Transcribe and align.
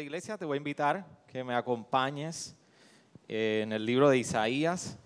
Iglesia, 0.00 0.36
te 0.36 0.44
voy 0.44 0.56
a 0.56 0.58
invitar 0.58 1.04
que 1.30 1.44
me 1.44 1.54
acompañes 1.54 2.54
en 3.28 3.72
el 3.72 3.84
libro 3.86 4.08
de 4.08 4.18
Isaías, 4.18 4.96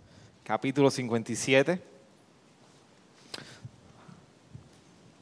capítulo 0.44 0.90
57. 0.90 1.80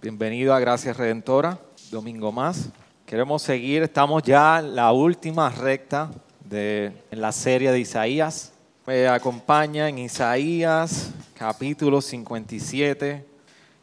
Bienvenido 0.00 0.54
a 0.54 0.60
Gracias 0.60 0.96
Redentora, 0.96 1.58
domingo 1.90 2.30
más. 2.32 2.68
Queremos 3.06 3.42
seguir, 3.42 3.82
estamos 3.82 4.22
ya 4.22 4.58
en 4.60 4.76
la 4.76 4.92
última 4.92 5.50
recta 5.50 6.10
de 6.44 6.92
en 7.10 7.20
la 7.20 7.32
serie 7.32 7.72
de 7.72 7.80
Isaías. 7.80 8.52
Me 8.86 9.08
acompaña 9.08 9.88
en 9.88 9.98
Isaías, 9.98 11.10
capítulo 11.34 12.00
57, 12.00 13.24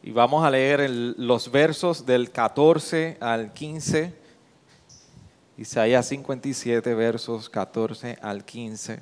y 0.02 0.12
vamos 0.12 0.46
a 0.46 0.50
leer 0.50 0.80
el- 0.82 1.16
los 1.18 1.52
versos 1.52 2.06
del 2.06 2.32
14 2.32 3.18
al 3.20 3.54
15. 3.54 4.23
Isaías 5.58 6.08
57, 6.08 6.96
versos 6.96 7.50
14 7.50 8.18
al 8.22 8.44
15. 8.44 9.00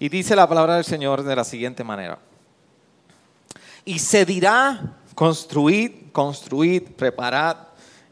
Y 0.00 0.08
dice 0.08 0.34
la 0.34 0.48
palabra 0.48 0.74
del 0.74 0.84
Señor 0.84 1.22
de 1.22 1.36
la 1.36 1.44
siguiente 1.44 1.84
manera. 1.84 2.18
Y 3.84 3.98
se 4.00 4.24
dirá, 4.24 4.96
construid, 5.14 6.10
construid, 6.12 6.82
preparad 6.96 7.56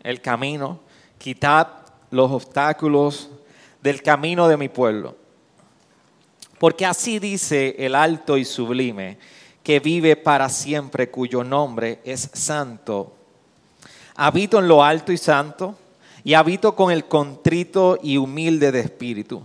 el 0.02 0.20
camino, 0.20 0.80
quitad 1.18 1.68
los 2.10 2.30
obstáculos 2.30 3.28
del 3.82 4.02
camino 4.02 4.46
de 4.46 4.56
mi 4.56 4.68
pueblo. 4.68 5.16
Porque 6.58 6.86
así 6.86 7.18
dice 7.18 7.74
el 7.78 7.94
alto 7.94 8.36
y 8.36 8.44
sublime, 8.44 9.18
que 9.62 9.80
vive 9.80 10.16
para 10.16 10.48
siempre, 10.48 11.10
cuyo 11.10 11.42
nombre 11.42 12.00
es 12.04 12.30
santo. 12.32 13.14
Habito 14.14 14.58
en 14.58 14.68
lo 14.68 14.82
alto 14.82 15.12
y 15.12 15.18
santo, 15.18 15.76
y 16.24 16.34
habito 16.34 16.74
con 16.74 16.90
el 16.90 17.06
contrito 17.06 17.98
y 18.02 18.16
humilde 18.16 18.72
de 18.72 18.80
espíritu, 18.80 19.42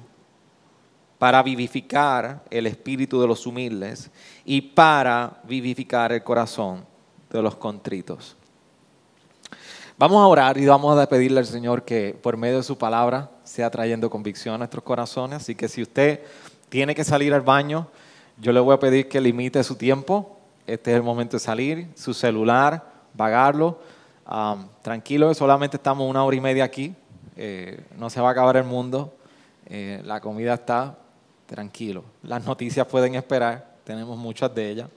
para 1.17 1.41
vivificar 1.41 2.43
el 2.49 2.67
espíritu 2.67 3.21
de 3.21 3.27
los 3.27 3.45
humildes 3.45 4.11
y 4.43 4.61
para 4.61 5.41
vivificar 5.45 6.11
el 6.11 6.23
corazón 6.23 6.85
de 7.29 7.41
los 7.41 7.55
contritos. 7.55 8.35
Vamos 9.97 10.21
a 10.21 10.27
orar 10.27 10.57
y 10.57 10.65
vamos 10.65 10.97
a 10.97 11.07
pedirle 11.07 11.39
al 11.39 11.45
Señor 11.45 11.83
que 11.83 12.17
por 12.21 12.35
medio 12.35 12.57
de 12.57 12.63
su 12.63 12.77
palabra 12.77 13.29
sea 13.43 13.69
trayendo 13.69 14.09
convicción 14.09 14.55
a 14.55 14.57
nuestros 14.57 14.83
corazones. 14.83 15.37
Así 15.37 15.55
que 15.55 15.67
si 15.67 15.83
usted 15.83 16.21
tiene 16.69 16.95
que 16.95 17.03
salir 17.03 17.33
al 17.33 17.41
baño, 17.41 17.87
yo 18.37 18.51
le 18.51 18.59
voy 18.59 18.73
a 18.73 18.79
pedir 18.79 19.07
que 19.07 19.21
limite 19.21 19.63
su 19.63 19.75
tiempo. 19.75 20.39
Este 20.65 20.91
es 20.91 20.97
el 20.97 21.03
momento 21.03 21.37
de 21.37 21.39
salir, 21.39 21.87
su 21.95 22.13
celular, 22.13 22.83
vagarlo. 23.13 23.79
Tranquilo, 24.81 25.33
solamente 25.33 25.77
estamos 25.77 26.09
una 26.09 26.23
hora 26.23 26.35
y 26.35 26.41
media 26.41 26.63
aquí. 26.63 26.95
Eh, 27.35 27.83
no 27.97 28.09
se 28.09 28.21
va 28.21 28.29
a 28.29 28.31
acabar 28.31 28.57
el 28.57 28.63
mundo. 28.63 29.13
Eh, 29.65 30.01
la 30.05 30.21
comida 30.21 30.53
está 30.53 30.97
tranquilo. 31.45 32.03
Las 32.23 32.45
noticias 32.45 32.87
pueden 32.87 33.15
esperar. 33.15 33.75
Tenemos 33.83 34.17
muchas 34.17 34.53
de 34.53 34.69
ellas. 34.69 34.89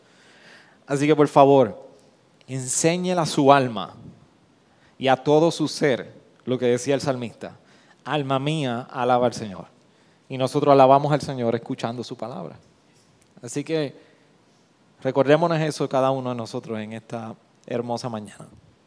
Así 0.87 1.07
que 1.07 1.17
por 1.17 1.29
favor, 1.29 1.89
enséñela 2.47 3.23
a 3.23 3.27
su 3.27 3.53
alma 3.53 3.95
y 4.99 5.09
a 5.09 5.17
todo 5.17 5.51
su 5.51 5.67
ser 5.67 6.15
lo 6.45 6.59
que 6.59 6.67
decía 6.67 6.95
el 6.95 7.01
salmista. 7.01 7.57
Alma 8.05 8.39
mía, 8.39 8.87
alaba 8.91 9.27
al 9.27 9.35
Señor. 9.35 9.67
Y 10.29 10.39
nosotros 10.39 10.73
alabamos 10.73 11.13
al 11.13 11.21
Señor 11.21 11.55
escuchando 11.55 12.05
su 12.05 12.17
palabra. 12.17 12.57
Así 13.43 13.65
que 13.65 13.95
recordémonos 15.03 15.61
eso 15.61 15.89
cada 15.89 16.11
uno 16.11 16.31
de 16.31 16.37
nosotros 16.37 16.79
en 16.79 16.93
esta 16.93 17.35
hermosa 17.67 18.09
mañana. 18.09 18.47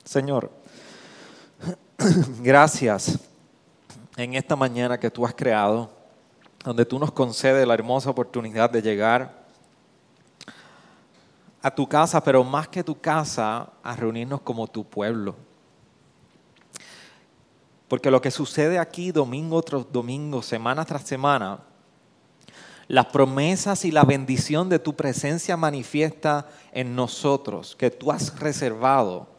Señor, 0.10 0.50
gracias 2.42 3.20
en 4.18 4.34
esta 4.34 4.56
mañana 4.56 5.00
que 5.00 5.12
tú 5.12 5.24
has 5.24 5.36
creado, 5.36 5.92
donde 6.66 6.84
tú 6.84 6.98
nos 6.98 7.12
concedes 7.12 7.68
la 7.68 7.76
hermosa 7.76 8.10
oportunidad 8.10 8.72
de 8.72 8.82
llegar 8.82 9.46
a 11.62 11.70
tu 11.70 11.88
casa, 11.88 12.24
pero 12.24 12.44
más 12.44 12.68
que 12.68 12.84
tu 12.84 13.00
casa, 13.00 13.70
a 13.84 13.96
reunirnos 13.96 14.42
como 14.42 14.66
tu 14.66 14.84
pueblo. 14.84 15.36
Porque 17.88 18.10
lo 18.10 18.20
que 18.20 18.32
sucede 18.32 18.80
aquí 18.80 19.12
domingo 19.12 19.62
tras 19.62 19.92
domingo, 19.92 20.42
semana 20.42 20.86
tras 20.86 21.04
semana, 21.04 21.60
las 22.88 23.06
promesas 23.06 23.86
y 23.86 23.92
la 23.92 24.06
bendición 24.06 24.70
de 24.70 24.80
tu 24.80 24.96
presencia 24.96 25.56
manifiesta 25.56 26.50
en 26.72 26.96
nosotros, 26.96 27.76
que 27.76 27.92
tú 27.92 28.12
has 28.12 28.40
reservado, 28.40 29.38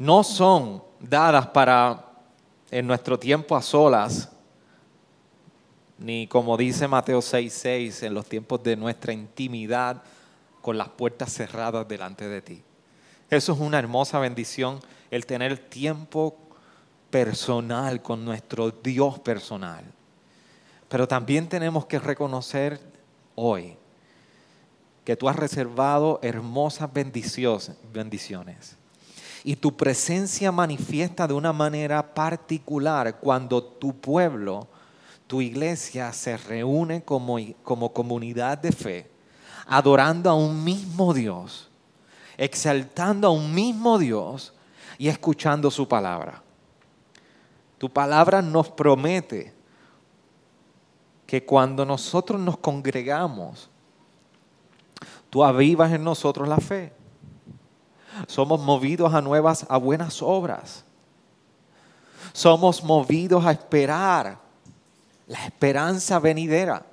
no 0.00 0.24
son 0.24 0.82
dadas 0.98 1.48
para 1.48 2.06
en 2.70 2.86
nuestro 2.86 3.18
tiempo 3.18 3.54
a 3.54 3.60
solas, 3.60 4.30
ni 5.98 6.26
como 6.26 6.56
dice 6.56 6.88
Mateo 6.88 7.20
6:6, 7.20 8.02
en 8.04 8.14
los 8.14 8.24
tiempos 8.24 8.62
de 8.62 8.76
nuestra 8.76 9.12
intimidad 9.12 10.02
con 10.62 10.78
las 10.78 10.88
puertas 10.88 11.34
cerradas 11.34 11.86
delante 11.86 12.28
de 12.28 12.40
ti. 12.40 12.62
Eso 13.28 13.52
es 13.52 13.60
una 13.60 13.78
hermosa 13.78 14.18
bendición, 14.18 14.80
el 15.10 15.26
tener 15.26 15.58
tiempo 15.58 16.34
personal 17.10 18.00
con 18.00 18.24
nuestro 18.24 18.70
Dios 18.70 19.18
personal. 19.18 19.84
Pero 20.88 21.06
también 21.06 21.46
tenemos 21.46 21.84
que 21.84 21.98
reconocer 21.98 22.80
hoy 23.34 23.76
que 25.04 25.14
tú 25.14 25.28
has 25.28 25.36
reservado 25.36 26.20
hermosas 26.22 26.88
bendiciones. 26.90 28.79
Y 29.44 29.56
tu 29.56 29.76
presencia 29.76 30.52
manifiesta 30.52 31.26
de 31.26 31.34
una 31.34 31.52
manera 31.52 32.14
particular 32.14 33.18
cuando 33.20 33.62
tu 33.62 33.94
pueblo, 33.98 34.68
tu 35.26 35.40
iglesia 35.40 36.12
se 36.12 36.36
reúne 36.36 37.02
como, 37.02 37.38
como 37.62 37.92
comunidad 37.92 38.58
de 38.58 38.72
fe, 38.72 39.10
adorando 39.66 40.28
a 40.28 40.34
un 40.34 40.62
mismo 40.62 41.14
Dios, 41.14 41.70
exaltando 42.36 43.28
a 43.28 43.30
un 43.30 43.54
mismo 43.54 43.98
Dios 43.98 44.52
y 44.98 45.08
escuchando 45.08 45.70
su 45.70 45.88
palabra. 45.88 46.42
Tu 47.78 47.88
palabra 47.88 48.42
nos 48.42 48.68
promete 48.68 49.54
que 51.26 51.44
cuando 51.44 51.86
nosotros 51.86 52.40
nos 52.40 52.58
congregamos, 52.58 53.70
tú 55.30 55.44
avivas 55.44 55.92
en 55.92 56.02
nosotros 56.02 56.48
la 56.48 56.58
fe. 56.58 56.92
Somos 58.26 58.60
movidos 58.60 59.14
a 59.14 59.20
nuevas, 59.20 59.66
a 59.68 59.76
buenas 59.76 60.22
obras. 60.22 60.84
Somos 62.32 62.82
movidos 62.82 63.44
a 63.44 63.52
esperar 63.52 64.38
la 65.26 65.44
esperanza 65.44 66.18
venidera. 66.18 66.84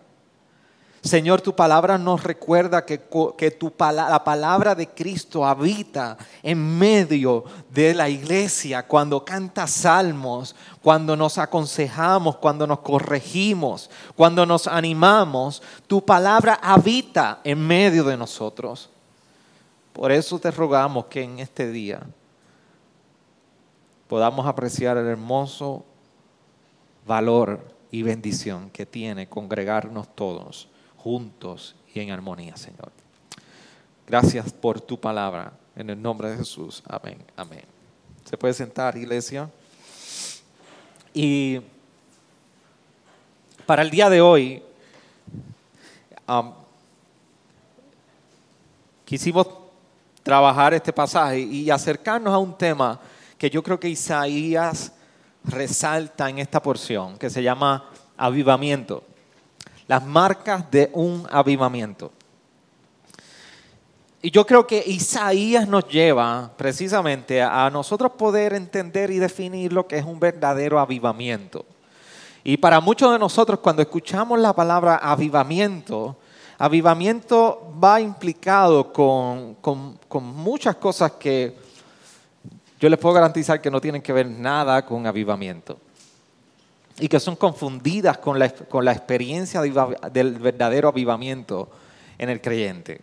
Señor, 1.02 1.42
tu 1.42 1.56
palabra 1.56 1.98
nos 1.98 2.24
recuerda 2.24 2.86
que, 2.86 3.02
que 3.38 3.52
tu, 3.52 3.74
la 3.80 4.24
palabra 4.24 4.76
de 4.76 4.88
Cristo 4.90 5.46
habita 5.46 6.18
en 6.44 6.78
medio 6.78 7.46
de 7.70 7.94
la 7.94 8.10
iglesia 8.10 8.86
cuando 8.86 9.24
canta 9.24 9.68
salmos, 9.68 10.56
cuando 10.82 11.16
nos 11.16 11.38
aconsejamos, 11.38 12.38
cuando 12.38 12.68
nos 12.68 12.80
corregimos, 12.80 13.90
cuando 14.16 14.46
nos 14.46 14.68
animamos. 14.68 15.62
Tu 15.88 16.04
palabra 16.04 16.60
habita 16.62 17.40
en 17.44 17.66
medio 17.66 18.04
de 18.04 18.18
nosotros. 18.18 18.90
Por 19.98 20.12
eso 20.12 20.38
te 20.38 20.52
rogamos 20.52 21.06
que 21.06 21.24
en 21.24 21.40
este 21.40 21.72
día 21.72 22.04
podamos 24.08 24.46
apreciar 24.46 24.96
el 24.96 25.08
hermoso 25.08 25.84
valor 27.08 27.66
y 27.90 28.04
bendición 28.04 28.70
que 28.70 28.86
tiene 28.86 29.28
congregarnos 29.28 30.14
todos 30.14 30.68
juntos 30.98 31.76
y 31.96 32.00
en 32.00 32.12
armonía, 32.12 32.56
Señor. 32.58 32.92
Gracias 34.06 34.54
por 34.54 34.80
tu 34.80 35.00
palabra. 35.00 35.54
En 35.76 35.90
el 35.90 36.00
nombre 36.00 36.30
de 36.30 36.38
Jesús. 36.38 36.84
Amén. 36.88 37.18
Amén. 37.36 37.64
Se 38.24 38.38
puede 38.38 38.54
sentar, 38.54 38.96
iglesia. 38.96 39.50
Y 41.12 41.60
para 43.66 43.82
el 43.82 43.90
día 43.90 44.12
de 44.12 44.22
hoy, 44.22 44.62
quisimos 49.04 49.48
trabajar 50.28 50.74
este 50.74 50.92
pasaje 50.92 51.40
y 51.40 51.70
acercarnos 51.70 52.34
a 52.34 52.38
un 52.38 52.58
tema 52.58 53.00
que 53.38 53.50
yo 53.50 53.64
creo 53.64 53.80
que 53.80 53.88
Isaías 53.88 54.92
resalta 55.46 56.30
en 56.30 56.40
esta 56.40 56.62
porción, 56.62 57.18
que 57.18 57.30
se 57.30 57.42
llama 57.42 57.86
avivamiento. 58.18 59.06
Las 59.88 60.06
marcas 60.06 60.70
de 60.70 60.90
un 60.92 61.26
avivamiento. 61.32 62.12
Y 64.22 64.30
yo 64.30 64.46
creo 64.46 64.68
que 64.68 64.84
Isaías 64.86 65.66
nos 65.66 65.88
lleva 65.88 66.52
precisamente 66.58 67.42
a 67.42 67.70
nosotros 67.70 68.12
poder 68.18 68.52
entender 68.52 69.10
y 69.12 69.20
definir 69.20 69.72
lo 69.72 69.88
que 69.88 69.98
es 69.98 70.04
un 70.04 70.20
verdadero 70.20 70.78
avivamiento. 70.78 71.66
Y 72.44 72.58
para 72.58 72.82
muchos 72.82 73.14
de 73.14 73.20
nosotros 73.20 73.60
cuando 73.60 73.82
escuchamos 73.82 74.38
la 74.40 74.52
palabra 74.52 74.98
avivamiento, 74.98 76.18
avivamiento 76.58 77.74
va 77.84 78.02
implicado 78.02 78.92
con, 78.92 79.56
con 79.56 80.24
muchas 80.24 80.76
cosas 80.76 81.12
que 81.14 81.56
yo 82.80 82.90
les 82.90 83.00
puedo 83.00 83.16
garantizar 83.16 83.60
que 83.60 83.72
no 83.72 83.82
tienen 83.82 84.02
que 84.02 84.14
ver 84.14 84.28
nada 84.28 84.86
con 84.86 85.08
avivamiento 85.08 85.80
y 87.00 87.08
que 87.08 87.20
son 87.20 87.36
confundidas 87.36 88.18
con 88.18 88.40
la, 88.40 88.50
con 88.50 88.86
la 88.86 88.92
experiencia 88.92 89.62
del 89.62 90.40
verdadero 90.40 90.90
avivamiento 90.90 91.70
en 92.18 92.30
el 92.30 92.42
creyente. 92.42 93.02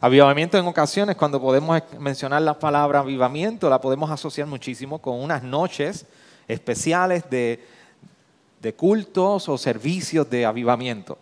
Avivamiento 0.00 0.58
en 0.58 0.66
ocasiones, 0.66 1.16
cuando 1.16 1.40
podemos 1.40 1.80
mencionar 1.98 2.42
la 2.42 2.58
palabra 2.58 3.00
avivamiento, 3.00 3.70
la 3.70 3.80
podemos 3.80 4.10
asociar 4.10 4.46
muchísimo 4.46 5.00
con 5.00 5.20
unas 5.20 5.42
noches 5.42 6.06
especiales 6.46 7.28
de, 7.30 7.64
de 8.60 8.74
cultos 8.74 9.48
o 9.48 9.56
servicios 9.56 10.28
de 10.28 10.44
avivamiento, 10.44 11.16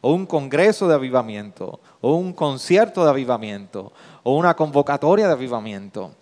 o 0.00 0.12
un 0.12 0.26
congreso 0.26 0.88
de 0.88 0.94
avivamiento, 0.94 1.80
o 2.00 2.14
un 2.14 2.32
concierto 2.32 3.04
de 3.04 3.10
avivamiento, 3.10 3.92
o 4.22 4.36
una 4.36 4.54
convocatoria 4.54 5.26
de 5.26 5.32
avivamiento. 5.32 6.12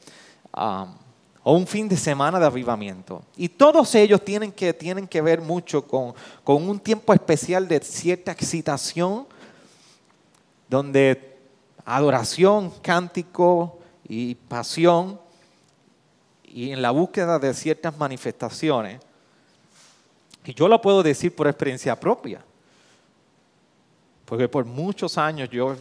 O 0.51 1.55
un 1.55 1.67
fin 1.67 1.89
de 1.89 1.97
semana 1.97 2.39
de 2.39 2.47
avivamiento. 2.47 3.23
Y 3.37 3.49
todos 3.49 3.95
ellos 3.95 4.25
tienen 4.25 4.53
que, 4.53 4.75
tienen 4.75 5.07
que 5.07 5.23
ver 5.23 5.41
mucho 5.41 5.87
con, 5.87 6.15
con 6.45 6.69
un 6.69 6.81
tiempo 6.81 7.13
especial 7.15 7.69
de 7.69 7.81
cierta 7.81 8.33
excitación, 8.33 9.27
donde 10.69 11.37
adoración, 11.85 12.71
cántico 12.83 13.79
y 14.07 14.35
pasión, 14.35 15.19
y 16.45 16.73
en 16.73 16.83
la 16.83 16.91
búsqueda 16.91 17.39
de 17.39 17.55
ciertas 17.55 17.97
manifestaciones. 17.97 19.01
Y 20.45 20.55
yo 20.55 20.67
lo 20.67 20.81
puedo 20.81 21.03
decir 21.03 21.35
por 21.35 21.47
experiencia 21.47 21.99
propia, 21.99 22.43
porque 24.29 24.47
por 24.47 24.67
muchos 24.67 25.17
años 25.17 25.49
yo 25.49 25.75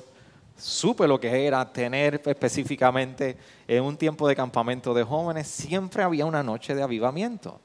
supe 0.57 1.05
lo 1.05 1.19
que 1.19 1.45
era 1.45 1.71
tener 1.71 2.21
específicamente 2.25 3.37
en 3.67 3.83
un 3.83 3.97
tiempo 3.97 4.25
de 4.25 4.37
campamento 4.37 4.93
de 4.93 5.03
jóvenes, 5.03 5.47
siempre 5.47 6.01
había 6.01 6.25
una 6.25 6.41
noche 6.41 6.73
de 6.73 6.81
avivamiento. 6.81 7.59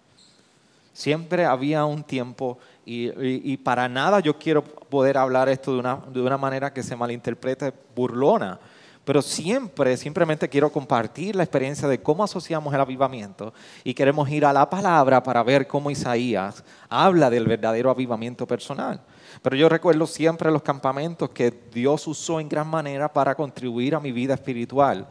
Siempre 0.92 1.46
había 1.46 1.84
un 1.84 2.02
tiempo 2.02 2.58
y, 2.84 3.56
para 3.58 3.88
nada 3.88 4.18
yo 4.20 4.36
quiero 4.38 4.62
poder 4.62 5.16
hablar 5.16 5.48
esto 5.48 5.72
de 5.72 5.78
una, 5.78 6.00
de 6.12 6.20
una 6.20 6.36
manera 6.36 6.72
que 6.72 6.82
se 6.82 6.96
malinterprete 6.96 7.72
burlona, 7.94 8.58
pero 9.04 9.22
siempre, 9.22 9.96
simplemente 9.96 10.48
quiero 10.48 10.70
compartir 10.70 11.36
la 11.36 11.44
experiencia 11.44 11.86
de 11.86 12.02
cómo 12.02 12.24
asociamos 12.24 12.74
el 12.74 12.80
avivamiento 12.80 13.54
y 13.84 13.94
queremos 13.94 14.28
ir 14.28 14.44
a 14.44 14.52
la 14.52 14.68
palabra 14.68 15.22
para 15.22 15.42
ver 15.44 15.66
cómo 15.66 15.90
Isaías 15.90 16.62
habla 16.88 17.30
del 17.30 17.46
verdadero 17.46 17.88
avivamiento 17.88 18.46
personal. 18.46 19.00
Pero 19.40 19.56
yo 19.56 19.68
recuerdo 19.68 20.06
siempre 20.06 20.50
los 20.50 20.62
campamentos 20.62 21.30
que 21.30 21.52
Dios 21.72 22.06
usó 22.06 22.40
en 22.40 22.48
gran 22.48 22.68
manera 22.68 23.12
para 23.12 23.34
contribuir 23.34 23.94
a 23.94 24.00
mi 24.00 24.12
vida 24.12 24.34
espiritual 24.34 25.06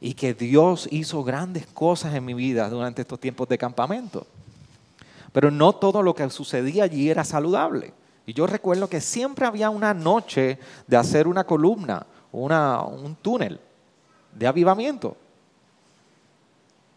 y 0.00 0.14
que 0.14 0.34
Dios 0.34 0.88
hizo 0.90 1.22
grandes 1.22 1.66
cosas 1.66 2.14
en 2.14 2.24
mi 2.24 2.34
vida 2.34 2.68
durante 2.68 3.02
estos 3.02 3.20
tiempos 3.20 3.48
de 3.48 3.58
campamento. 3.58 4.26
Pero 5.32 5.50
no 5.50 5.74
todo 5.74 6.02
lo 6.02 6.14
que 6.14 6.28
sucedía 6.30 6.84
allí 6.84 7.10
era 7.10 7.24
saludable. 7.24 7.92
Y 8.24 8.32
yo 8.32 8.46
recuerdo 8.46 8.88
que 8.88 9.00
siempre 9.00 9.46
había 9.46 9.70
una 9.70 9.94
noche 9.94 10.58
de 10.86 10.96
hacer 10.96 11.28
una 11.28 11.44
columna, 11.44 12.06
un 12.32 13.16
túnel 13.22 13.60
de 14.32 14.46
avivamiento. 14.46 15.16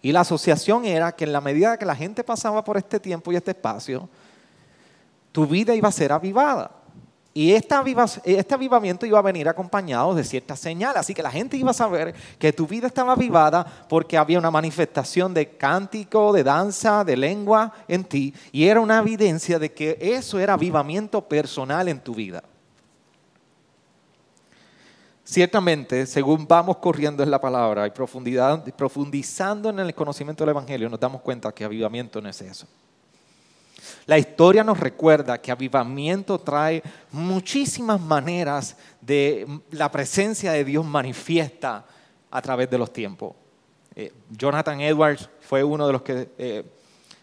Y 0.01 0.11
la 0.11 0.21
asociación 0.21 0.85
era 0.85 1.11
que 1.11 1.25
en 1.25 1.33
la 1.33 1.41
medida 1.41 1.77
que 1.77 1.85
la 1.85 1.95
gente 1.95 2.23
pasaba 2.23 2.63
por 2.63 2.77
este 2.77 2.99
tiempo 2.99 3.31
y 3.31 3.35
este 3.35 3.51
espacio, 3.51 4.07
tu 5.31 5.45
vida 5.45 5.75
iba 5.75 5.87
a 5.87 5.91
ser 5.91 6.11
avivada. 6.11 6.71
Y 7.33 7.53
este 7.53 7.75
avivamiento 8.53 9.05
iba 9.05 9.19
a 9.19 9.21
venir 9.21 9.47
acompañado 9.47 10.15
de 10.15 10.23
ciertas 10.23 10.59
señales. 10.59 10.97
Así 10.97 11.13
que 11.13 11.23
la 11.23 11.31
gente 11.31 11.55
iba 11.55 11.71
a 11.71 11.75
saber 11.75 12.13
que 12.39 12.51
tu 12.51 12.67
vida 12.67 12.87
estaba 12.87 13.13
avivada 13.13 13.63
porque 13.87 14.17
había 14.17 14.39
una 14.39 14.51
manifestación 14.51 15.33
de 15.33 15.55
cántico, 15.55 16.33
de 16.33 16.43
danza, 16.43 17.03
de 17.03 17.15
lengua 17.15 17.71
en 17.87 18.03
ti. 18.03 18.33
Y 18.51 18.65
era 18.65 18.81
una 18.81 18.99
evidencia 18.99 19.59
de 19.59 19.71
que 19.71 19.97
eso 20.01 20.39
era 20.39 20.55
avivamiento 20.55 21.21
personal 21.21 21.87
en 21.87 21.99
tu 21.99 22.15
vida. 22.15 22.43
Ciertamente, 25.23 26.07
según 26.07 26.47
vamos 26.47 26.77
corriendo 26.77 27.21
en 27.21 27.29
la 27.29 27.39
palabra 27.39 27.85
y 27.85 27.91
profundizando 27.91 29.69
en 29.69 29.79
el 29.79 29.93
conocimiento 29.93 30.43
del 30.43 30.49
Evangelio, 30.49 30.89
nos 30.89 30.99
damos 30.99 31.21
cuenta 31.21 31.51
que 31.51 31.63
avivamiento 31.63 32.19
no 32.19 32.27
es 32.27 32.41
eso. 32.41 32.67
La 34.09 34.17
historia 34.17 34.63
nos 34.63 34.79
recuerda 34.79 35.39
que 35.39 35.51
avivamiento 35.51 36.39
trae 36.39 36.81
muchísimas 37.11 38.01
maneras 38.01 38.75
de 39.00 39.61
la 39.69 39.91
presencia 39.91 40.51
de 40.51 40.65
Dios 40.65 40.83
manifiesta 40.83 41.85
a 42.31 42.41
través 42.41 42.71
de 42.71 42.79
los 42.79 42.91
tiempos. 42.91 43.35
Eh, 43.95 44.11
Jonathan 44.31 44.81
Edwards 44.81 45.29
fue 45.41 45.63
uno 45.63 45.85
de 45.85 45.94
los 45.94 46.01
que 46.01 46.27
eh, 46.39 46.63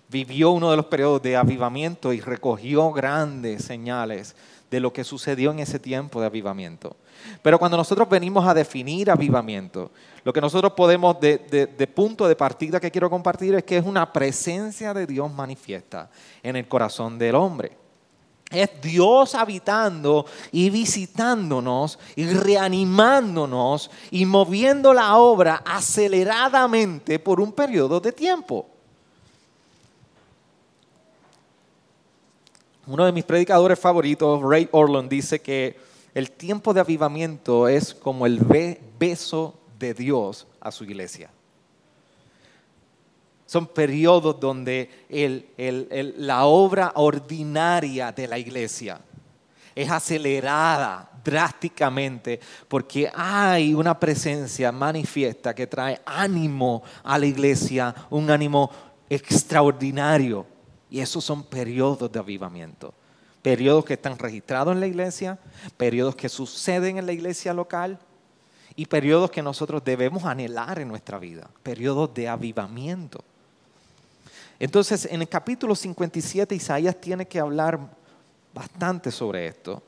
vivió 0.09 0.53
uno 0.53 0.71
de 0.71 0.77
los 0.77 0.87
periodos 0.87 1.21
de 1.23 1.35
avivamiento 1.35 2.13
y 2.13 2.21
recogió 2.21 2.93
grandes 2.93 3.65
señales 3.65 4.37
de 4.71 4.79
lo 4.79 4.93
que 4.93 5.03
sucedió 5.03 5.51
en 5.51 5.59
ese 5.59 5.81
tiempo 5.81 6.21
de 6.21 6.27
avivamiento. 6.27 6.95
Pero 7.43 7.59
cuando 7.59 7.77
nosotros 7.77 8.09
venimos 8.09 8.47
a 8.47 8.55
definir 8.55 9.11
avivamiento, 9.11 9.91
lo 10.25 10.33
que 10.33 10.41
nosotros 10.41 10.73
podemos, 10.73 11.21
de, 11.21 11.91
punto 11.95 12.27
de 12.27 12.35
partida 12.35 12.81
que 12.81 12.91
quiero 12.91 13.09
compartir 13.09 13.55
es 13.55 13.65
que 13.65 13.77
es 13.77 13.85
una 13.85 14.13
presencia 14.13 14.93
de 14.93 15.07
Dios 15.07 15.33
manifiesta 15.33 16.11
en 16.43 16.57
el 16.57 16.67
corazón 16.67 17.19
del 17.19 17.35
hombre. 17.35 17.77
Es 18.51 18.81
Dios 18.81 19.35
habitando 19.35 20.25
y 20.53 20.71
visitándonos 20.71 21.99
y 22.15 22.27
reanimándonos 22.27 23.91
y 24.11 24.25
moviendo 24.25 24.95
la 24.95 25.17
obra 25.17 25.63
aceleradamente 25.65 27.19
por 27.19 27.41
un 27.41 27.53
periodo 27.53 28.01
de 28.01 28.13
tiempo. 28.13 28.67
Uno 32.87 33.05
de 33.05 33.11
mis 33.11 33.25
predicadores 33.25 33.81
favoritos, 33.81 34.41
Ray 34.43 34.69
Orland, 34.71 35.09
dice 35.09 35.41
que 35.41 35.77
el 36.17 36.31
tiempo 36.31 36.73
de 36.73 36.81
avivamiento 36.81 37.69
es 37.69 37.93
como 37.93 38.25
el 38.25 38.39
beso 38.99 39.61
de 39.79 39.93
Dios 39.93 40.47
a 40.63 40.73
su 40.73 40.85
iglesia. 40.85 41.29
Son 43.45 43.67
periodos 43.67 44.41
donde 44.41 45.05
la 46.17 46.47
obra 46.47 46.93
ordinaria 46.95 48.13
de 48.13 48.29
la 48.29 48.39
iglesia 48.39 48.99
es 49.75 49.91
acelerada 49.91 51.11
drásticamente 51.23 52.41
porque 52.67 53.13
hay 53.15 53.75
una 53.75 54.01
presencia 54.01 54.73
manifiesta 54.73 55.55
que 55.55 55.67
trae 55.67 56.01
ánimo 56.07 56.83
a 57.05 57.19
la 57.19 57.27
iglesia, 57.27 57.95
un 58.09 58.31
ánimo 58.31 58.71
extraordinario. 59.11 60.47
Y 60.89 61.01
esos 61.01 61.23
son 61.23 61.43
periodos 61.43 62.11
de 62.11 62.19
avivamiento. 62.19 62.95
Periodos 63.47 63.85
que 63.85 63.95
están 63.95 64.19
registrados 64.19 64.75
en 64.75 64.81
la 64.81 64.89
iglesia, 64.89 65.39
periodos 65.77 66.17
que 66.17 66.29
suceden 66.29 66.99
en 66.99 67.07
la 67.07 67.13
iglesia 67.13 67.55
local 67.55 67.97
y 68.75 68.87
periodos 68.87 69.31
que 69.31 69.41
nosotros 69.41 69.85
debemos 69.85 70.25
anhelar 70.25 70.81
en 70.81 70.89
nuestra 70.89 71.17
vida. 71.21 71.49
Periodos 71.63 72.13
de 72.13 72.29
avivamiento. 72.29 73.23
Entonces, 74.59 75.07
en 75.09 75.23
el 75.23 75.29
capítulo 75.29 75.77
57, 75.77 76.57
Isaías 76.57 77.01
tiene 77.01 77.29
que 77.29 77.39
hablar 77.39 77.79
bastante 78.53 79.13
sobre 79.13 79.47
esto. 79.47 79.81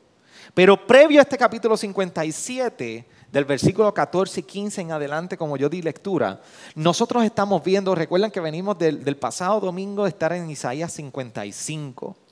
Pero 0.54 0.86
previo 0.86 1.18
a 1.18 1.22
este 1.22 1.36
capítulo 1.36 1.76
57, 1.76 3.06
del 3.32 3.44
versículo 3.44 3.92
14 3.92 4.38
y 4.38 4.42
15 4.44 4.82
en 4.82 4.92
adelante, 4.92 5.36
como 5.36 5.56
yo 5.56 5.68
di 5.68 5.82
lectura, 5.82 6.40
nosotros 6.76 7.24
estamos 7.24 7.64
viendo, 7.64 7.92
recuerdan 7.96 8.30
que 8.30 8.38
venimos 8.38 8.78
del, 8.78 9.16
pasado 9.16 9.58
domingo 9.58 10.04
de 10.04 10.10
estar 10.10 10.32
en 10.32 10.48
Isaías 10.48 10.92
55. 10.92 12.27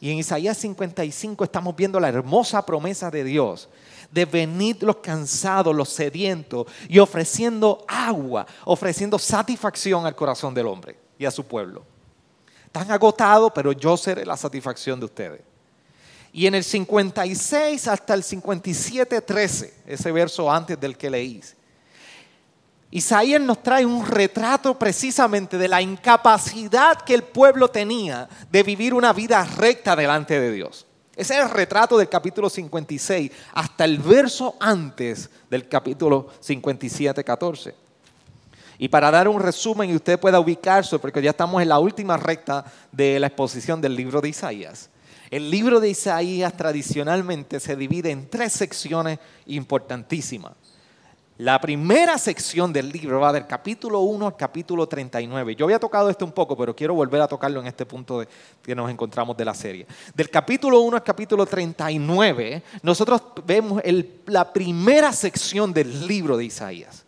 Y 0.00 0.10
en 0.10 0.18
Isaías 0.18 0.56
55 0.58 1.44
estamos 1.44 1.74
viendo 1.74 1.98
la 1.98 2.08
hermosa 2.08 2.64
promesa 2.64 3.10
de 3.10 3.24
Dios 3.24 3.68
de 4.10 4.24
venir 4.24 4.82
los 4.82 4.96
cansados, 4.96 5.74
los 5.74 5.88
sedientos 5.88 6.66
y 6.88 6.98
ofreciendo 6.98 7.84
agua, 7.86 8.46
ofreciendo 8.64 9.18
satisfacción 9.18 10.06
al 10.06 10.16
corazón 10.16 10.54
del 10.54 10.66
hombre 10.66 10.96
y 11.18 11.24
a 11.24 11.30
su 11.30 11.44
pueblo. 11.44 11.84
Están 12.64 12.90
agotados, 12.90 13.52
pero 13.54 13.72
yo 13.72 13.96
seré 13.96 14.24
la 14.24 14.36
satisfacción 14.36 14.98
de 14.98 15.06
ustedes. 15.06 15.40
Y 16.32 16.46
en 16.46 16.54
el 16.54 16.64
56 16.64 17.88
hasta 17.88 18.14
el 18.14 18.22
57, 18.22 19.20
13, 19.22 19.74
ese 19.86 20.12
verso 20.12 20.50
antes 20.50 20.78
del 20.78 20.96
que 20.96 21.10
leí, 21.10 21.42
Isaías 22.90 23.40
nos 23.40 23.62
trae 23.62 23.84
un 23.84 24.06
retrato 24.06 24.78
precisamente 24.78 25.58
de 25.58 25.68
la 25.68 25.82
incapacidad 25.82 27.02
que 27.02 27.14
el 27.14 27.22
pueblo 27.22 27.68
tenía 27.68 28.28
de 28.50 28.62
vivir 28.62 28.94
una 28.94 29.12
vida 29.12 29.44
recta 29.44 29.94
delante 29.94 30.40
de 30.40 30.52
Dios. 30.52 30.86
Ese 31.14 31.36
es 31.36 31.42
el 31.42 31.50
retrato 31.50 31.98
del 31.98 32.08
capítulo 32.08 32.48
56 32.48 33.30
hasta 33.52 33.84
el 33.84 33.98
verso 33.98 34.54
antes 34.58 35.28
del 35.50 35.68
capítulo 35.68 36.28
57, 36.40 37.22
14. 37.24 37.74
Y 38.78 38.88
para 38.88 39.10
dar 39.10 39.28
un 39.28 39.40
resumen 39.40 39.90
y 39.90 39.96
usted 39.96 40.18
pueda 40.18 40.40
ubicarse, 40.40 40.98
porque 40.98 41.20
ya 41.20 41.30
estamos 41.30 41.60
en 41.60 41.68
la 41.68 41.80
última 41.80 42.16
recta 42.16 42.64
de 42.92 43.18
la 43.18 43.26
exposición 43.26 43.80
del 43.80 43.96
libro 43.96 44.20
de 44.20 44.28
Isaías. 44.28 44.88
El 45.30 45.50
libro 45.50 45.80
de 45.80 45.90
Isaías 45.90 46.56
tradicionalmente 46.56 47.60
se 47.60 47.76
divide 47.76 48.12
en 48.12 48.30
tres 48.30 48.52
secciones 48.52 49.18
importantísimas. 49.46 50.67
La 51.38 51.60
primera 51.60 52.18
sección 52.18 52.72
del 52.72 52.88
libro 52.88 53.20
va 53.20 53.32
del 53.32 53.46
capítulo 53.46 54.00
1 54.00 54.26
al 54.26 54.36
capítulo 54.36 54.88
39. 54.88 55.54
Yo 55.54 55.66
había 55.66 55.78
tocado 55.78 56.10
esto 56.10 56.24
un 56.24 56.32
poco, 56.32 56.56
pero 56.56 56.74
quiero 56.74 56.94
volver 56.94 57.20
a 57.20 57.28
tocarlo 57.28 57.60
en 57.60 57.68
este 57.68 57.86
punto 57.86 58.18
de, 58.18 58.28
que 58.60 58.74
nos 58.74 58.90
encontramos 58.90 59.36
de 59.36 59.44
la 59.44 59.54
serie. 59.54 59.86
Del 60.16 60.30
capítulo 60.30 60.80
1 60.80 60.96
al 60.96 61.02
capítulo 61.04 61.46
39, 61.46 62.64
nosotros 62.82 63.22
vemos 63.46 63.80
la 64.26 64.52
primera 64.52 65.12
sección 65.12 65.72
del 65.72 66.08
libro 66.08 66.36
de 66.36 66.46
Isaías. 66.46 67.04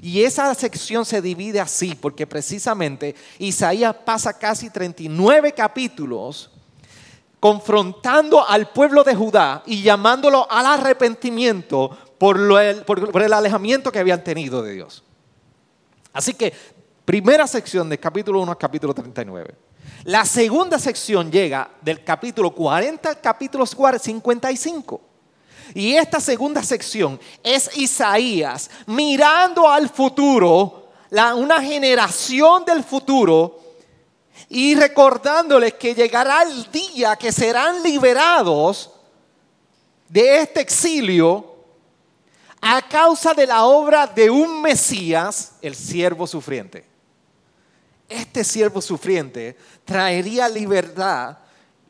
Y 0.00 0.22
esa 0.22 0.54
sección 0.54 1.04
se 1.04 1.20
divide 1.20 1.60
así, 1.60 1.94
porque 1.94 2.26
precisamente 2.26 3.14
Isaías 3.38 3.94
pasa 4.06 4.38
casi 4.38 4.70
39 4.70 5.52
capítulos 5.52 6.50
confrontando 7.38 8.46
al 8.46 8.70
pueblo 8.70 9.04
de 9.04 9.14
Judá 9.14 9.62
y 9.66 9.82
llamándolo 9.82 10.50
al 10.50 10.66
arrepentimiento 10.66 11.96
por, 12.18 12.38
el, 12.38 13.32
alejamiento 13.32 13.92
que 13.92 13.98
habían 13.98 14.24
tenido 14.24 14.62
de 14.62 14.72
Dios. 14.72 15.02
Así 16.12 16.34
que, 16.34 16.52
primera 17.04 17.46
sección 17.46 17.88
del 17.88 18.00
capítulo 18.00 18.40
1 18.40 18.52
al 18.52 18.58
capítulo 18.58 18.94
39. 18.94 19.54
La 20.04 20.24
segunda 20.24 20.78
sección 20.78 21.30
llega 21.30 21.70
del 21.80 22.02
capítulo 22.02 22.52
40 22.52 23.08
al 23.08 23.20
capítulo 23.20 23.66
55. 23.66 25.00
Y 25.74 25.94
esta 25.94 26.20
segunda 26.20 26.62
sección 26.62 27.20
es 27.42 27.76
Isaías 27.76 28.70
mirando 28.86 29.68
al 29.68 29.88
futuro, 29.88 30.90
una 31.10 31.60
generación 31.60 32.64
del 32.64 32.84
futuro, 32.84 33.60
y 34.48 34.74
recordándoles 34.74 35.74
que 35.74 35.94
llegará 35.94 36.42
el 36.42 36.70
día 36.70 37.16
que 37.16 37.32
serán 37.32 37.82
liberados 37.82 38.90
de 40.08 40.40
este 40.40 40.60
exilio 40.60 41.55
a 42.60 42.82
causa 42.82 43.34
de 43.34 43.46
la 43.46 43.64
obra 43.64 44.06
de 44.06 44.30
un 44.30 44.62
Mesías, 44.62 45.56
el 45.62 45.74
siervo 45.74 46.26
sufriente. 46.26 46.84
Este 48.08 48.44
siervo 48.44 48.80
sufriente 48.80 49.56
traería 49.84 50.48
libertad 50.48 51.38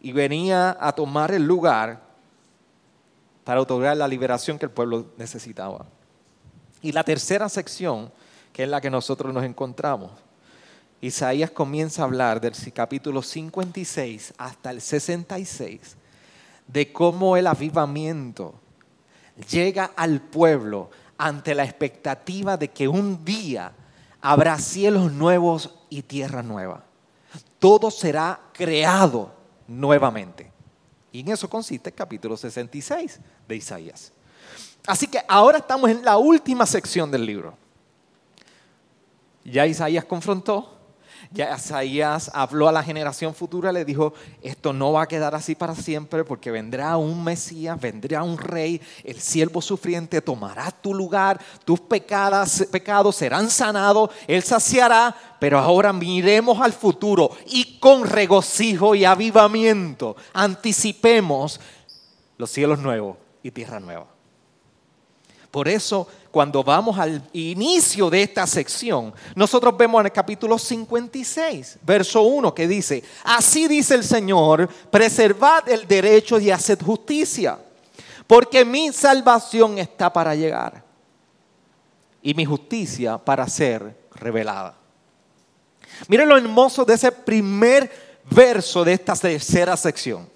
y 0.00 0.12
venía 0.12 0.76
a 0.80 0.92
tomar 0.92 1.32
el 1.32 1.44
lugar 1.44 2.00
para 3.44 3.60
otorgar 3.60 3.96
la 3.96 4.08
liberación 4.08 4.58
que 4.58 4.66
el 4.66 4.70
pueblo 4.70 5.06
necesitaba. 5.16 5.86
Y 6.82 6.92
la 6.92 7.04
tercera 7.04 7.48
sección, 7.48 8.12
que 8.52 8.64
es 8.64 8.68
la 8.68 8.80
que 8.80 8.90
nosotros 8.90 9.32
nos 9.32 9.44
encontramos, 9.44 10.10
Isaías 11.00 11.50
comienza 11.50 12.02
a 12.02 12.06
hablar 12.06 12.40
del 12.40 12.54
capítulo 12.72 13.22
56 13.22 14.34
hasta 14.38 14.70
el 14.70 14.80
66, 14.80 15.96
de 16.66 16.92
cómo 16.92 17.36
el 17.36 17.46
avivamiento, 17.46 18.54
llega 19.50 19.92
al 19.96 20.20
pueblo 20.20 20.90
ante 21.18 21.54
la 21.54 21.64
expectativa 21.64 22.56
de 22.56 22.68
que 22.68 22.88
un 22.88 23.24
día 23.24 23.72
habrá 24.20 24.58
cielos 24.58 25.12
nuevos 25.12 25.74
y 25.88 26.02
tierra 26.02 26.42
nueva. 26.42 26.84
Todo 27.58 27.90
será 27.90 28.40
creado 28.52 29.32
nuevamente. 29.66 30.52
Y 31.12 31.20
en 31.20 31.28
eso 31.28 31.48
consiste 31.48 31.90
el 31.90 31.94
capítulo 31.94 32.36
66 32.36 33.20
de 33.48 33.56
Isaías. 33.56 34.12
Así 34.86 35.06
que 35.06 35.20
ahora 35.26 35.58
estamos 35.58 35.90
en 35.90 36.04
la 36.04 36.18
última 36.18 36.66
sección 36.66 37.10
del 37.10 37.24
libro. 37.24 37.56
Ya 39.44 39.66
Isaías 39.66 40.04
confrontó 40.04 40.75
ya 41.32 41.54
Isaías 41.54 42.30
habló 42.34 42.68
a 42.68 42.72
la 42.72 42.82
generación 42.82 43.34
futura, 43.34 43.72
le 43.72 43.84
dijo, 43.84 44.14
esto 44.42 44.72
no 44.72 44.92
va 44.92 45.02
a 45.02 45.08
quedar 45.08 45.34
así 45.34 45.54
para 45.54 45.74
siempre 45.74 46.24
porque 46.24 46.50
vendrá 46.50 46.96
un 46.96 47.22
Mesías, 47.22 47.80
vendrá 47.80 48.22
un 48.22 48.38
rey, 48.38 48.80
el 49.04 49.20
siervo 49.20 49.60
sufriente 49.60 50.20
tomará 50.20 50.70
tu 50.70 50.94
lugar, 50.94 51.40
tus 51.64 51.80
pecados, 51.80 52.66
pecados 52.70 53.16
serán 53.16 53.50
sanados, 53.50 54.10
él 54.26 54.42
saciará, 54.42 55.14
pero 55.40 55.58
ahora 55.58 55.92
miremos 55.92 56.60
al 56.60 56.72
futuro 56.72 57.30
y 57.46 57.78
con 57.78 58.04
regocijo 58.04 58.94
y 58.94 59.04
avivamiento 59.04 60.16
anticipemos 60.32 61.60
los 62.38 62.50
cielos 62.50 62.78
nuevos 62.78 63.16
y 63.42 63.50
tierra 63.50 63.80
nueva. 63.80 64.15
Por 65.56 65.68
eso, 65.68 66.06
cuando 66.30 66.62
vamos 66.62 66.98
al 66.98 67.30
inicio 67.32 68.10
de 68.10 68.24
esta 68.24 68.46
sección, 68.46 69.14
nosotros 69.34 69.74
vemos 69.74 70.00
en 70.00 70.04
el 70.04 70.12
capítulo 70.12 70.58
56, 70.58 71.78
verso 71.80 72.20
1, 72.24 72.54
que 72.54 72.68
dice, 72.68 73.02
así 73.24 73.66
dice 73.66 73.94
el 73.94 74.04
Señor, 74.04 74.68
preservad 74.90 75.66
el 75.66 75.88
derecho 75.88 76.38
y 76.38 76.50
haced 76.50 76.82
justicia, 76.82 77.58
porque 78.26 78.66
mi 78.66 78.92
salvación 78.92 79.78
está 79.78 80.12
para 80.12 80.34
llegar 80.34 80.84
y 82.20 82.34
mi 82.34 82.44
justicia 82.44 83.16
para 83.16 83.48
ser 83.48 83.96
revelada. 84.14 84.76
Miren 86.06 86.28
lo 86.28 86.36
hermoso 86.36 86.84
de 86.84 86.92
ese 86.92 87.10
primer 87.10 88.20
verso 88.30 88.84
de 88.84 88.92
esta 88.92 89.16
tercera 89.16 89.74
sección. 89.74 90.28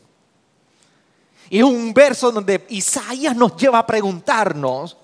Y 1.50 1.58
es 1.58 1.64
un 1.64 1.92
verso 1.92 2.32
donde 2.32 2.64
Isaías 2.70 3.36
nos 3.36 3.54
lleva 3.56 3.80
a 3.80 3.86
preguntarnos, 3.86 4.96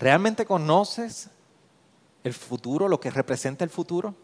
¿Realmente 0.00 0.46
conoces 0.46 1.28
el 2.24 2.32
futuro, 2.32 2.88
lo 2.88 2.98
que 2.98 3.10
representa 3.10 3.64
el 3.64 3.70
futuro? 3.70 4.14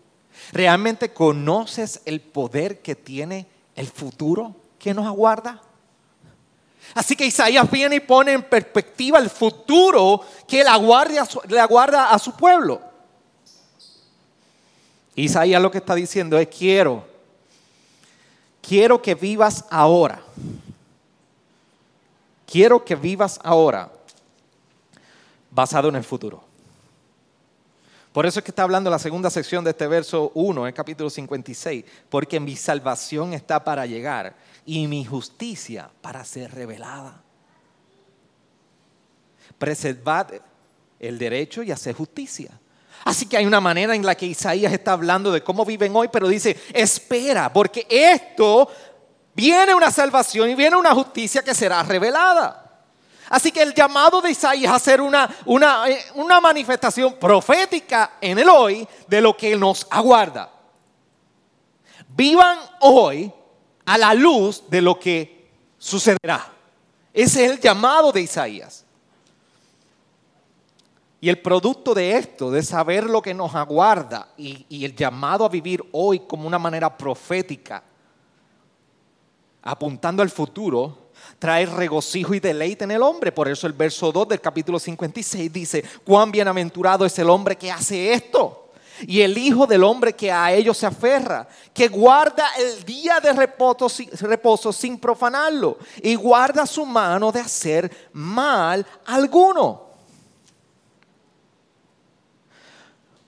¿Realmente 0.50 1.12
conoces 1.12 2.00
el 2.06 2.22
poder 2.22 2.80
que 2.80 2.94
tiene 2.94 3.46
el 3.74 3.86
futuro 3.86 4.56
que 4.78 4.94
nos 4.94 5.06
aguarda? 5.06 5.60
Así 6.94 7.14
que 7.14 7.26
Isaías 7.26 7.70
viene 7.70 7.96
y 7.96 8.00
pone 8.00 8.32
en 8.32 8.42
perspectiva 8.42 9.18
el 9.18 9.28
futuro 9.28 10.22
que 10.48 10.64
le 10.64 10.70
aguarda, 11.60 12.10
a 12.10 12.18
su 12.18 12.32
pueblo. 12.34 12.80
Isaías 15.14 15.60
lo 15.60 15.70
que 15.70 15.78
está 15.78 15.94
diciendo 15.94 16.38
es, 16.38 16.48
quiero, 16.48 17.06
quiero 18.62 19.02
que 19.02 19.14
vivas 19.14 19.66
ahora. 19.68 20.22
Quiero 22.46 22.82
que 22.82 22.94
vivas 22.94 23.38
ahora 23.42 23.90
basado 25.56 25.88
en 25.88 25.96
el 25.96 26.04
futuro. 26.04 26.44
Por 28.12 28.26
eso 28.26 28.38
es 28.38 28.44
que 28.44 28.50
está 28.50 28.62
hablando 28.62 28.90
la 28.90 28.98
segunda 28.98 29.30
sección 29.30 29.64
de 29.64 29.70
este 29.70 29.86
verso 29.86 30.30
1, 30.34 30.60
en 30.60 30.66
el 30.68 30.74
capítulo 30.74 31.08
56, 31.08 31.84
porque 32.10 32.38
mi 32.38 32.56
salvación 32.56 33.32
está 33.32 33.64
para 33.64 33.86
llegar 33.86 34.36
y 34.66 34.86
mi 34.86 35.04
justicia 35.04 35.90
para 36.02 36.24
ser 36.24 36.54
revelada. 36.54 37.22
Preservad 39.58 40.32
el 41.00 41.18
derecho 41.18 41.62
y 41.62 41.72
hacer 41.72 41.94
justicia. 41.94 42.50
Así 43.04 43.26
que 43.26 43.38
hay 43.38 43.46
una 43.46 43.60
manera 43.60 43.94
en 43.94 44.04
la 44.04 44.14
que 44.14 44.26
Isaías 44.26 44.72
está 44.72 44.92
hablando 44.92 45.32
de 45.32 45.42
cómo 45.42 45.64
viven 45.64 45.96
hoy, 45.96 46.08
pero 46.08 46.28
dice, 46.28 46.56
espera, 46.74 47.50
porque 47.50 47.86
esto 47.88 48.68
viene 49.34 49.74
una 49.74 49.90
salvación 49.90 50.50
y 50.50 50.54
viene 50.54 50.76
una 50.76 50.94
justicia 50.94 51.42
que 51.42 51.54
será 51.54 51.82
revelada. 51.82 52.65
Así 53.28 53.50
que 53.50 53.62
el 53.62 53.74
llamado 53.74 54.20
de 54.20 54.30
Isaías 54.30 54.72
a 54.72 54.76
hacer 54.76 55.00
una, 55.00 55.28
una, 55.46 55.88
eh, 55.88 56.04
una 56.14 56.40
manifestación 56.40 57.14
profética 57.14 58.12
en 58.20 58.38
el 58.38 58.48
hoy 58.48 58.86
de 59.08 59.20
lo 59.20 59.36
que 59.36 59.56
nos 59.56 59.86
aguarda. 59.90 60.50
Vivan 62.08 62.58
hoy 62.80 63.32
a 63.84 63.98
la 63.98 64.14
luz 64.14 64.62
de 64.68 64.80
lo 64.80 64.98
que 64.98 65.50
sucederá. 65.78 66.52
Ese 67.12 67.44
es 67.44 67.50
el 67.52 67.60
llamado 67.60 68.12
de 68.12 68.22
Isaías. 68.22 68.84
Y 71.20 71.28
el 71.28 71.40
producto 71.40 71.94
de 71.94 72.16
esto, 72.16 72.50
de 72.50 72.62
saber 72.62 73.04
lo 73.04 73.22
que 73.22 73.34
nos 73.34 73.54
aguarda 73.54 74.28
y, 74.36 74.66
y, 74.68 74.84
el 74.84 74.94
llamado 74.94 75.44
a 75.44 75.48
vivir 75.48 75.82
hoy 75.92 76.20
como 76.20 76.46
una 76.46 76.58
manera 76.58 76.96
profética, 76.96 77.82
apuntando 79.62 80.22
al 80.22 80.30
futuro, 80.30 81.05
trae 81.38 81.66
regocijo 81.66 82.34
y 82.34 82.40
deleite 82.40 82.84
en 82.84 82.90
el 82.90 83.02
hombre. 83.02 83.32
Por 83.32 83.48
eso 83.48 83.66
el 83.66 83.72
verso 83.72 84.12
2 84.12 84.28
del 84.28 84.40
capítulo 84.40 84.78
56 84.78 85.52
dice, 85.52 85.84
cuán 86.04 86.30
bienaventurado 86.30 87.04
es 87.04 87.18
el 87.18 87.30
hombre 87.30 87.56
que 87.56 87.70
hace 87.70 88.12
esto. 88.12 88.62
Y 89.02 89.20
el 89.20 89.36
Hijo 89.36 89.66
del 89.66 89.84
Hombre 89.84 90.14
que 90.14 90.32
a 90.32 90.50
ellos 90.52 90.78
se 90.78 90.86
aferra, 90.86 91.46
que 91.74 91.88
guarda 91.88 92.48
el 92.58 92.82
día 92.84 93.20
de 93.20 93.32
reposo, 93.32 93.88
reposo 94.20 94.72
sin 94.72 94.98
profanarlo 94.98 95.76
y 96.02 96.14
guarda 96.14 96.64
su 96.64 96.86
mano 96.86 97.30
de 97.30 97.40
hacer 97.40 98.08
mal 98.12 98.86
alguno. 99.04 99.85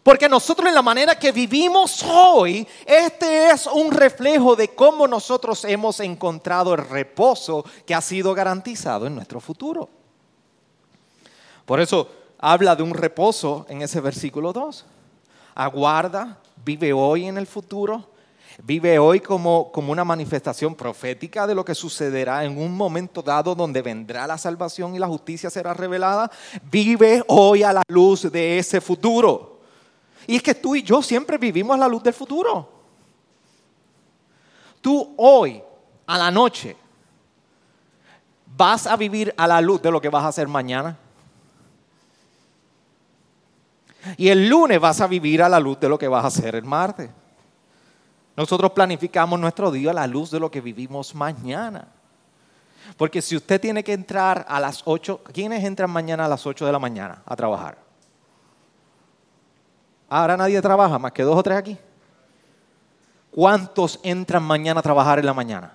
Porque 0.09 0.27
nosotros 0.27 0.67
en 0.67 0.75
la 0.75 0.81
manera 0.81 1.19
que 1.19 1.33
vivimos 1.33 2.03
hoy, 2.03 2.67
este 2.87 3.51
es 3.51 3.67
un 3.67 3.91
reflejo 3.91 4.57
de 4.57 4.69
cómo 4.69 5.07
nosotros 5.07 5.67
hemos 5.67 6.01
encontrado 6.01 6.73
el 6.73 6.89
reposo 6.89 7.63
que 7.85 7.95
ha 7.95 8.01
sido 8.01 8.33
garantizado 8.33 9.07
en 9.07 9.15
nuestro 9.15 9.39
futuro. 9.39 9.87
Por 11.67 11.79
eso 11.79 12.09
habla 12.39 12.75
de 12.75 12.83
un 12.83 12.95
reposo 12.95 13.67
en 13.69 13.83
ese 13.83 14.01
versículo 14.01 14.51
2. 14.55 14.87
Aguarda, 15.55 16.39
vive 16.65 16.95
hoy 16.95 17.27
en 17.27 17.37
el 17.37 17.47
futuro, 17.47 18.09
vive 18.65 18.99
hoy 18.99 19.21
como, 19.21 19.71
como 19.71 19.93
una 19.93 20.07
manifestación 20.07 20.75
profética 20.75 21.47
de 21.47 21.55
lo 21.55 21.67
que 21.67 21.75
sucederá 21.75 22.47
en 22.47 22.57
un 22.57 22.75
momento 22.75 23.21
dado 23.21 23.55
donde 23.55 23.83
vendrá 23.83 24.27
la 24.27 24.39
salvación 24.39 24.95
y 24.95 24.99
la 24.99 25.07
justicia 25.07 25.51
será 25.51 25.75
revelada. 25.75 26.31
Vive 26.63 27.23
hoy 27.27 27.63
a 27.63 27.75
la 27.75 27.83
luz 27.91 28.33
de 28.33 28.59
ese 28.59 28.81
futuro. 28.81 29.58
Y 30.29 30.37
es 30.37 30.43
que 30.43 30.55
tú 30.55 30.77
y 30.77 30.83
yo 30.83 31.03
siempre 31.03 31.39
vivimos 31.39 31.75
a 31.75 31.79
la 31.79 31.89
luz 31.89 32.03
del 32.03 32.13
futuro. 32.13 32.71
Tú 34.83 35.15
hoy, 35.17 35.63
a 36.07 36.19
la 36.19 36.31
noche, 36.31 36.77
vas 38.55 38.87
a 38.87 38.95
vivir 38.97 39.33
a 39.39 39.47
la 39.47 39.63
luz 39.63 39.81
de 39.81 39.91
lo 39.91 40.03
que 40.03 40.11
vas 40.11 40.25
a 40.25 40.29
hacer 40.29 40.47
mañana. 40.47 40.99
Y 44.19 44.29
el 44.29 44.51
lunes 44.51 44.79
vas 44.79 45.01
a 45.01 45.07
vivir 45.07 45.43
a 45.43 45.49
la 45.49 45.59
luz 45.59 45.81
de 45.81 45.89
lo 45.89 45.99
que 45.99 46.09
vas 46.09 46.25
a 46.25 46.29
hacer 46.29 46.57
el 46.57 46.65
martes. 46.65 47.09
Nosotros 48.37 48.73
planificamos 48.73 49.41
nuestro 49.41 49.71
día 49.71 49.93
a 49.93 49.95
la 49.95 50.07
luz 50.07 50.31
de 50.31 50.41
lo 50.41 50.51
que 50.51 50.61
vivimos 50.61 51.15
mañana. 51.15 51.89
Porque 52.99 53.23
si 53.23 53.35
usted 53.35 53.59
tiene 53.59 53.83
que 53.83 53.95
entrar 53.95 54.45
a 54.47 54.61
las 54.61 54.83
8, 54.85 55.23
¿quiénes 55.33 55.65
entran 55.65 55.91
mañana 55.91 56.27
a 56.27 56.29
las 56.29 56.47
8 56.47 56.67
de 56.67 56.73
la 56.73 56.79
mañana 56.79 57.23
a 57.25 57.35
trabajar? 57.35 57.88
Ahora 60.09 60.37
nadie 60.37 60.61
trabaja, 60.63 60.99
más 60.99 61.13
que 61.13 61.23
dos 61.23 61.37
o 61.37 61.43
tres 61.43 61.59
aquí. 61.59 61.79
¿Cuántos 63.31 64.01
entran 64.03 64.43
mañana 64.43 64.81
a 64.81 64.83
trabajar 64.83 65.19
en 65.19 65.27
la 65.27 65.35
mañana? 65.35 65.73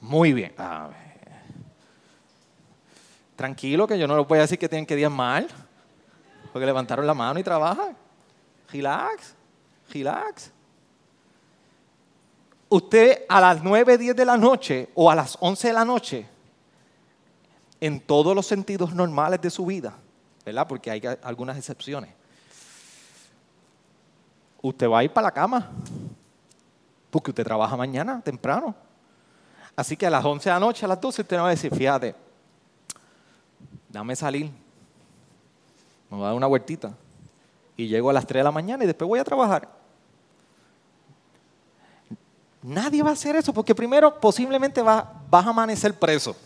Muy 0.00 0.32
bien. 0.32 0.54
Tranquilo, 3.36 3.86
que 3.86 3.98
yo 3.98 4.06
no 4.06 4.16
les 4.16 4.26
voy 4.26 4.38
a 4.38 4.42
decir 4.42 4.58
que 4.58 4.68
tienen 4.68 4.86
que 4.86 5.08
mal, 5.08 5.48
porque 6.52 6.66
levantaron 6.66 7.06
la 7.06 7.14
mano 7.14 7.38
y 7.38 7.42
trabajan. 7.42 7.96
Relax, 8.72 9.34
relax 9.92 10.52
usted 12.70 13.24
a 13.28 13.40
las 13.40 13.62
9, 13.62 13.98
10 13.98 14.16
de 14.16 14.24
la 14.24 14.36
noche 14.36 14.88
o 14.94 15.10
a 15.10 15.14
las 15.14 15.36
11 15.40 15.68
de 15.68 15.74
la 15.74 15.84
noche, 15.84 16.26
en 17.80 18.00
todos 18.00 18.34
los 18.34 18.46
sentidos 18.46 18.94
normales 18.94 19.40
de 19.40 19.50
su 19.50 19.66
vida, 19.66 19.94
¿verdad? 20.44 20.66
Porque 20.66 20.90
hay 20.90 21.02
algunas 21.22 21.58
excepciones. 21.58 22.14
Usted 24.62 24.88
va 24.88 24.98
a 24.98 25.04
ir 25.04 25.12
para 25.12 25.28
la 25.28 25.32
cama, 25.32 25.70
porque 27.10 27.30
usted 27.30 27.44
trabaja 27.44 27.76
mañana 27.76 28.20
temprano. 28.22 28.74
Así 29.74 29.96
que 29.96 30.06
a 30.06 30.10
las 30.10 30.24
11 30.24 30.48
de 30.48 30.54
la 30.54 30.60
noche, 30.60 30.84
a 30.84 30.88
las 30.88 31.00
12, 31.00 31.22
usted 31.22 31.36
va 31.38 31.46
a 31.46 31.50
decir, 31.50 31.74
fíjate, 31.74 32.14
dame 33.88 34.14
salir, 34.14 34.50
me 36.10 36.16
voy 36.16 36.22
a 36.22 36.26
dar 36.26 36.36
una 36.36 36.46
vueltita 36.46 36.92
y 37.76 37.88
llego 37.88 38.10
a 38.10 38.12
las 38.12 38.26
3 38.26 38.40
de 38.40 38.44
la 38.44 38.50
mañana 38.50 38.84
y 38.84 38.86
después 38.86 39.08
voy 39.08 39.18
a 39.18 39.24
trabajar. 39.24 39.68
Nadie 42.62 43.02
va 43.02 43.10
a 43.10 43.12
hacer 43.14 43.36
eso 43.36 43.54
porque 43.54 43.74
primero 43.74 44.20
posiblemente 44.20 44.82
vas 44.82 45.06
a 45.30 45.48
amanecer 45.48 45.98
preso. 45.98 46.36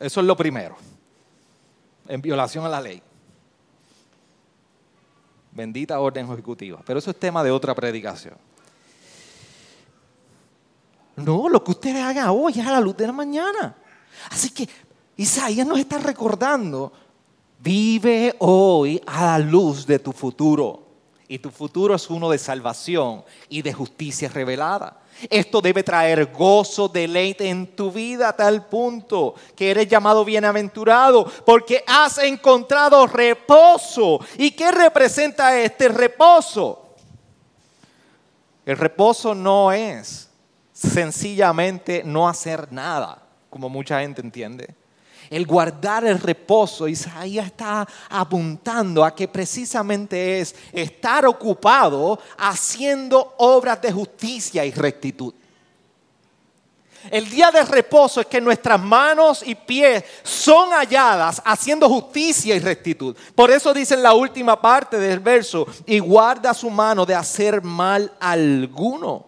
Eso 0.00 0.20
es 0.20 0.26
lo 0.26 0.36
primero. 0.36 0.76
En 2.08 2.20
violación 2.20 2.64
a 2.64 2.68
la 2.68 2.80
ley. 2.80 3.02
Bendita 5.56 5.98
orden 5.98 6.30
ejecutiva. 6.30 6.80
Pero 6.84 6.98
eso 6.98 7.10
es 7.10 7.18
tema 7.18 7.42
de 7.42 7.50
otra 7.50 7.74
predicación. 7.74 8.34
No, 11.16 11.48
lo 11.48 11.64
que 11.64 11.70
usted 11.70 11.96
haga 11.96 12.30
hoy 12.30 12.52
es 12.60 12.66
a 12.66 12.72
la 12.72 12.80
luz 12.80 12.96
de 12.96 13.06
la 13.06 13.12
mañana. 13.12 13.74
Así 14.30 14.50
que 14.50 14.68
Isaías 15.16 15.66
nos 15.66 15.78
está 15.78 15.98
recordando, 15.98 16.92
vive 17.58 18.36
hoy 18.38 19.00
a 19.06 19.24
la 19.24 19.38
luz 19.38 19.86
de 19.86 19.98
tu 19.98 20.12
futuro. 20.12 20.82
Y 21.26 21.38
tu 21.38 21.50
futuro 21.50 21.94
es 21.94 22.08
uno 22.10 22.30
de 22.30 22.38
salvación 22.38 23.24
y 23.48 23.62
de 23.62 23.72
justicia 23.72 24.28
revelada. 24.28 25.00
Esto 25.30 25.60
debe 25.60 25.82
traer 25.82 26.26
gozo, 26.32 26.88
deleite 26.88 27.48
en 27.48 27.74
tu 27.74 27.90
vida 27.90 28.28
a 28.28 28.36
tal 28.36 28.66
punto 28.66 29.34
que 29.54 29.70
eres 29.70 29.88
llamado 29.88 30.24
bienaventurado 30.24 31.24
porque 31.44 31.82
has 31.86 32.18
encontrado 32.18 33.06
reposo. 33.06 34.20
¿Y 34.38 34.50
qué 34.50 34.70
representa 34.70 35.58
este 35.58 35.88
reposo? 35.88 36.94
El 38.64 38.76
reposo 38.76 39.34
no 39.34 39.72
es 39.72 40.28
sencillamente 40.72 42.02
no 42.04 42.28
hacer 42.28 42.72
nada, 42.72 43.22
como 43.48 43.68
mucha 43.68 44.00
gente 44.00 44.20
entiende 44.20 44.74
el 45.30 45.46
guardar 45.46 46.04
el 46.04 46.18
reposo, 46.18 46.88
Isaías 46.88 47.46
está 47.46 47.86
apuntando 48.08 49.04
a 49.04 49.14
que 49.14 49.28
precisamente 49.28 50.40
es 50.40 50.54
estar 50.72 51.26
ocupado 51.26 52.18
haciendo 52.38 53.34
obras 53.38 53.80
de 53.80 53.92
justicia 53.92 54.64
y 54.64 54.70
rectitud. 54.72 55.34
El 57.10 57.28
día 57.30 57.50
de 57.50 57.64
reposo 57.64 58.20
es 58.20 58.26
que 58.26 58.40
nuestras 58.40 58.80
manos 58.80 59.42
y 59.46 59.54
pies 59.54 60.04
son 60.22 60.70
halladas 60.70 61.40
haciendo 61.44 61.88
justicia 61.88 62.54
y 62.54 62.58
rectitud. 62.58 63.16
Por 63.34 63.50
eso 63.50 63.72
dice 63.72 63.94
en 63.94 64.02
la 64.02 64.14
última 64.14 64.60
parte 64.60 64.98
del 64.98 65.20
verso, 65.20 65.66
y 65.86 65.98
guarda 65.98 66.52
su 66.52 66.70
mano 66.70 67.06
de 67.06 67.14
hacer 67.14 67.62
mal 67.62 68.12
alguno. 68.18 69.26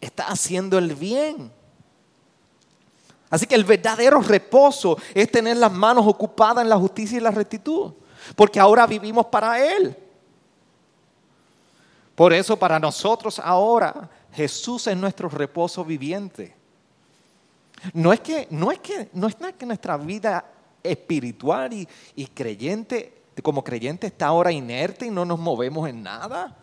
Está 0.00 0.26
haciendo 0.26 0.78
el 0.78 0.94
bien. 0.94 1.52
Así 3.34 3.48
que 3.48 3.56
el 3.56 3.64
verdadero 3.64 4.20
reposo 4.20 4.96
es 5.12 5.28
tener 5.28 5.56
las 5.56 5.72
manos 5.72 6.06
ocupadas 6.06 6.62
en 6.62 6.68
la 6.68 6.76
justicia 6.76 7.18
y 7.18 7.20
la 7.20 7.32
rectitud, 7.32 7.92
porque 8.36 8.60
ahora 8.60 8.86
vivimos 8.86 9.26
para 9.26 9.60
Él. 9.60 9.96
Por 12.14 12.32
eso 12.32 12.56
para 12.56 12.78
nosotros 12.78 13.40
ahora 13.40 14.08
Jesús 14.32 14.86
es 14.86 14.96
nuestro 14.96 15.28
reposo 15.28 15.84
viviente. 15.84 16.54
No 17.92 18.12
es 18.12 18.20
que, 18.20 18.46
no 18.50 18.70
es 18.70 18.78
que, 18.78 19.08
no 19.14 19.26
es 19.26 19.34
que 19.34 19.66
nuestra 19.66 19.96
vida 19.96 20.44
espiritual 20.80 21.72
y, 21.72 21.88
y 22.14 22.28
creyente, 22.28 23.20
como 23.42 23.64
creyente 23.64 24.06
está 24.06 24.26
ahora 24.28 24.52
inerte 24.52 25.06
y 25.06 25.10
no 25.10 25.24
nos 25.24 25.40
movemos 25.40 25.88
en 25.88 26.04
nada. 26.04 26.56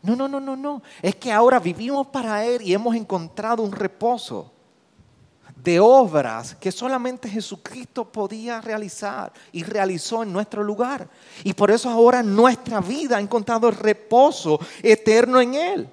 No, 0.00 0.14
no, 0.14 0.28
no, 0.28 0.38
no, 0.38 0.54
no. 0.54 0.80
Es 1.02 1.16
que 1.16 1.32
ahora 1.32 1.58
vivimos 1.58 2.06
para 2.06 2.44
Él 2.44 2.62
y 2.62 2.72
hemos 2.72 2.94
encontrado 2.94 3.64
un 3.64 3.72
reposo 3.72 4.52
de 5.62 5.80
obras 5.80 6.54
que 6.54 6.70
solamente 6.70 7.28
Jesucristo 7.28 8.04
podía 8.04 8.60
realizar 8.60 9.32
y 9.52 9.64
realizó 9.64 10.22
en 10.22 10.32
nuestro 10.32 10.62
lugar. 10.62 11.08
Y 11.44 11.52
por 11.52 11.70
eso 11.70 11.90
ahora 11.90 12.22
nuestra 12.22 12.80
vida 12.80 13.16
ha 13.16 13.20
encontrado 13.20 13.70
reposo 13.70 14.60
eterno 14.82 15.40
en 15.40 15.54
Él. 15.54 15.88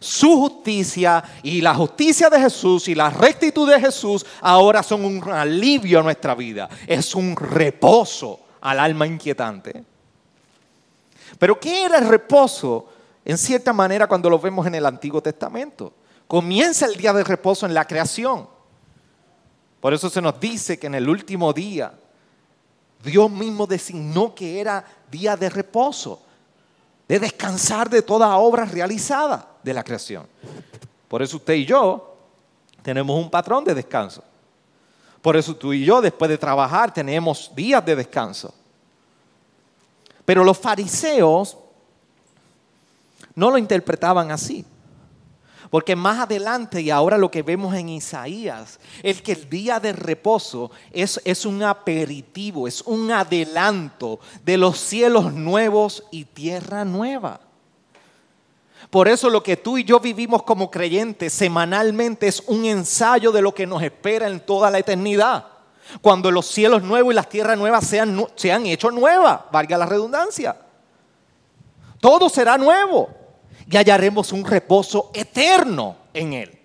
Su 0.00 0.36
justicia 0.38 1.24
y 1.42 1.60
la 1.60 1.74
justicia 1.74 2.28
de 2.28 2.38
Jesús 2.38 2.88
y 2.88 2.94
la 2.94 3.08
rectitud 3.08 3.70
de 3.70 3.80
Jesús 3.80 4.26
ahora 4.40 4.82
son 4.82 5.04
un 5.04 5.22
alivio 5.30 6.00
a 6.00 6.02
nuestra 6.02 6.34
vida. 6.34 6.68
Es 6.86 7.14
un 7.14 7.34
reposo 7.36 8.40
al 8.60 8.80
alma 8.80 9.06
inquietante. 9.06 9.82
Pero 11.38 11.58
¿qué 11.58 11.84
era 11.84 11.98
el 11.98 12.08
reposo 12.08 12.86
en 13.24 13.38
cierta 13.38 13.72
manera 13.72 14.06
cuando 14.06 14.28
lo 14.28 14.38
vemos 14.38 14.66
en 14.66 14.74
el 14.74 14.84
Antiguo 14.84 15.22
Testamento? 15.22 15.94
Comienza 16.26 16.86
el 16.86 16.96
día 16.96 17.12
de 17.12 17.24
reposo 17.24 17.64
en 17.64 17.72
la 17.72 17.86
creación. 17.86 18.53
Por 19.84 19.92
eso 19.92 20.08
se 20.08 20.22
nos 20.22 20.40
dice 20.40 20.78
que 20.78 20.86
en 20.86 20.94
el 20.94 21.06
último 21.06 21.52
día 21.52 21.92
Dios 23.04 23.30
mismo 23.30 23.66
designó 23.66 24.34
que 24.34 24.58
era 24.58 24.82
día 25.10 25.36
de 25.36 25.50
reposo, 25.50 26.22
de 27.06 27.20
descansar 27.20 27.90
de 27.90 28.00
toda 28.00 28.34
obra 28.38 28.64
realizada 28.64 29.46
de 29.62 29.74
la 29.74 29.84
creación. 29.84 30.26
Por 31.06 31.20
eso 31.20 31.36
usted 31.36 31.52
y 31.52 31.66
yo 31.66 32.16
tenemos 32.80 33.22
un 33.22 33.28
patrón 33.28 33.62
de 33.62 33.74
descanso. 33.74 34.24
Por 35.20 35.36
eso 35.36 35.54
tú 35.54 35.74
y 35.74 35.84
yo, 35.84 36.00
después 36.00 36.30
de 36.30 36.38
trabajar, 36.38 36.94
tenemos 36.94 37.52
días 37.54 37.84
de 37.84 37.94
descanso. 37.94 38.54
Pero 40.24 40.44
los 40.44 40.56
fariseos 40.56 41.58
no 43.34 43.50
lo 43.50 43.58
interpretaban 43.58 44.30
así. 44.30 44.64
Porque 45.74 45.96
más 45.96 46.20
adelante, 46.20 46.80
y 46.80 46.90
ahora 46.90 47.18
lo 47.18 47.32
que 47.32 47.42
vemos 47.42 47.74
en 47.74 47.88
Isaías, 47.88 48.78
es 49.02 49.20
que 49.20 49.32
el 49.32 49.50
día 49.50 49.80
de 49.80 49.92
reposo 49.92 50.70
es, 50.92 51.20
es 51.24 51.44
un 51.44 51.64
aperitivo, 51.64 52.68
es 52.68 52.80
un 52.82 53.10
adelanto 53.10 54.20
de 54.44 54.56
los 54.56 54.78
cielos 54.78 55.32
nuevos 55.32 56.04
y 56.12 56.26
tierra 56.26 56.84
nueva. 56.84 57.40
Por 58.88 59.08
eso 59.08 59.28
lo 59.28 59.42
que 59.42 59.56
tú 59.56 59.76
y 59.76 59.82
yo 59.82 59.98
vivimos 59.98 60.44
como 60.44 60.70
creyentes 60.70 61.32
semanalmente 61.32 62.28
es 62.28 62.44
un 62.46 62.66
ensayo 62.66 63.32
de 63.32 63.42
lo 63.42 63.52
que 63.52 63.66
nos 63.66 63.82
espera 63.82 64.28
en 64.28 64.38
toda 64.38 64.70
la 64.70 64.78
eternidad. 64.78 65.44
Cuando 66.00 66.30
los 66.30 66.46
cielos 66.46 66.84
nuevos 66.84 67.12
y 67.12 67.16
las 67.16 67.28
tierras 67.28 67.58
nuevas 67.58 67.84
sean, 67.84 68.24
sean 68.36 68.64
hechos 68.66 68.92
nuevas, 68.92 69.40
valga 69.50 69.76
la 69.76 69.86
redundancia. 69.86 70.56
Todo 71.98 72.28
será 72.28 72.56
nuevo 72.56 73.23
y 73.70 73.76
hallaremos 73.76 74.32
un 74.32 74.44
reposo 74.44 75.10
eterno 75.14 75.96
en 76.12 76.32
él. 76.32 76.63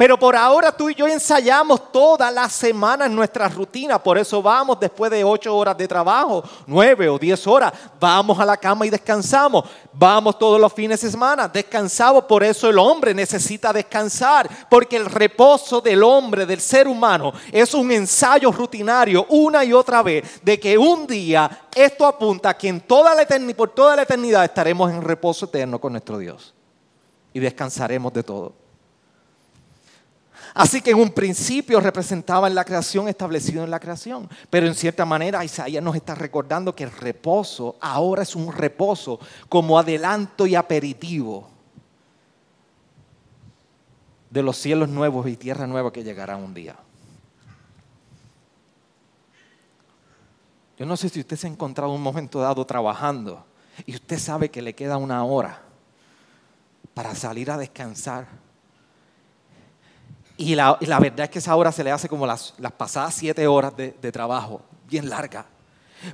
Pero 0.00 0.18
por 0.18 0.34
ahora 0.34 0.72
tú 0.72 0.88
y 0.88 0.94
yo 0.94 1.06
ensayamos 1.06 1.92
todas 1.92 2.32
las 2.32 2.54
semanas 2.54 3.08
en 3.08 3.14
nuestra 3.14 3.50
rutina. 3.50 4.02
Por 4.02 4.16
eso 4.16 4.40
vamos 4.40 4.80
después 4.80 5.10
de 5.10 5.22
ocho 5.22 5.54
horas 5.54 5.76
de 5.76 5.86
trabajo, 5.86 6.42
nueve 6.66 7.06
o 7.06 7.18
diez 7.18 7.46
horas. 7.46 7.70
Vamos 8.00 8.40
a 8.40 8.46
la 8.46 8.56
cama 8.56 8.86
y 8.86 8.88
descansamos. 8.88 9.62
Vamos 9.92 10.38
todos 10.38 10.58
los 10.58 10.72
fines 10.72 11.02
de 11.02 11.10
semana, 11.10 11.48
descansamos. 11.48 12.24
Por 12.24 12.42
eso 12.42 12.70
el 12.70 12.78
hombre 12.78 13.12
necesita 13.12 13.74
descansar. 13.74 14.48
Porque 14.70 14.96
el 14.96 15.04
reposo 15.04 15.82
del 15.82 16.02
hombre, 16.02 16.46
del 16.46 16.62
ser 16.62 16.88
humano, 16.88 17.34
es 17.52 17.74
un 17.74 17.92
ensayo 17.92 18.50
rutinario 18.52 19.26
una 19.28 19.66
y 19.66 19.74
otra 19.74 20.02
vez 20.02 20.40
de 20.42 20.58
que 20.58 20.78
un 20.78 21.06
día 21.06 21.68
esto 21.74 22.06
apunta 22.06 22.48
a 22.48 22.56
que 22.56 22.68
en 22.68 22.80
toda 22.80 23.14
la 23.14 23.20
eternidad, 23.20 23.54
por 23.54 23.68
toda 23.74 23.96
la 23.96 24.02
eternidad 24.04 24.44
estaremos 24.44 24.90
en 24.90 25.02
reposo 25.02 25.44
eterno 25.44 25.78
con 25.78 25.92
nuestro 25.92 26.16
Dios. 26.16 26.54
Y 27.34 27.38
descansaremos 27.38 28.14
de 28.14 28.22
todo. 28.22 28.59
Así 30.54 30.80
que 30.80 30.90
en 30.90 30.98
un 30.98 31.10
principio 31.10 31.80
representaban 31.80 32.54
la 32.54 32.64
creación 32.64 33.08
establecido 33.08 33.62
en 33.64 33.70
la 33.70 33.80
creación. 33.80 34.28
Pero 34.48 34.66
en 34.66 34.74
cierta 34.74 35.04
manera 35.04 35.44
Isaías 35.44 35.82
nos 35.82 35.96
está 35.96 36.14
recordando 36.14 36.74
que 36.74 36.84
el 36.84 36.90
reposo 36.90 37.76
ahora 37.80 38.22
es 38.22 38.34
un 38.34 38.52
reposo 38.52 39.20
como 39.48 39.78
adelanto 39.78 40.46
y 40.46 40.54
aperitivo 40.54 41.48
de 44.30 44.42
los 44.42 44.56
cielos 44.56 44.88
nuevos 44.88 45.28
y 45.28 45.36
tierra 45.36 45.66
nueva 45.66 45.92
que 45.92 46.04
llegarán 46.04 46.42
un 46.42 46.54
día. 46.54 46.76
Yo 50.78 50.86
no 50.86 50.96
sé 50.96 51.10
si 51.10 51.20
usted 51.20 51.36
se 51.36 51.46
ha 51.46 51.50
encontrado 51.50 51.92
un 51.92 52.02
momento 52.02 52.40
dado 52.40 52.64
trabajando 52.64 53.44
y 53.84 53.94
usted 53.94 54.18
sabe 54.18 54.50
que 54.50 54.62
le 54.62 54.74
queda 54.74 54.96
una 54.96 55.22
hora 55.24 55.62
para 56.94 57.14
salir 57.14 57.50
a 57.50 57.58
descansar 57.58 58.26
y 60.40 60.54
la, 60.54 60.76
verdad 60.80 61.20
es 61.20 61.30
que 61.30 61.38
esa 61.38 61.54
hora 61.54 61.70
se 61.70 61.84
le 61.84 61.90
hace 61.90 62.08
como 62.08 62.26
las, 62.26 62.54
pasadas 62.76 63.14
siete 63.14 63.46
horas 63.46 63.76
de, 63.76 64.12
trabajo, 64.12 64.62
bien 64.88 65.08
larga. 65.08 65.46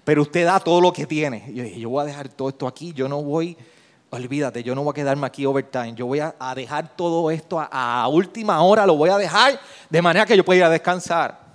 Pero 0.04 0.22
usted 0.22 0.44
da 0.44 0.58
todo 0.58 0.80
lo 0.80 0.92
que 0.92 1.06
tiene. 1.06 1.44
Yo 1.54 1.62
dije, 1.62 1.78
yo 1.78 1.90
voy 1.90 2.02
a 2.02 2.06
dejar 2.06 2.28
todo 2.28 2.48
esto 2.48 2.66
aquí, 2.66 2.92
yo 2.92 3.08
no 3.08 3.22
voy, 3.22 3.56
olvídate, 4.10 4.62
yo 4.62 4.74
no 4.74 4.82
voy 4.82 4.90
a 4.90 4.94
quedarme 4.94 5.26
aquí 5.26 5.46
overtime, 5.46 5.94
yo 5.94 6.06
voy 6.06 6.20
a, 6.20 6.34
dejar 6.56 6.96
todo 6.96 7.30
esto 7.30 7.60
a, 7.60 8.02
a, 8.02 8.08
última 8.08 8.60
hora, 8.62 8.84
lo 8.84 8.96
voy 8.96 9.10
a 9.10 9.16
dejar 9.16 9.60
de 9.88 10.02
manera 10.02 10.26
que 10.26 10.36
yo 10.36 10.44
pueda 10.44 10.58
ir 10.58 10.64
a 10.64 10.70
descansar. 10.70 11.46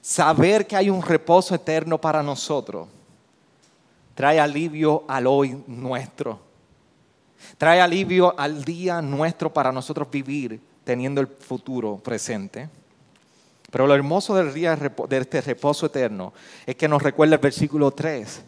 Saber 0.00 0.66
que 0.66 0.76
hay 0.76 0.88
un 0.88 1.02
reposo 1.02 1.54
eterno 1.54 2.00
para 2.00 2.22
nosotros 2.22 2.88
trae 4.18 4.40
alivio 4.40 5.04
al 5.06 5.28
hoy 5.28 5.62
nuestro. 5.68 6.47
Trae 7.56 7.80
alivio 7.80 8.38
al 8.38 8.64
día 8.64 9.00
nuestro 9.02 9.52
para 9.52 9.72
nosotros 9.72 10.08
vivir 10.10 10.60
teniendo 10.84 11.20
el 11.20 11.26
futuro 11.26 11.96
presente. 11.96 12.68
Pero 13.70 13.86
lo 13.86 13.94
hermoso 13.94 14.34
del 14.34 14.54
día 14.54 14.76
de 14.76 15.18
este 15.18 15.40
reposo 15.42 15.86
eterno 15.86 16.32
es 16.64 16.76
que 16.76 16.88
nos 16.88 17.02
recuerda 17.02 17.34
el 17.34 17.40
versículo 17.40 17.90
3, 17.90 18.40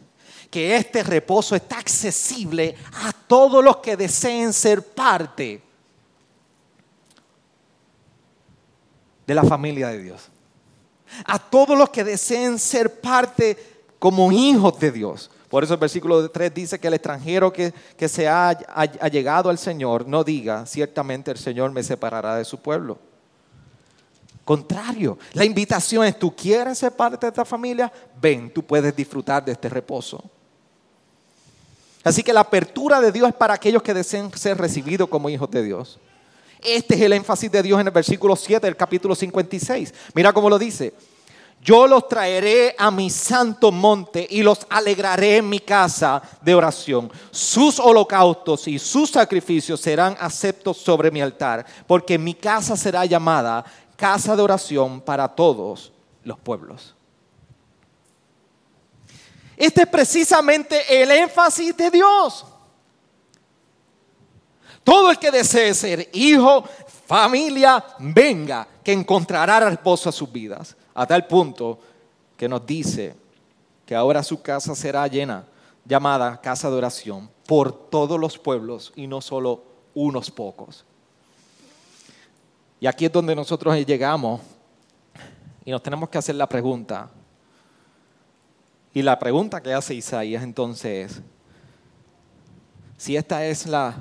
que 0.51 0.77
este 0.77 1.03
reposo 1.03 1.55
está 1.55 1.79
accesible 1.79 2.75
a 3.05 3.13
todos 3.13 3.63
los 3.63 3.79
que 3.79 3.97
deseen 3.97 4.53
ser 4.53 4.83
parte 4.83 5.61
de 9.27 9.35
la 9.35 9.45
familia 9.45 9.89
de 9.89 10.03
Dios. 10.03 10.29
A 11.27 11.39
todos 11.39 11.77
los 11.77 11.91
que 11.91 12.05
deseen 12.05 12.59
ser 12.59 13.01
parte 13.01 13.83
como 13.99 14.33
hijos 14.33 14.81
de 14.81 14.91
Dios. 14.91 15.31
Por 15.51 15.65
eso 15.65 15.75
el 15.75 15.81
versículo 15.81 16.31
3 16.31 16.55
dice 16.55 16.79
que 16.79 16.87
el 16.87 16.95
extranjero 16.95 17.53
que, 17.53 17.73
se 18.09 18.29
ha, 18.29 18.51
ha, 18.51 19.09
llegado 19.09 19.51
al 19.51 19.59
Señor 19.59 20.07
no 20.07 20.23
diga, 20.23 20.65
ciertamente 20.65 21.33
el 21.33 21.39
Señor 21.39 21.73
me 21.73 21.83
separará 21.83 22.37
de 22.37 22.45
su 22.45 22.59
pueblo. 22.59 22.99
Contrario, 24.45 25.19
la 25.33 25.45
invitación 25.45 26.07
es, 26.07 26.17
tú 26.17 26.35
quieres 26.35 26.79
ser 26.79 26.93
parte 26.93 27.27
de 27.27 27.31
esta 27.31 27.45
familia, 27.45 27.93
ven, 28.23 28.53
tú 28.53 28.65
puedes 28.65 28.95
disfrutar 28.95 29.45
de 29.45 29.51
este 29.51 29.69
reposo. 29.69 30.23
Así 32.05 32.23
que 32.23 32.33
la 32.33 32.41
apertura 32.41 33.01
de 33.01 33.11
Dios 33.11 33.29
es 33.29 33.35
para 33.35 33.55
aquellos 33.55 33.83
que 33.83 33.93
deseen 33.93 34.33
ser 34.33 34.57
recibidos 34.57 35.09
como 35.09 35.29
hijos 35.29 35.51
de 35.51 35.65
Dios. 35.65 35.99
Este 36.63 36.95
es 36.95 37.01
el 37.01 37.13
énfasis 37.13 37.51
de 37.51 37.63
Dios 37.63 37.81
en 37.81 37.89
el 37.89 37.93
versículo 37.93 38.37
7 38.37 38.65
del 38.65 38.77
capítulo 38.77 39.17
56. 39.17 39.93
Mira 40.15 40.33
cómo 40.33 40.49
lo 40.49 40.61
dice. 40.61 40.95
Yo 41.63 41.87
los 41.87 42.09
traeré 42.09 42.75
a 42.79 42.91
mi 42.91 43.11
santo 43.11 43.71
monte 43.71 44.27
y 44.31 44.43
los 44.43 44.67
alegraré 44.71 45.37
en 45.37 45.49
mi 45.49 45.61
casa 45.61 46.23
de 46.41 46.55
oración. 46.55 47.13
Sus 47.31 47.79
holocaustos 47.79 48.67
y 48.67 48.79
sus 48.79 49.11
sacrificios 49.11 49.79
serán 49.79 50.17
aceptos 50.19 50.79
sobre 50.79 51.11
mi 51.11 51.21
altar, 51.21 51.67
porque 51.87 52.19
mi 52.19 52.33
casa 52.33 52.77
será 52.77 53.05
llamada 53.05 53.65
casa 53.95 54.35
de 54.35 54.43
oración 54.43 55.03
para 55.03 55.29
todos 55.29 55.93
los 56.25 56.39
pueblos. 56.39 56.95
Este 59.55 59.83
es 59.83 59.89
precisamente 59.89 61.03
el 61.03 61.11
énfasis 61.11 61.77
de 61.77 61.91
Dios. 61.91 62.47
Todo 64.83 65.11
el 65.11 65.19
que 65.19 65.31
desee 65.31 65.75
ser 65.75 66.09
hijo, 66.15 66.65
familia, 67.07 67.85
venga, 67.99 68.67
que 68.83 68.95
encontrará 68.95 69.61
reposo 69.61 70.09
a 70.09 70.13
sus 70.13 70.33
vidas 70.33 70.75
a 71.01 71.07
tal 71.07 71.27
punto 71.27 71.79
que 72.37 72.47
nos 72.47 72.67
dice 72.67 73.15
que 73.87 73.95
ahora 73.95 74.23
su 74.23 74.43
casa 74.43 74.75
será 74.75 75.07
llena, 75.07 75.47
llamada 75.83 76.39
casa 76.43 76.69
de 76.69 76.77
oración, 76.77 77.31
por 77.47 77.73
todos 77.73 78.21
los 78.21 78.39
pueblos 78.39 78.93
y 78.95 79.07
no 79.07 79.23
solo 79.23 79.65
unos 79.95 80.31
pocos. 80.31 80.85
Y 82.81 82.87
aquí 82.87 83.07
es 83.07 83.13
donde 83.13 83.35
nosotros 83.35 83.75
llegamos 83.87 84.43
y 85.65 85.71
nos 85.71 85.83
tenemos 85.83 86.11
que 86.11 86.19
hacer 86.19 86.35
la 86.35 86.47
pregunta. 86.47 87.09
Y 88.93 89.01
la 89.01 89.19
pregunta 89.19 89.63
que 89.63 89.73
hace 89.73 89.95
Isaías 89.95 90.43
entonces 90.43 91.13
es, 91.13 91.23
si 92.99 93.17
esta 93.17 93.47
es 93.47 93.65
la, 93.65 93.97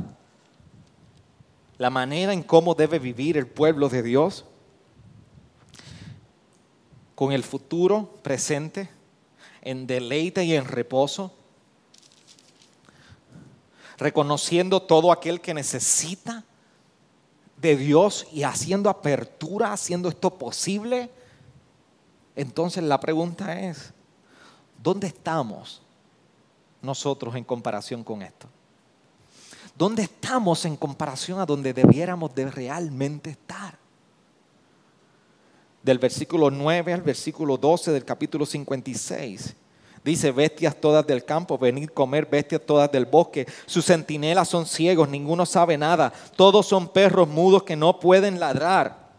la 1.77 1.89
manera 1.89 2.33
en 2.33 2.43
cómo 2.43 2.75
debe 2.75 2.99
vivir 2.99 3.37
el 3.37 3.47
pueblo 3.47 3.87
de 3.87 4.03
Dios, 4.03 4.43
con 7.19 7.33
el 7.33 7.43
futuro 7.43 8.13
presente, 8.23 8.89
en 9.61 9.85
deleite 9.85 10.45
y 10.45 10.55
en 10.55 10.63
reposo, 10.63 11.33
reconociendo 13.97 14.81
todo 14.81 15.11
aquel 15.11 15.41
que 15.41 15.53
necesita 15.53 16.45
de 17.57 17.75
Dios 17.75 18.25
y 18.31 18.43
haciendo 18.43 18.89
apertura, 18.89 19.73
haciendo 19.73 20.07
esto 20.07 20.37
posible. 20.37 21.09
Entonces 22.37 22.85
la 22.85 23.01
pregunta 23.01 23.59
es, 23.59 23.91
¿dónde 24.81 25.07
estamos 25.07 25.81
nosotros 26.81 27.35
en 27.35 27.43
comparación 27.43 28.01
con 28.01 28.21
esto? 28.21 28.47
¿Dónde 29.75 30.03
estamos 30.03 30.63
en 30.63 30.77
comparación 30.77 31.41
a 31.41 31.45
donde 31.45 31.73
debiéramos 31.73 32.33
de 32.33 32.49
realmente 32.49 33.31
estar? 33.31 33.77
Del 35.81 35.99
versículo 35.99 36.51
9 36.51 36.93
al 36.93 37.01
versículo 37.01 37.57
12 37.57 37.91
del 37.91 38.05
capítulo 38.05 38.45
56. 38.45 39.55
Dice, 40.03 40.31
bestias 40.31 40.75
todas 40.79 41.05
del 41.05 41.25
campo, 41.25 41.57
venid 41.57 41.89
comer 41.89 42.25
bestias 42.25 42.61
todas 42.65 42.91
del 42.91 43.05
bosque. 43.05 43.45
Sus 43.65 43.85
centinelas 43.85 44.47
son 44.47 44.65
ciegos, 44.65 45.09
ninguno 45.09 45.45
sabe 45.45 45.77
nada. 45.77 46.13
Todos 46.35 46.67
son 46.67 46.87
perros 46.87 47.27
mudos 47.27 47.63
que 47.63 47.75
no 47.75 47.99
pueden 47.99 48.39
ladrar. 48.39 49.09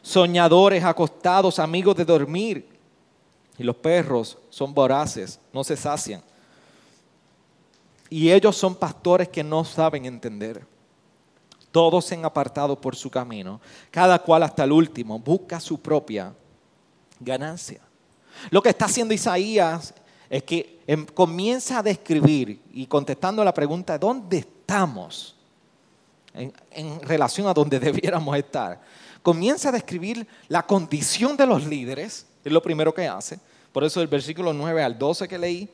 Soñadores 0.00 0.82
acostados, 0.82 1.58
amigos 1.58 1.96
de 1.96 2.04
dormir. 2.04 2.68
Y 3.58 3.64
los 3.64 3.76
perros 3.76 4.38
son 4.48 4.72
voraces, 4.72 5.38
no 5.52 5.62
se 5.62 5.76
sacian. 5.76 6.22
Y 8.08 8.30
ellos 8.30 8.56
son 8.56 8.74
pastores 8.74 9.28
que 9.28 9.44
no 9.44 9.64
saben 9.64 10.06
entender. 10.06 10.66
Todos 11.72 12.04
se 12.04 12.14
han 12.14 12.24
apartado 12.24 12.78
por 12.78 12.94
su 12.94 13.10
camino, 13.10 13.60
cada 13.90 14.18
cual 14.18 14.42
hasta 14.42 14.64
el 14.64 14.72
último 14.72 15.18
busca 15.18 15.58
su 15.58 15.80
propia 15.80 16.34
ganancia. 17.18 17.80
Lo 18.50 18.62
que 18.62 18.68
está 18.68 18.84
haciendo 18.84 19.14
Isaías 19.14 19.94
es 20.28 20.42
que 20.42 20.80
em, 20.86 21.06
comienza 21.06 21.78
a 21.78 21.82
describir 21.82 22.60
y 22.72 22.86
contestando 22.86 23.42
la 23.42 23.54
pregunta, 23.54 23.98
¿dónde 23.98 24.38
estamos 24.38 25.34
en, 26.34 26.52
en 26.72 27.00
relación 27.00 27.46
a 27.46 27.54
donde 27.54 27.80
debiéramos 27.80 28.36
estar? 28.36 28.78
Comienza 29.22 29.70
a 29.70 29.72
describir 29.72 30.26
la 30.48 30.66
condición 30.66 31.38
de 31.38 31.46
los 31.46 31.64
líderes, 31.64 32.26
es 32.44 32.52
lo 32.52 32.62
primero 32.62 32.92
que 32.92 33.08
hace. 33.08 33.40
Por 33.72 33.82
eso 33.82 34.02
el 34.02 34.08
versículo 34.08 34.52
9 34.52 34.82
al 34.82 34.98
12 34.98 35.26
que 35.26 35.38
leí, 35.38 35.70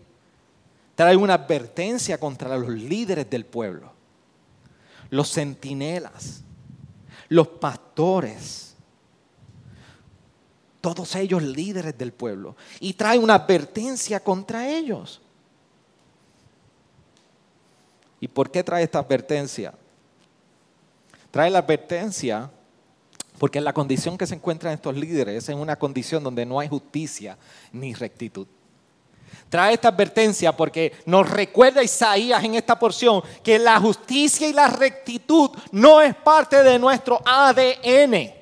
trae 0.94 1.16
una 1.16 1.34
advertencia 1.34 2.18
contra 2.18 2.56
los 2.56 2.68
líderes 2.68 3.28
del 3.28 3.44
pueblo 3.44 3.97
los 5.11 5.31
centinelas, 5.33 6.42
los 7.29 7.49
pastores, 7.49 8.75
todos 10.81 11.14
ellos 11.16 11.42
líderes 11.42 11.97
del 11.97 12.12
pueblo, 12.12 12.57
y 12.81 12.92
trae 12.92 13.18
una 13.18 13.35
advertencia 13.35 14.21
contra 14.21 14.68
ellos. 14.68 15.21
¿Y 18.21 18.29
por 18.29 18.51
qué 18.51 18.64
trae 18.64 18.85
esta 18.85 18.99
advertencia? 18.99 19.75
Trae 21.31 21.51
la 21.51 21.61
advertencia 21.61 22.51
porque 23.38 23.61
la 23.61 23.73
condición 23.73 24.18
que 24.18 24.27
se 24.27 24.35
encuentran 24.35 24.75
estos 24.75 24.97
líderes 24.97 25.44
es 25.44 25.49
en 25.49 25.59
una 25.59 25.77
condición 25.77 26.25
donde 26.25 26.44
no 26.44 26.59
hay 26.59 26.68
justicia 26.68 27.38
ni 27.73 27.94
rectitud. 27.94 28.49
Trae 29.48 29.74
esta 29.74 29.88
advertencia 29.88 30.54
porque 30.54 30.92
nos 31.06 31.28
recuerda 31.28 31.82
Isaías 31.82 32.44
en 32.44 32.54
esta 32.54 32.78
porción 32.78 33.22
que 33.42 33.58
la 33.58 33.80
justicia 33.80 34.46
y 34.46 34.52
la 34.52 34.68
rectitud 34.68 35.50
no 35.72 36.02
es 36.02 36.14
parte 36.14 36.62
de 36.62 36.78
nuestro 36.78 37.20
ADN. 37.24 38.34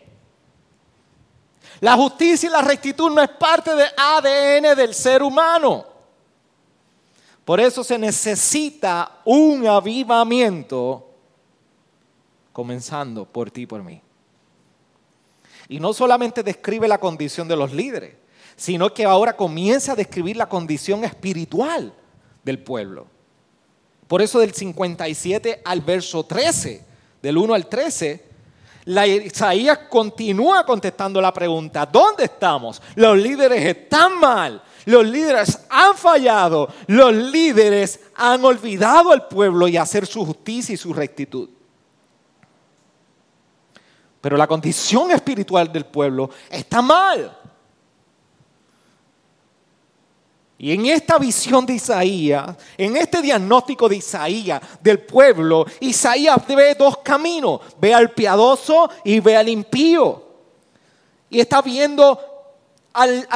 La 1.81 1.95
justicia 1.95 2.49
y 2.49 2.53
la 2.53 2.63
rectitud 2.63 3.11
no 3.11 3.23
es 3.23 3.29
parte 3.29 3.75
del 3.75 3.89
ADN 3.97 4.77
del 4.77 4.95
ser 4.95 5.23
humano. 5.23 5.87
Por 7.45 7.61
eso 7.61 7.85
se 7.85 7.97
necesita 7.97 9.21
un 9.25 9.65
avivamiento 9.67 11.09
comenzando 12.53 13.25
por 13.25 13.53
ti 13.53 13.63
y 13.63 13.67
por 13.67 13.85
mí. 13.85 14.03
Y 15.69 15.79
no 15.79 15.93
solamente 15.93 16.43
describe 16.43 16.89
la 16.89 16.99
condición 16.99 17.47
de 17.47 17.57
los 17.57 17.73
líderes, 17.73 18.17
sino 18.57 18.93
que 18.93 19.05
ahora 19.05 19.37
comienza 19.37 19.93
a 19.93 19.97
describir 19.97 20.37
la 20.37 20.49
condición 20.49 21.05
espiritual 21.05 21.93
del 22.43 22.59
pueblo. 22.59 23.07
Por 24.09 24.23
eso 24.23 24.39
del 24.39 24.55
57 24.55 25.63
al 25.65 25.81
verso 25.83 26.25
13, 26.25 26.85
del 27.23 27.37
1 27.37 27.55
al 27.55 27.67
13, 27.69 28.25
la 28.87 29.07
Isaías 29.07 29.79
continúa 29.91 30.65
contestando 30.65 31.21
la 31.21 31.33
pregunta, 31.33 31.85
¿dónde 31.85 32.25
estamos? 32.25 32.81
Los 32.95 33.19
líderes 33.19 33.65
están 33.65 34.19
mal, 34.19 34.63
los 34.85 35.05
líderes 35.05 35.67
han 35.69 35.97
fallado, 35.97 36.69
los 36.87 37.13
líderes 37.13 38.01
han 38.15 38.45
olvidado 38.45 39.11
al 39.11 39.27
pueblo 39.27 39.67
y 39.67 39.77
hacer 39.77 40.07
su 40.07 40.25
justicia 40.25 40.73
y 40.73 40.77
su 40.77 40.95
rectitud. 40.95 41.51
Pero 44.21 44.37
la 44.37 44.47
condición 44.47 45.11
espiritual 45.11 45.73
del 45.73 45.87
pueblo 45.87 46.31
está 46.49 46.81
mal. 46.81 47.37
Y 50.59 50.73
en 50.73 50.87
esta 50.87 51.19
visión 51.19 51.67
de 51.67 51.75
Isaías, 51.75 52.57
en 52.79 52.97
este 52.97 53.21
diagnóstico 53.21 53.89
de 53.89 53.97
Isaías 53.97 54.61
del 54.81 55.01
pueblo, 55.01 55.67
Isaías 55.81 56.37
ve 56.47 56.75
dos 56.75 56.99
caminos, 56.99 57.61
ve 57.79 57.93
al 57.93 58.13
piadoso 58.13 58.89
y 59.05 59.21
ve 59.21 59.37
al 59.37 59.49
impío. 59.51 60.25
Y 61.29 61.41
está 61.41 61.61
viendo, 61.61 62.19
al, 62.95 63.27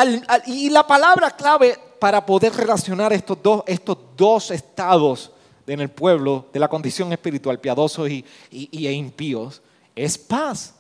y 0.46 0.70
la 0.70 0.87
palabra 0.87 1.30
clave 1.33 1.78
para 1.98 2.24
poder 2.24 2.54
relacionar 2.54 3.12
estos 3.12 3.42
dos, 3.42 3.62
estos 3.66 3.98
dos 4.16 4.50
estados 4.50 5.30
en 5.66 5.80
el 5.80 5.90
pueblo 5.90 6.46
de 6.52 6.59
la 6.59 6.68
condición 6.68 7.12
espiritual, 7.12 7.61
piadosos 7.61 8.09
y, 8.09 8.24
y, 8.50 8.87
e 8.87 8.92
impíos, 8.92 9.61
es 9.94 10.16
paz. 10.16 10.74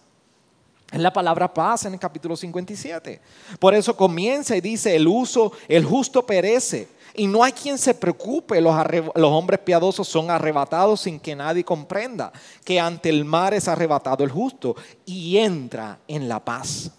Es 0.92 0.98
la 1.00 1.12
palabra 1.12 1.52
paz 1.52 1.84
en 1.84 1.94
el 1.94 2.00
capítulo 2.00 2.36
57. 2.36 3.20
Por 3.58 3.74
eso 3.74 3.96
comienza 3.96 4.56
y 4.56 4.60
dice, 4.60 4.96
el 4.96 5.06
uso, 5.06 5.52
el 5.68 5.84
justo 5.84 6.26
perece. 6.26 6.88
Y 7.14 7.26
no 7.26 7.42
hay 7.44 7.52
quien 7.52 7.78
se 7.78 7.94
preocupe, 7.94 8.60
los, 8.60 8.74
los, 9.14 9.30
hombres 9.30 9.60
piadosos 9.60 10.08
son 10.08 10.30
arrebatados 10.30 11.02
sin 11.02 11.18
que 11.18 11.34
nadie 11.34 11.64
comprenda 11.64 12.32
que 12.64 12.78
ante 12.78 13.08
el 13.08 13.24
mar 13.24 13.52
es 13.54 13.68
arrebatado 13.68 14.24
el 14.24 14.30
justo 14.30 14.76
y 15.04 15.36
entra 15.36 15.98
en 16.06 16.28
la 16.28 16.44
paz. 16.44 16.90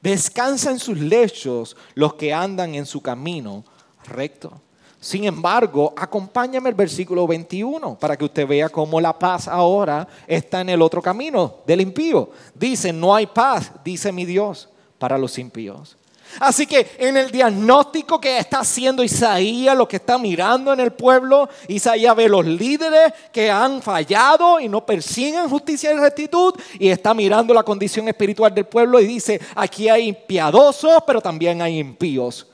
Descansa 0.00 0.70
en 0.70 0.78
sus 0.78 0.98
lechos 0.98 1.76
los 1.94 2.14
que 2.14 2.32
andan 2.32 2.74
en 2.74 2.86
su 2.86 3.00
camino 3.02 3.64
recto. 4.04 4.60
Sin 5.06 5.22
embargo, 5.22 5.94
acompáñame 5.96 6.68
el 6.68 6.74
versículo 6.74 7.28
21 7.28 7.96
para 7.96 8.16
que 8.16 8.24
usted 8.24 8.44
vea 8.44 8.68
cómo 8.68 9.00
la 9.00 9.16
paz 9.16 9.46
ahora 9.46 10.08
está 10.26 10.62
en 10.62 10.70
el 10.70 10.82
otro 10.82 11.00
camino 11.00 11.58
del 11.64 11.82
impío. 11.82 12.30
Dice, 12.52 12.92
no 12.92 13.14
hay 13.14 13.28
paz, 13.28 13.70
dice 13.84 14.10
mi 14.10 14.24
Dios, 14.24 14.68
para 14.98 15.16
los 15.16 15.38
impíos. 15.38 15.96
Así 16.40 16.66
que 16.66 16.96
en 16.98 17.16
el 17.16 17.30
diagnóstico 17.30 18.20
que 18.20 18.36
está 18.36 18.58
haciendo 18.58 19.04
Isaías, 19.04 19.76
lo 19.76 19.86
que 19.86 19.98
está 19.98 20.18
mirando 20.18 20.72
en 20.72 20.80
el 20.80 20.90
pueblo, 20.92 21.48
Isaías 21.68 22.16
ve 22.16 22.28
los 22.28 22.44
líderes 22.44 23.12
que 23.32 23.48
han 23.48 23.82
fallado 23.82 24.58
y 24.58 24.68
no 24.68 24.84
persiguen 24.84 25.48
justicia 25.48 25.92
y 25.92 25.98
rectitud 25.98 26.52
y 26.80 26.88
está 26.88 27.14
mirando 27.14 27.54
la 27.54 27.62
condición 27.62 28.08
espiritual 28.08 28.52
del 28.52 28.66
pueblo 28.66 28.98
y 28.98 29.06
dice, 29.06 29.40
aquí 29.54 29.88
hay 29.88 30.12
piadosos, 30.12 31.04
pero 31.06 31.20
también 31.20 31.62
hay 31.62 31.78
impíos. 31.78 32.48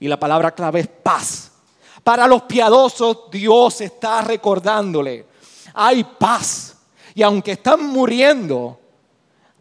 Y 0.00 0.08
la 0.08 0.18
palabra 0.18 0.52
clave 0.52 0.80
es 0.80 0.88
paz. 0.88 1.52
Para 2.02 2.26
los 2.26 2.42
piadosos 2.42 3.30
Dios 3.30 3.80
está 3.80 4.20
recordándole, 4.22 5.26
hay 5.72 6.04
paz. 6.04 6.76
Y 7.14 7.22
aunque 7.22 7.52
están 7.52 7.86
muriendo, 7.86 8.78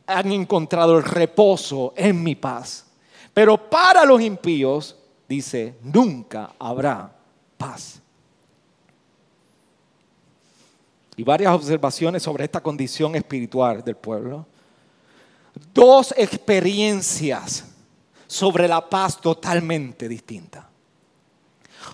han 0.05 0.31
encontrado 0.31 0.97
el 0.97 1.03
reposo 1.03 1.93
en 1.95 2.21
mi 2.21 2.35
paz. 2.35 2.85
Pero 3.33 3.57
para 3.69 4.05
los 4.05 4.21
impíos, 4.21 4.95
dice, 5.27 5.75
nunca 5.81 6.51
habrá 6.59 7.11
paz. 7.57 8.01
Y 11.15 11.23
varias 11.23 11.53
observaciones 11.53 12.23
sobre 12.23 12.45
esta 12.45 12.61
condición 12.61 13.15
espiritual 13.15 13.83
del 13.83 13.95
pueblo. 13.95 14.45
Dos 15.73 16.13
experiencias 16.17 17.65
sobre 18.33 18.67
la 18.67 18.89
paz 18.89 19.21
totalmente 19.21 20.09
distinta. 20.09 20.67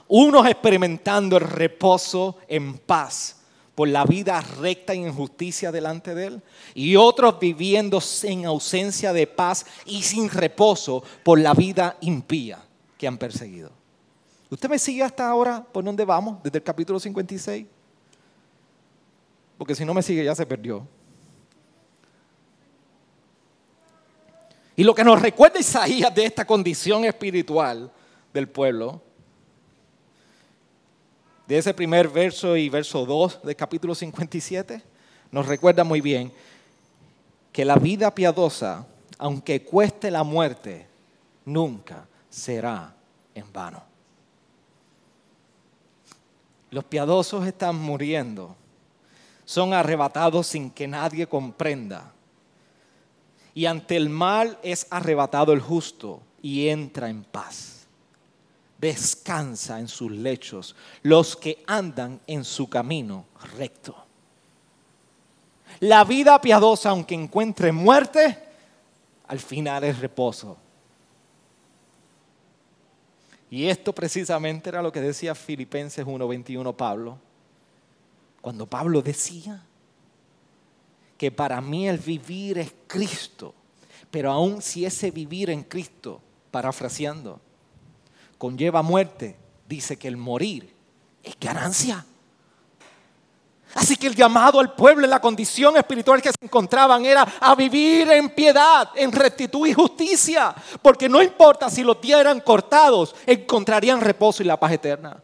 Unos 0.07 0.47
experimentando 0.47 1.35
el 1.35 1.43
reposo 1.43 2.37
en 2.47 2.77
paz 2.77 3.41
por 3.75 3.89
la 3.89 4.05
vida 4.05 4.39
recta 4.39 4.95
y 4.95 5.03
en 5.03 5.13
justicia 5.13 5.69
delante 5.71 6.15
de 6.15 6.27
Él, 6.27 6.43
y 6.73 6.95
otros 6.95 7.39
viviendo 7.39 8.01
en 8.23 8.45
ausencia 8.45 9.11
de 9.11 9.27
paz 9.27 9.65
y 9.85 10.01
sin 10.01 10.29
reposo 10.29 11.03
por 11.23 11.39
la 11.39 11.53
vida 11.53 11.97
impía 12.01 12.59
que 12.97 13.07
han 13.07 13.17
perseguido. 13.17 13.71
¿Usted 14.49 14.69
me 14.69 14.79
sigue 14.79 15.03
hasta 15.03 15.29
ahora 15.29 15.61
por 15.61 15.83
dónde 15.83 16.05
vamos? 16.05 16.41
Desde 16.41 16.59
el 16.59 16.63
capítulo 16.63 16.99
56. 16.99 17.65
Porque 19.57 19.75
si 19.75 19.83
no 19.83 19.93
me 19.93 20.01
sigue 20.01 20.23
ya 20.23 20.35
se 20.35 20.45
perdió. 20.45 20.87
Y 24.79 24.85
lo 24.85 24.95
que 24.95 25.03
nos 25.03 25.21
recuerda 25.21 25.59
Isaías 25.59 26.15
de 26.15 26.23
esta 26.23 26.47
condición 26.47 27.03
espiritual 27.03 27.91
del 28.33 28.47
pueblo, 28.47 29.01
de 31.45 31.57
ese 31.57 31.73
primer 31.73 32.07
verso 32.07 32.55
y 32.55 32.69
verso 32.69 33.05
2 33.05 33.41
del 33.43 33.57
capítulo 33.57 33.93
57, 33.93 34.81
nos 35.31 35.47
recuerda 35.47 35.83
muy 35.83 35.99
bien 35.99 36.31
que 37.51 37.65
la 37.65 37.75
vida 37.75 38.15
piadosa, 38.15 38.87
aunque 39.17 39.65
cueste 39.65 40.09
la 40.09 40.23
muerte, 40.23 40.87
nunca 41.43 42.07
será 42.29 42.95
en 43.35 43.51
vano. 43.51 43.83
Los 46.71 46.85
piadosos 46.85 47.45
están 47.45 47.75
muriendo, 47.75 48.55
son 49.43 49.73
arrebatados 49.73 50.47
sin 50.47 50.71
que 50.71 50.87
nadie 50.87 51.27
comprenda 51.27 52.13
y 53.59 53.65
ante 53.65 53.97
el 53.97 54.07
mal 54.07 54.57
es 54.63 54.87
arrebatado 54.89 55.51
el 55.51 55.59
justo 55.59 56.21
y 56.41 56.69
entra 56.69 57.09
en 57.09 57.25
paz. 57.25 57.87
Descansa 58.77 59.81
en 59.81 59.89
sus 59.89 60.09
lechos 60.09 60.77
los 61.01 61.35
que 61.35 61.61
andan 61.67 62.21
en 62.25 62.45
su 62.45 62.69
camino 62.69 63.25
recto. 63.57 63.97
La 65.81 66.05
vida 66.05 66.39
piadosa, 66.39 66.91
aunque 66.91 67.15
encuentre 67.15 67.73
muerte, 67.73 68.41
al 69.27 69.39
final 69.39 69.83
es 69.83 69.99
reposo. 69.99 70.55
Y 73.51 73.65
esto 73.65 73.93
precisamente 73.93 74.69
era 74.69 74.81
lo 74.81 74.89
que 74.89 75.01
decía 75.01 75.35
Filipenses 75.35 76.05
1:21 76.05 76.77
Pablo. 76.77 77.17
Cuando 78.39 78.65
Pablo 78.65 79.01
decía, 79.01 79.65
que 81.19 81.31
para 81.31 81.59
mí 81.59 81.85
el 81.85 81.97
vivir 81.97 82.59
es 82.59 82.71
Cristo, 82.87 83.53
pero 84.09 84.31
aun 84.31 84.61
si 84.61 84.85
ese 84.85 85.11
vivir 85.11 85.49
en 85.49 85.63
Cristo, 85.63 86.21
parafraseando, 86.49 87.41
conlleva 88.37 88.81
muerte, 88.81 89.35
dice 89.67 89.97
que 89.97 90.07
el 90.07 90.15
morir 90.15 90.73
es 91.21 91.35
ganancia. 91.37 92.05
Así 93.75 93.97
que 93.97 94.07
el 94.07 94.15
llamado 94.15 94.61
al 94.61 94.73
pueblo 94.73 95.03
en 95.03 95.09
la 95.09 95.19
condición 95.19 95.75
espiritual 95.75 96.21
que 96.21 96.29
se 96.29 96.45
encontraban 96.45 97.03
era 97.03 97.23
a 97.41 97.53
vivir 97.53 98.09
en 98.11 98.29
piedad, 98.29 98.89
en 98.95 99.11
rectitud 99.11 99.67
y 99.67 99.73
justicia, 99.73 100.55
porque 100.81 101.09
no 101.09 101.21
importa 101.21 101.69
si 101.69 101.83
los 101.83 101.99
días 101.99 102.21
eran 102.21 102.39
cortados, 102.39 103.13
encontrarían 103.25 103.99
reposo 103.99 104.41
y 104.41 104.45
la 104.45 104.57
paz 104.57 104.71
eterna. 104.71 105.21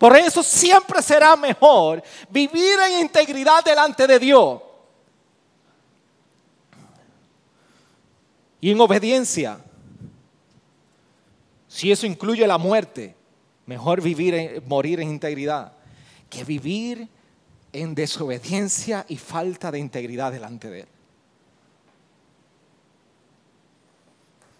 Por 0.00 0.16
eso 0.16 0.42
siempre 0.42 1.02
será 1.02 1.36
mejor 1.36 2.02
vivir 2.30 2.78
en 2.88 3.02
integridad 3.02 3.62
delante 3.62 4.06
de 4.06 4.18
Dios 4.18 4.62
y 8.62 8.70
en 8.70 8.80
obediencia. 8.80 9.62
Si 11.68 11.92
eso 11.92 12.06
incluye 12.06 12.46
la 12.46 12.56
muerte, 12.56 13.14
mejor 13.66 14.00
vivir 14.00 14.62
morir 14.66 15.00
en 15.00 15.10
integridad 15.10 15.74
que 16.30 16.44
vivir 16.44 17.06
en 17.70 17.94
desobediencia 17.94 19.04
y 19.06 19.18
falta 19.18 19.70
de 19.70 19.80
integridad 19.80 20.32
delante 20.32 20.70
de 20.70 20.80
Él. 20.80 20.88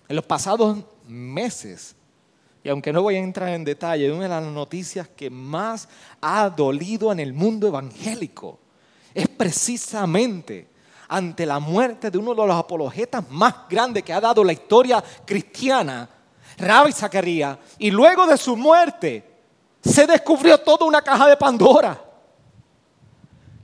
En 0.06 0.16
los 0.16 0.24
pasados 0.26 0.84
meses, 1.08 1.96
y 2.62 2.68
aunque 2.68 2.92
no 2.92 3.02
voy 3.02 3.16
a 3.16 3.20
entrar 3.20 3.48
en 3.50 3.64
detalle, 3.64 4.12
una 4.12 4.24
de 4.24 4.28
las 4.28 4.42
noticias 4.42 5.08
que 5.08 5.30
más 5.30 5.88
ha 6.20 6.50
dolido 6.50 7.10
en 7.10 7.20
el 7.20 7.32
mundo 7.32 7.66
evangélico 7.66 8.58
es 9.14 9.28
precisamente 9.28 10.68
ante 11.08 11.46
la 11.46 11.58
muerte 11.58 12.10
de 12.10 12.18
uno 12.18 12.34
de 12.34 12.46
los 12.46 12.56
apologetas 12.56 13.28
más 13.30 13.54
grandes 13.68 14.02
que 14.02 14.12
ha 14.12 14.20
dado 14.20 14.44
la 14.44 14.52
historia 14.52 15.02
cristiana, 15.24 16.08
Rabbi 16.58 16.92
Zacarías, 16.92 17.56
y 17.78 17.90
luego 17.90 18.26
de 18.26 18.36
su 18.36 18.56
muerte 18.56 19.24
se 19.82 20.06
descubrió 20.06 20.58
toda 20.58 20.86
una 20.86 21.00
caja 21.00 21.28
de 21.28 21.36
Pandora 21.36 22.04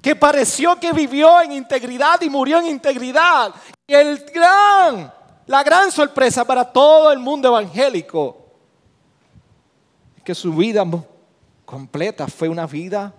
que 0.01 0.17
pareció 0.17 0.79
que 0.81 0.93
vivió 0.93 1.43
en 1.43 1.53
integridad 1.53 2.21
y 2.23 2.31
murió 2.31 2.61
en 2.61 2.67
integridad. 2.67 3.53
Y 3.87 3.93
el 3.93 4.25
gran, 4.33 5.13
la 5.47 5.63
gran 5.63 5.93
sorpresa 5.93 6.45
para 6.45 6.65
todo 6.65 7.13
el 7.13 7.19
mundo 7.19 7.49
evangélico 7.49 8.46
que 10.27 10.35
su 10.35 10.53
vida 10.53 10.85
completa 11.65 12.27
fue 12.27 12.49
una 12.49 12.67
vida 12.67 13.15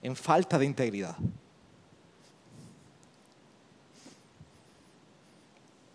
en 0.00 0.16
falta 0.16 0.58
de 0.58 0.64
integridad. 0.64 1.14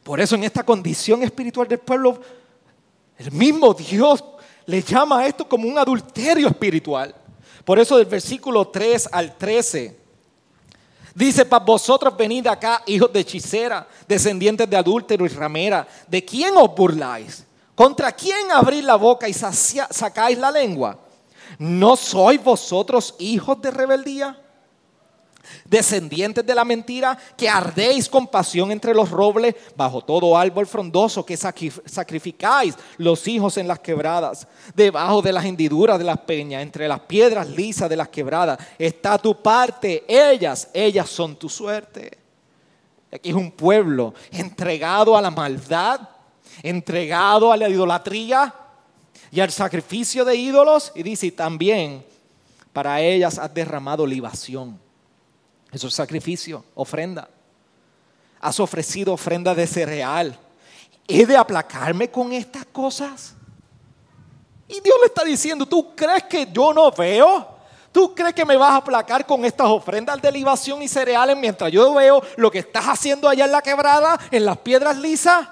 Por 0.03 0.19
eso 0.19 0.35
en 0.35 0.43
esta 0.43 0.61
condición 0.63 1.23
espiritual 1.23 1.67
del 1.67 1.79
pueblo, 1.79 2.21
el 3.17 3.31
mismo 3.31 3.73
Dios 3.73 4.23
le 4.67 4.83
llama 4.83 5.21
a 5.21 5.25
esto 5.25 5.49
como 5.49 5.67
un 5.67 5.79
adulterio 5.79 6.47
espiritual. 6.47 7.15
Por 7.65 7.79
eso 7.79 7.97
del 7.97 8.05
versículo 8.05 8.67
3 8.67 9.09
al 9.11 9.35
13 9.35 9.97
Dice, 11.15 11.43
para 11.43 11.65
vosotros 11.65 12.15
venid 12.15 12.45
acá, 12.45 12.83
hijos 12.85 13.11
de 13.11 13.21
hechicera, 13.21 13.87
descendientes 14.07 14.69
de 14.69 14.77
adúltero 14.77 15.25
y 15.25 15.27
ramera. 15.27 15.87
¿De 16.07 16.23
quién 16.23 16.55
os 16.55 16.73
burláis? 16.73 17.45
¿Contra 17.79 18.11
quién 18.11 18.51
abrís 18.51 18.83
la 18.83 18.97
boca 18.97 19.29
y 19.29 19.33
sacáis 19.33 20.37
la 20.37 20.51
lengua? 20.51 20.99
¿No 21.59 21.95
sois 21.95 22.43
vosotros 22.43 23.15
hijos 23.19 23.61
de 23.61 23.71
rebeldía? 23.71 24.37
descendientes 25.63 26.45
de 26.45 26.53
la 26.53 26.65
mentira, 26.65 27.17
que 27.37 27.47
ardéis 27.47 28.09
con 28.09 28.27
pasión 28.27 28.71
entre 28.71 28.93
los 28.93 29.09
robles, 29.09 29.55
bajo 29.77 30.01
todo 30.01 30.37
árbol 30.37 30.67
frondoso, 30.67 31.25
que 31.25 31.37
sacrificáis 31.37 32.75
los 32.97 33.25
hijos 33.29 33.55
en 33.55 33.67
las 33.67 33.79
quebradas, 33.79 34.45
debajo 34.75 35.21
de 35.21 35.31
las 35.31 35.45
hendiduras 35.45 35.97
de 35.97 36.03
las 36.03 36.19
peñas, 36.19 36.61
entre 36.61 36.85
las 36.85 36.99
piedras 36.99 37.47
lisas 37.47 37.89
de 37.89 37.95
las 37.95 38.09
quebradas, 38.09 38.59
está 38.77 39.17
tu 39.17 39.41
parte, 39.41 40.03
ellas, 40.05 40.67
ellas 40.73 41.09
son 41.09 41.37
tu 41.37 41.47
suerte. 41.47 42.17
Aquí 43.09 43.29
es 43.29 43.35
un 43.35 43.51
pueblo 43.51 44.13
entregado 44.31 45.15
a 45.15 45.21
la 45.21 45.31
maldad, 45.31 46.01
entregado 46.63 47.51
a 47.51 47.57
la 47.57 47.69
idolatría 47.69 48.53
y 49.31 49.39
al 49.39 49.51
sacrificio 49.51 50.25
de 50.25 50.35
ídolos, 50.35 50.91
y 50.95 51.03
dice, 51.03 51.31
también 51.31 52.05
para 52.73 53.01
ellas 53.01 53.37
has 53.37 53.53
derramado 53.53 54.05
libación 54.05 54.79
eso 55.71 55.87
es 55.87 55.93
sacrificio, 55.93 56.63
ofrenda. 56.75 57.29
Has 58.41 58.59
ofrecido 58.59 59.13
ofrenda 59.13 59.53
de 59.53 59.67
cereal. 59.67 60.37
¿He 61.07 61.25
de 61.25 61.37
aplacarme 61.37 62.09
con 62.09 62.31
estas 62.31 62.65
cosas? 62.65 63.33
Y 64.67 64.79
Dios 64.81 64.95
le 65.01 65.07
está 65.07 65.23
diciendo, 65.23 65.65
¿tú 65.65 65.95
crees 65.95 66.23
que 66.23 66.47
yo 66.51 66.73
no 66.73 66.91
veo? 66.91 67.59
¿Tú 67.91 68.13
crees 68.13 68.33
que 68.33 68.45
me 68.45 68.55
vas 68.55 68.71
a 68.71 68.75
aplacar 68.77 69.25
con 69.25 69.43
estas 69.43 69.67
ofrendas 69.67 70.21
de 70.21 70.31
libación 70.31 70.81
y 70.81 70.87
cereales 70.87 71.35
mientras 71.35 71.71
yo 71.71 71.91
veo 71.95 72.21
lo 72.37 72.51
que 72.51 72.59
estás 72.59 72.85
haciendo 72.85 73.27
allá 73.27 73.45
en 73.45 73.51
la 73.51 73.61
quebrada, 73.63 74.19
en 74.29 74.45
las 74.45 74.57
piedras 74.59 74.97
lisas? 74.97 75.47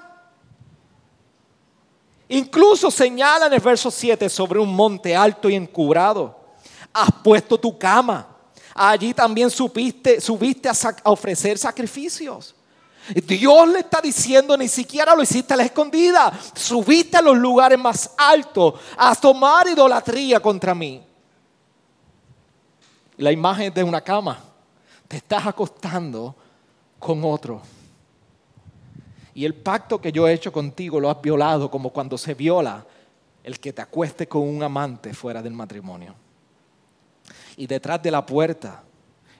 Incluso 2.28 2.90
señala 2.90 3.46
en 3.46 3.54
el 3.54 3.60
verso 3.60 3.90
7 3.90 4.28
sobre 4.28 4.58
un 4.58 4.74
monte 4.74 5.16
alto 5.16 5.48
y 5.48 5.54
encubrado. 5.54 6.36
Has 6.92 7.10
puesto 7.22 7.58
tu 7.58 7.78
cama 7.78 8.38
allí 8.78 9.12
también 9.12 9.50
subiste 9.50 10.18
a, 10.68 11.10
ofrecer 11.10 11.58
sacrificios. 11.58 12.54
Dios 13.26 13.68
le 13.68 13.80
está 13.80 14.00
diciendo, 14.00 14.56
ni 14.56 14.68
siquiera 14.68 15.14
lo 15.14 15.22
hiciste 15.22 15.54
a 15.54 15.56
la 15.56 15.64
escondida, 15.64 16.30
subiste 16.54 17.16
a 17.16 17.22
los 17.22 17.36
lugares 17.36 17.78
más 17.78 18.10
altos 18.16 18.74
a 18.96 19.14
tomar 19.14 19.66
idolatría 19.66 20.40
contra 20.40 20.74
mí. 20.74 21.02
La 23.16 23.32
imagen 23.32 23.72
de 23.72 23.82
una 23.82 24.02
cama, 24.02 24.38
te 25.08 25.16
estás 25.16 25.46
acostando 25.46 26.36
con 26.98 27.24
otro. 27.24 27.62
Y 29.38 29.44
el 29.44 29.54
pacto 29.54 30.00
que 30.00 30.10
yo 30.10 30.26
he 30.26 30.32
hecho 30.32 30.50
contigo 30.50 30.98
lo 30.98 31.08
has 31.08 31.22
violado 31.22 31.70
como 31.70 31.90
cuando 31.90 32.18
se 32.18 32.34
viola 32.34 32.84
el 33.44 33.60
que 33.60 33.72
te 33.72 33.80
acueste 33.80 34.26
con 34.26 34.42
un 34.42 34.60
amante 34.64 35.14
fuera 35.14 35.40
del 35.40 35.52
matrimonio 35.52 36.12
y 37.56 37.64
detrás 37.64 38.02
de 38.02 38.10
la 38.10 38.26
puerta 38.26 38.82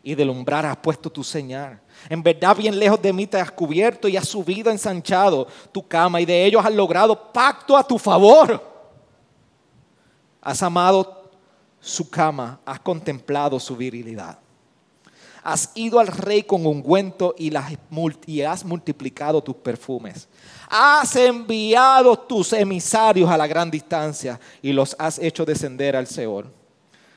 y 0.01 0.15
del 0.15 0.31
umbral 0.31 0.67
has 0.67 0.77
puesto 0.77 1.11
tu 1.11 1.25
señal. 1.25 1.81
En 2.09 2.23
verdad, 2.23 2.57
bien 2.57 2.79
lejos 2.79 3.03
de 3.03 3.13
mí 3.13 3.27
te 3.27 3.41
has 3.41 3.51
cubierto 3.51 4.07
y 4.07 4.17
has 4.17 4.29
subido 4.29 4.71
ensanchado 4.71 5.49
tu 5.73 5.85
cama 5.89 6.21
y 6.21 6.25
de 6.25 6.45
ellos 6.45 6.65
has 6.65 6.73
logrado 6.73 7.33
pacto 7.33 7.77
a 7.77 7.83
tu 7.83 7.99
favor. 7.99 8.65
Has 10.41 10.63
amado 10.63 11.29
su 11.81 12.09
cama, 12.09 12.61
has 12.65 12.79
contemplado 12.79 13.59
su 13.59 13.77
virilidad. 13.77 14.39
Has 15.49 15.71
ido 15.75 15.99
al 15.99 16.09
rey 16.09 16.43
con 16.43 16.67
ungüento 16.67 17.35
y, 17.39 17.51
y 18.27 18.43
has 18.43 18.65
multiplicado 18.67 19.43
tus 19.43 19.57
perfumes. 19.57 20.29
Has 20.69 21.17
enviado 21.17 22.19
tus 22.19 22.53
emisarios 22.53 23.31
a 23.31 23.39
la 23.39 23.47
gran 23.47 23.71
distancia 23.71 24.39
y 24.61 24.75
los 24.75 24.95
has 24.99 25.19
hecho 25.19 25.47
descender 25.47 25.97
al 25.97 26.07
Seol. 26.07 26.53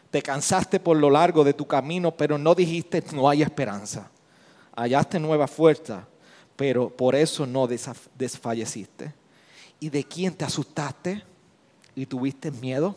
Te 0.09 0.21
cansaste 0.21 0.79
por 0.79 0.95
lo 0.95 1.09
largo 1.09 1.43
de 1.43 1.53
tu 1.53 1.67
camino, 1.67 2.15
pero 2.15 2.37
no 2.37 2.55
dijiste 2.55 3.03
no 3.11 3.27
hay 3.27 3.41
esperanza. 3.41 4.09
Hallaste 4.77 5.19
nueva 5.19 5.49
fuerza, 5.49 6.07
pero 6.55 6.89
por 6.89 7.15
eso 7.15 7.45
no 7.45 7.67
desfalleciste. 7.67 9.13
¿Y 9.77 9.89
de 9.89 10.05
quién 10.05 10.35
te 10.35 10.45
asustaste 10.45 11.21
y 11.95 12.05
tuviste 12.05 12.49
miedo? 12.49 12.95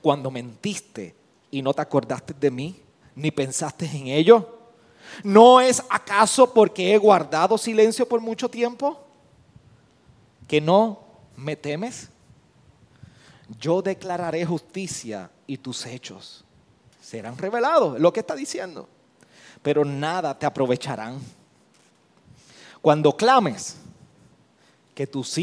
Cuando 0.00 0.30
mentiste 0.30 1.14
y 1.50 1.60
no 1.60 1.74
te 1.74 1.82
acordaste 1.82 2.32
de 2.32 2.50
mí, 2.50 2.82
ni 3.16 3.32
pensaste 3.32 3.86
en 3.86 4.06
ello. 4.06 4.60
¿No 5.24 5.60
es 5.60 5.82
acaso 5.90 6.52
porque 6.52 6.94
he 6.94 6.98
guardado 6.98 7.58
silencio 7.58 8.08
por 8.08 8.20
mucho 8.20 8.48
tiempo 8.48 9.02
que 10.46 10.60
no 10.60 11.00
me 11.36 11.56
temes? 11.56 12.08
Yo 13.58 13.82
declararé 13.82 14.46
justicia 14.46 15.30
y 15.48 15.58
tus 15.58 15.84
hechos 15.86 16.44
serán 17.00 17.36
revelados, 17.36 17.98
lo 17.98 18.12
que 18.12 18.20
está 18.20 18.36
diciendo. 18.36 18.88
Pero 19.62 19.84
nada 19.84 20.38
te 20.38 20.46
aprovecharán. 20.46 21.18
Cuando 22.80 23.16
clames, 23.16 23.76
que 24.96 25.06
tus, 25.06 25.36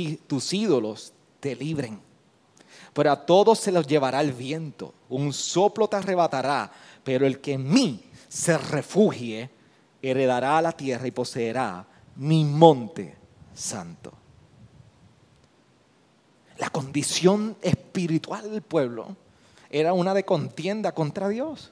ídolos 0.53 1.13
te 1.39 1.55
libren. 1.55 2.01
Pero 2.91 3.12
a 3.12 3.23
todos 3.23 3.59
se 3.59 3.71
los 3.71 3.86
llevará 3.86 4.19
el 4.19 4.33
viento, 4.33 4.95
un 5.10 5.31
soplo 5.31 5.87
te 5.87 5.95
arrebatará, 5.95 6.71
pero 7.04 7.25
el 7.25 7.39
que 7.41 7.54
en 7.54 7.69
mí 7.69 8.04
se 8.27 8.58
refugie, 8.58 9.49
heredará 10.01 10.62
la 10.62 10.71
tierra 10.71 11.08
y 11.08 11.12
poseerá 11.12 11.85
mi 12.15 12.43
monte 12.43 13.15
santo. 13.54 14.12
La 16.58 16.69
condición 16.69 17.58
espiritual 17.62 18.49
del 18.51 18.62
pueblo 18.62 19.15
era 19.69 19.93
una 19.93 20.13
de 20.13 20.23
contienda 20.23 20.91
contra 20.93 21.27
Dios. 21.29 21.71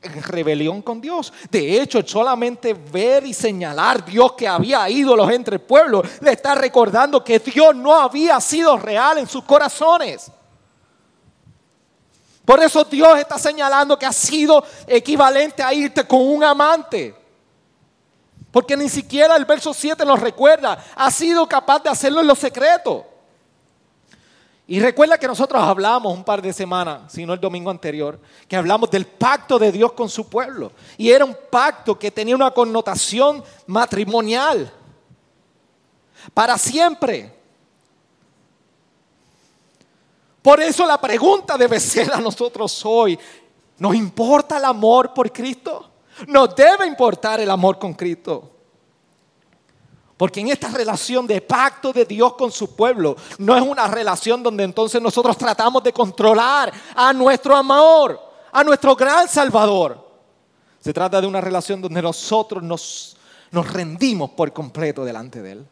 Rebelión 0.00 0.82
con 0.82 1.00
Dios. 1.00 1.32
De 1.50 1.80
hecho, 1.80 2.02
solamente 2.04 2.74
ver 2.74 3.24
y 3.24 3.32
señalar 3.32 4.04
Dios 4.04 4.32
que 4.32 4.48
había 4.48 4.88
ídolos 4.90 5.30
entre 5.30 5.56
el 5.56 5.62
pueblo, 5.62 6.02
le 6.20 6.32
está 6.32 6.54
recordando 6.54 7.22
que 7.22 7.38
Dios 7.38 7.74
no 7.76 7.94
había 7.94 8.40
sido 8.40 8.76
real 8.76 9.18
en 9.18 9.28
sus 9.28 9.44
corazones. 9.44 10.30
Por 12.44 12.60
eso 12.60 12.84
Dios 12.84 13.18
está 13.18 13.38
señalando 13.38 13.98
que 13.98 14.06
ha 14.06 14.12
sido 14.12 14.64
equivalente 14.86 15.62
a 15.62 15.72
irte 15.72 16.06
con 16.06 16.20
un 16.20 16.42
amante. 16.42 17.14
Porque 18.50 18.76
ni 18.76 18.88
siquiera 18.88 19.36
el 19.36 19.44
verso 19.44 19.72
7 19.72 20.04
nos 20.04 20.20
recuerda, 20.20 20.84
ha 20.94 21.10
sido 21.10 21.48
capaz 21.48 21.82
de 21.82 21.90
hacerlo 21.90 22.20
en 22.20 22.26
lo 22.26 22.34
secreto. 22.34 23.06
Y 24.66 24.80
recuerda 24.80 25.18
que 25.18 25.26
nosotros 25.26 25.62
hablamos 25.62 26.14
un 26.14 26.24
par 26.24 26.40
de 26.40 26.52
semanas, 26.52 27.12
si 27.12 27.26
no 27.26 27.32
el 27.32 27.40
domingo 27.40 27.70
anterior, 27.70 28.18
que 28.48 28.56
hablamos 28.56 28.90
del 28.90 29.06
pacto 29.06 29.58
de 29.58 29.72
Dios 29.72 29.92
con 29.92 30.08
su 30.08 30.28
pueblo. 30.28 30.72
Y 30.96 31.10
era 31.10 31.24
un 31.24 31.36
pacto 31.50 31.98
que 31.98 32.10
tenía 32.10 32.34
una 32.34 32.50
connotación 32.50 33.42
matrimonial. 33.66 34.72
para 36.32 36.56
siempre. 36.56 37.41
Por 40.42 40.60
eso 40.60 40.84
la 40.84 41.00
pregunta 41.00 41.56
debe 41.56 41.78
ser 41.78 42.12
a 42.12 42.20
nosotros 42.20 42.82
hoy, 42.84 43.18
¿nos 43.78 43.94
importa 43.94 44.58
el 44.58 44.64
amor 44.64 45.14
por 45.14 45.32
Cristo? 45.32 45.90
Nos 46.26 46.54
debe 46.54 46.86
importar 46.86 47.40
el 47.40 47.50
amor 47.50 47.78
con 47.78 47.94
Cristo. 47.94 48.50
Porque 50.16 50.40
en 50.40 50.48
esta 50.48 50.68
relación 50.68 51.26
de 51.26 51.40
pacto 51.40 51.92
de 51.92 52.04
Dios 52.04 52.34
con 52.34 52.52
su 52.52 52.76
pueblo, 52.76 53.16
no 53.38 53.56
es 53.56 53.62
una 53.62 53.86
relación 53.88 54.42
donde 54.42 54.64
entonces 54.64 55.00
nosotros 55.00 55.36
tratamos 55.36 55.82
de 55.82 55.92
controlar 55.92 56.72
a 56.94 57.12
nuestro 57.12 57.56
amor, 57.56 58.20
a 58.52 58.62
nuestro 58.62 58.94
gran 58.94 59.28
Salvador. 59.28 60.10
Se 60.80 60.92
trata 60.92 61.20
de 61.20 61.26
una 61.26 61.40
relación 61.40 61.80
donde 61.80 62.02
nosotros 62.02 62.62
nos, 62.62 63.16
nos 63.50 63.72
rendimos 63.72 64.30
por 64.30 64.52
completo 64.52 65.04
delante 65.04 65.40
de 65.40 65.52
Él. 65.52 65.66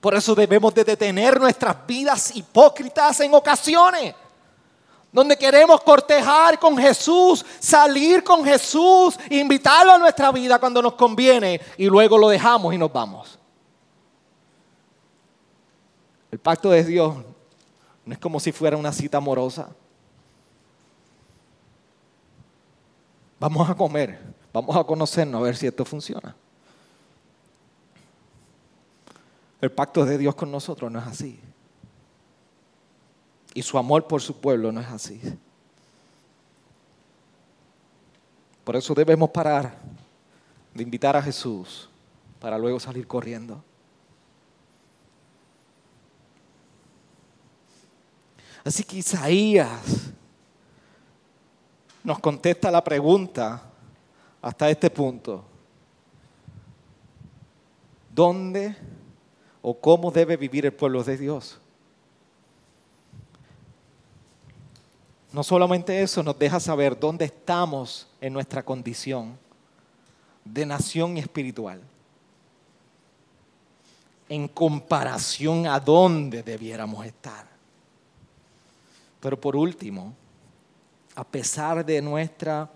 Por 0.00 0.14
eso 0.14 0.34
debemos 0.34 0.74
de 0.74 0.82
detener 0.82 1.38
nuestras 1.38 1.86
vidas 1.86 2.34
hipócritas 2.34 3.20
en 3.20 3.34
ocasiones. 3.34 4.14
Donde 5.12 5.36
queremos 5.36 5.80
cortejar 5.82 6.58
con 6.58 6.78
Jesús, 6.78 7.44
salir 7.58 8.22
con 8.22 8.44
Jesús, 8.44 9.18
invitarlo 9.28 9.92
a 9.92 9.98
nuestra 9.98 10.30
vida 10.30 10.58
cuando 10.58 10.80
nos 10.80 10.94
conviene 10.94 11.60
y 11.76 11.86
luego 11.86 12.16
lo 12.16 12.28
dejamos 12.28 12.72
y 12.72 12.78
nos 12.78 12.92
vamos. 12.92 13.38
El 16.30 16.38
pacto 16.38 16.70
de 16.70 16.84
Dios 16.84 17.16
no 18.04 18.12
es 18.12 18.18
como 18.18 18.38
si 18.38 18.52
fuera 18.52 18.76
una 18.76 18.92
cita 18.92 19.18
amorosa. 19.18 19.68
Vamos 23.40 23.68
a 23.68 23.74
comer, 23.74 24.18
vamos 24.52 24.76
a 24.76 24.84
conocernos 24.84 25.40
a 25.40 25.44
ver 25.44 25.56
si 25.56 25.66
esto 25.66 25.84
funciona. 25.84 26.36
El 29.60 29.70
pacto 29.70 30.04
de 30.04 30.16
Dios 30.16 30.34
con 30.34 30.50
nosotros 30.50 30.90
no 30.90 30.98
es 30.98 31.06
así. 31.06 31.38
Y 33.52 33.62
su 33.62 33.76
amor 33.76 34.06
por 34.06 34.22
su 34.22 34.40
pueblo 34.40 34.72
no 34.72 34.80
es 34.80 34.88
así. 34.88 35.20
Por 38.64 38.76
eso 38.76 38.94
debemos 38.94 39.30
parar 39.30 39.76
de 40.72 40.82
invitar 40.82 41.16
a 41.16 41.22
Jesús 41.22 41.88
para 42.38 42.56
luego 42.56 42.78
salir 42.80 43.06
corriendo. 43.06 43.62
Así 48.64 48.84
que 48.84 48.98
Isaías 48.98 50.12
nos 52.04 52.18
contesta 52.18 52.70
la 52.70 52.82
pregunta 52.82 53.62
hasta 54.40 54.70
este 54.70 54.90
punto. 54.90 55.44
¿Dónde 58.14 58.76
o 59.62 59.78
cómo 59.78 60.10
debe 60.10 60.36
vivir 60.36 60.66
el 60.66 60.72
pueblo 60.72 61.02
de 61.04 61.16
Dios. 61.16 61.58
No 65.32 65.44
solamente 65.44 66.02
eso, 66.02 66.22
nos 66.22 66.38
deja 66.38 66.58
saber 66.58 66.98
dónde 66.98 67.26
estamos 67.26 68.08
en 68.20 68.32
nuestra 68.32 68.64
condición 68.64 69.38
de 70.44 70.66
nación 70.66 71.16
espiritual, 71.18 71.80
en 74.28 74.48
comparación 74.48 75.66
a 75.66 75.78
dónde 75.78 76.42
debiéramos 76.42 77.06
estar. 77.06 77.46
Pero 79.20 79.40
por 79.40 79.54
último, 79.54 80.14
a 81.14 81.22
pesar 81.22 81.84
de 81.84 82.00
nuestra 82.00 82.68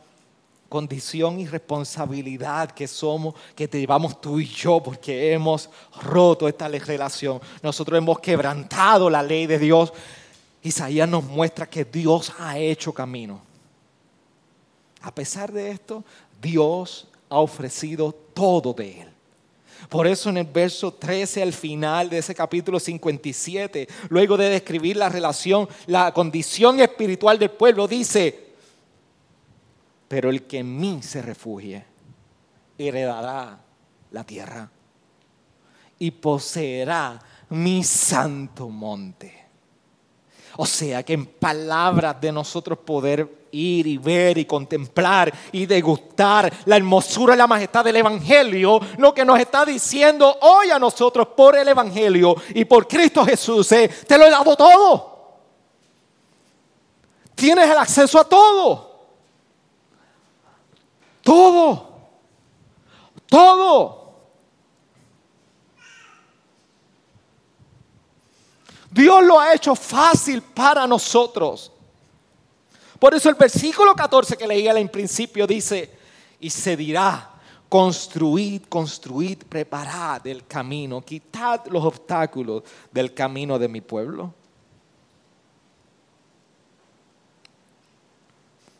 condición 0.68 1.38
y 1.40 1.46
responsabilidad 1.46 2.70
que 2.70 2.88
somos, 2.88 3.34
que 3.54 3.68
te 3.68 3.78
llevamos 3.78 4.20
tú 4.20 4.40
y 4.40 4.46
yo, 4.46 4.82
porque 4.82 5.32
hemos 5.32 5.70
roto 6.02 6.48
esta 6.48 6.68
relación. 6.68 7.40
Nosotros 7.62 7.98
hemos 7.98 8.18
quebrantado 8.20 9.08
la 9.08 9.22
ley 9.22 9.46
de 9.46 9.58
Dios. 9.58 9.92
Isaías 10.62 11.08
nos 11.08 11.24
muestra 11.24 11.68
que 11.68 11.84
Dios 11.84 12.32
ha 12.38 12.58
hecho 12.58 12.92
camino. 12.92 13.40
A 15.02 15.14
pesar 15.14 15.52
de 15.52 15.70
esto, 15.70 16.02
Dios 16.40 17.06
ha 17.28 17.38
ofrecido 17.38 18.12
todo 18.12 18.72
de 18.72 19.02
él. 19.02 19.08
Por 19.88 20.06
eso 20.06 20.30
en 20.30 20.38
el 20.38 20.46
verso 20.46 20.94
13 20.94 21.42
al 21.42 21.52
final 21.52 22.08
de 22.08 22.18
ese 22.18 22.34
capítulo 22.34 22.80
57, 22.80 23.86
luego 24.08 24.36
de 24.36 24.48
describir 24.48 24.96
la 24.96 25.08
relación, 25.08 25.68
la 25.86 26.12
condición 26.12 26.80
espiritual 26.80 27.38
del 27.38 27.50
pueblo, 27.50 27.86
dice, 27.86 28.43
pero 30.14 30.30
el 30.30 30.44
que 30.44 30.60
en 30.60 30.78
mí 30.78 31.00
se 31.02 31.20
refugie 31.20 31.84
heredará 32.78 33.58
la 34.12 34.22
tierra 34.22 34.70
y 35.98 36.12
poseerá 36.12 37.18
mi 37.48 37.82
santo 37.82 38.68
monte. 38.68 39.44
O 40.56 40.64
sea 40.66 41.02
que 41.02 41.14
en 41.14 41.26
palabras 41.26 42.20
de 42.20 42.30
nosotros 42.30 42.78
poder 42.78 43.48
ir 43.50 43.88
y 43.88 43.98
ver 43.98 44.38
y 44.38 44.44
contemplar 44.44 45.34
y 45.50 45.66
degustar 45.66 46.52
la 46.66 46.76
hermosura 46.76 47.34
y 47.34 47.38
la 47.38 47.48
majestad 47.48 47.84
del 47.84 47.96
Evangelio, 47.96 48.80
lo 48.98 49.12
que 49.12 49.24
nos 49.24 49.40
está 49.40 49.64
diciendo 49.64 50.38
hoy 50.42 50.70
a 50.70 50.78
nosotros 50.78 51.26
por 51.36 51.58
el 51.58 51.66
Evangelio 51.66 52.36
y 52.54 52.64
por 52.66 52.86
Cristo 52.86 53.24
Jesús, 53.26 53.66
te 53.66 54.16
lo 54.16 54.26
he 54.26 54.30
dado 54.30 54.54
todo. 54.54 55.12
Tienes 57.34 57.68
el 57.68 57.78
acceso 57.78 58.20
a 58.20 58.28
todo. 58.28 58.93
Todo. 61.24 61.88
Todo. 63.26 64.04
Dios 68.90 69.24
lo 69.24 69.40
ha 69.40 69.52
hecho 69.52 69.74
fácil 69.74 70.40
para 70.40 70.86
nosotros. 70.86 71.72
Por 73.00 73.12
eso 73.12 73.28
el 73.28 73.34
versículo 73.34 73.94
14 73.94 74.36
que 74.36 74.46
leía 74.46 74.78
en 74.78 74.88
principio 74.88 75.48
dice, 75.48 75.90
y 76.38 76.48
se 76.48 76.76
dirá, 76.76 77.32
construid, 77.68 78.62
construid, 78.68 79.38
preparad 79.48 80.24
el 80.26 80.46
camino, 80.46 81.00
quitad 81.00 81.66
los 81.66 81.84
obstáculos 81.84 82.62
del 82.92 83.12
camino 83.12 83.58
de 83.58 83.68
mi 83.68 83.80
pueblo. 83.80 84.32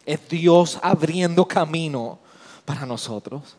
Es 0.07 0.29
Dios 0.29 0.79
abriendo 0.81 1.45
camino 1.49 2.21
para 2.65 2.87
nosotros. 2.87 3.57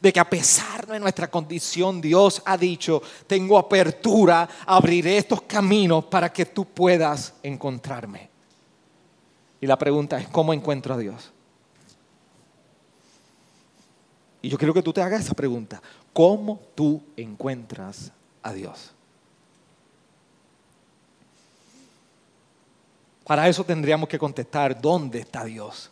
De 0.00 0.12
que 0.12 0.20
a 0.20 0.28
pesar 0.30 0.86
de 0.86 1.00
nuestra 1.00 1.28
condición, 1.28 2.00
Dios 2.00 2.42
ha 2.44 2.56
dicho, 2.56 3.02
tengo 3.26 3.58
apertura, 3.58 4.48
abriré 4.66 5.18
estos 5.18 5.42
caminos 5.42 6.04
para 6.04 6.32
que 6.32 6.46
tú 6.46 6.64
puedas 6.64 7.34
encontrarme. 7.42 8.30
Y 9.60 9.66
la 9.66 9.76
pregunta 9.76 10.18
es, 10.18 10.28
¿cómo 10.28 10.52
encuentro 10.52 10.94
a 10.94 10.98
Dios? 10.98 11.32
Y 14.42 14.48
yo 14.48 14.56
quiero 14.56 14.72
que 14.72 14.82
tú 14.82 14.92
te 14.92 15.02
hagas 15.02 15.24
esa 15.24 15.34
pregunta. 15.34 15.82
¿Cómo 16.12 16.60
tú 16.74 17.02
encuentras 17.16 18.12
a 18.42 18.52
Dios? 18.52 18.92
Para 23.24 23.48
eso 23.48 23.64
tendríamos 23.64 24.08
que 24.08 24.18
contestar, 24.18 24.80
¿dónde 24.80 25.20
está 25.20 25.44
Dios? 25.44 25.90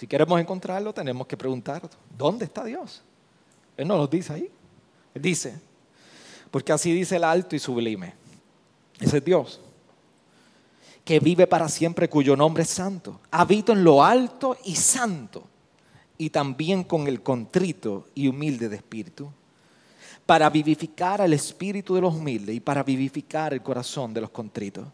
Si 0.00 0.06
queremos 0.06 0.40
encontrarlo, 0.40 0.94
tenemos 0.94 1.26
que 1.26 1.36
preguntar, 1.36 1.82
¿dónde 2.16 2.46
está 2.46 2.64
Dios? 2.64 3.02
Él 3.76 3.86
no 3.86 3.98
lo 3.98 4.06
dice 4.06 4.32
ahí. 4.32 4.50
Él 5.12 5.20
dice, 5.20 5.60
porque 6.50 6.72
así 6.72 6.90
dice 6.90 7.16
el 7.16 7.24
alto 7.24 7.54
y 7.54 7.58
sublime. 7.58 8.14
Ese 8.98 9.18
es 9.18 9.24
Dios, 9.26 9.60
que 11.04 11.20
vive 11.20 11.46
para 11.46 11.68
siempre, 11.68 12.08
cuyo 12.08 12.34
nombre 12.34 12.62
es 12.62 12.70
santo. 12.70 13.20
Habito 13.30 13.72
en 13.72 13.84
lo 13.84 14.02
alto 14.02 14.56
y 14.64 14.74
santo, 14.74 15.44
y 16.16 16.30
también 16.30 16.82
con 16.84 17.06
el 17.06 17.22
contrito 17.22 18.08
y 18.14 18.26
humilde 18.26 18.70
de 18.70 18.76
espíritu, 18.76 19.30
para 20.24 20.48
vivificar 20.48 21.20
al 21.20 21.34
espíritu 21.34 21.94
de 21.94 22.00
los 22.00 22.14
humildes 22.14 22.56
y 22.56 22.60
para 22.60 22.82
vivificar 22.82 23.52
el 23.52 23.62
corazón 23.62 24.14
de 24.14 24.22
los 24.22 24.30
contritos. 24.30 24.88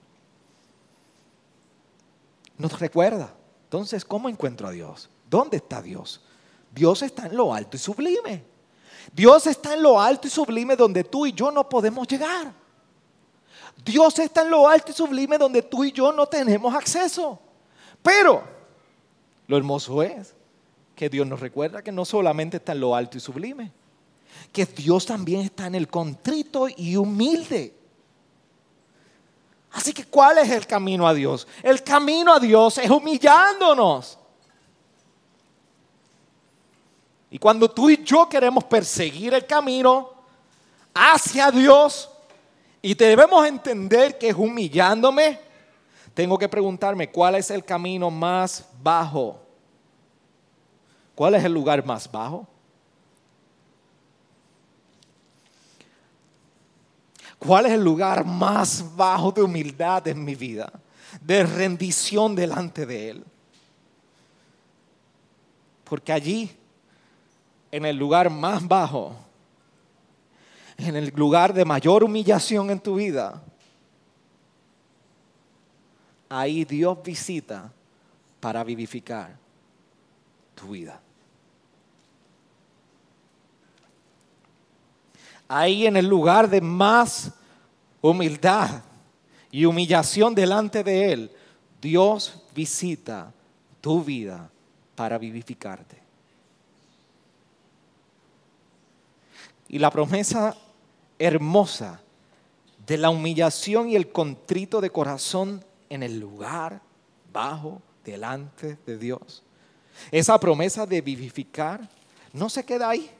Nos 2.58 2.76
recuerda 2.80 3.32
entonces, 3.76 4.04
¿cómo 4.04 4.28
encuentro 4.28 4.68
a 4.68 4.70
Dios? 4.70 5.10
¿Dónde 5.28 5.58
está 5.58 5.82
Dios? 5.82 6.22
Dios 6.72 7.02
está 7.02 7.26
en 7.26 7.36
lo 7.36 7.52
alto 7.52 7.76
y 7.76 7.80
sublime. 7.80 8.42
Dios 9.12 9.46
está 9.46 9.74
en 9.74 9.82
lo 9.82 10.00
alto 10.00 10.26
y 10.26 10.30
sublime 10.30 10.76
donde 10.76 11.04
tú 11.04 11.26
y 11.26 11.32
yo 11.32 11.50
no 11.50 11.68
podemos 11.68 12.08
llegar. 12.08 12.52
Dios 13.84 14.18
está 14.18 14.42
en 14.42 14.50
lo 14.50 14.66
alto 14.66 14.90
y 14.90 14.94
sublime 14.94 15.36
donde 15.36 15.62
tú 15.62 15.84
y 15.84 15.92
yo 15.92 16.10
no 16.10 16.26
tenemos 16.26 16.74
acceso. 16.74 17.38
Pero 18.02 18.42
lo 19.46 19.56
hermoso 19.56 20.02
es 20.02 20.34
que 20.94 21.10
Dios 21.10 21.26
nos 21.26 21.40
recuerda 21.40 21.82
que 21.82 21.92
no 21.92 22.04
solamente 22.04 22.56
está 22.56 22.72
en 22.72 22.80
lo 22.80 22.96
alto 22.96 23.18
y 23.18 23.20
sublime, 23.20 23.72
que 24.52 24.64
Dios 24.64 25.04
también 25.04 25.42
está 25.42 25.66
en 25.66 25.74
el 25.74 25.88
contrito 25.88 26.66
y 26.74 26.96
humilde. 26.96 27.75
Así 29.76 29.92
que 29.92 30.06
¿cuál 30.06 30.38
es 30.38 30.50
el 30.50 30.66
camino 30.66 31.06
a 31.06 31.12
Dios? 31.12 31.46
El 31.62 31.82
camino 31.82 32.32
a 32.32 32.40
Dios 32.40 32.78
es 32.78 32.88
humillándonos. 32.88 34.18
Y 37.30 37.38
cuando 37.38 37.70
tú 37.70 37.90
y 37.90 38.02
yo 38.02 38.26
queremos 38.26 38.64
perseguir 38.64 39.34
el 39.34 39.44
camino 39.44 40.08
hacia 40.94 41.50
Dios 41.50 42.08
y 42.80 42.94
debemos 42.94 43.46
entender 43.46 44.16
que 44.16 44.30
es 44.30 44.34
humillándome, 44.34 45.38
tengo 46.14 46.38
que 46.38 46.48
preguntarme 46.48 47.10
cuál 47.10 47.34
es 47.34 47.50
el 47.50 47.62
camino 47.62 48.10
más 48.10 48.64
bajo. 48.82 49.38
¿Cuál 51.14 51.34
es 51.34 51.44
el 51.44 51.52
lugar 51.52 51.84
más 51.84 52.10
bajo? 52.10 52.48
¿Cuál 57.38 57.66
es 57.66 57.72
el 57.72 57.82
lugar 57.82 58.24
más 58.24 58.96
bajo 58.96 59.30
de 59.30 59.42
humildad 59.42 60.06
en 60.08 60.24
mi 60.24 60.34
vida? 60.34 60.72
De 61.20 61.44
rendición 61.44 62.34
delante 62.34 62.86
de 62.86 63.10
Él. 63.10 63.24
Porque 65.84 66.12
allí, 66.12 66.50
en 67.70 67.84
el 67.84 67.96
lugar 67.96 68.30
más 68.30 68.66
bajo, 68.66 69.14
en 70.76 70.96
el 70.96 71.12
lugar 71.14 71.54
de 71.54 71.64
mayor 71.64 72.02
humillación 72.02 72.70
en 72.70 72.80
tu 72.80 72.96
vida, 72.96 73.42
ahí 76.28 76.64
Dios 76.64 76.98
visita 77.02 77.70
para 78.40 78.64
vivificar 78.64 79.36
tu 80.54 80.68
vida. 80.68 81.00
Ahí 85.48 85.86
en 85.86 85.96
el 85.96 86.06
lugar 86.06 86.48
de 86.48 86.60
más 86.60 87.32
humildad 88.00 88.82
y 89.50 89.64
humillación 89.64 90.34
delante 90.34 90.82
de 90.82 91.12
Él, 91.12 91.32
Dios 91.80 92.42
visita 92.54 93.32
tu 93.80 94.02
vida 94.02 94.50
para 94.94 95.18
vivificarte. 95.18 96.02
Y 99.68 99.78
la 99.78 99.90
promesa 99.90 100.56
hermosa 101.18 102.00
de 102.86 102.96
la 102.96 103.10
humillación 103.10 103.90
y 103.90 103.96
el 103.96 104.12
contrito 104.12 104.80
de 104.80 104.90
corazón 104.90 105.64
en 105.88 106.02
el 106.02 106.18
lugar 106.18 106.80
bajo 107.32 107.82
delante 108.04 108.78
de 108.86 108.96
Dios. 108.96 109.42
Esa 110.10 110.38
promesa 110.38 110.86
de 110.86 111.00
vivificar 111.00 111.88
no 112.32 112.48
se 112.48 112.64
queda 112.64 112.90
ahí. 112.90 113.10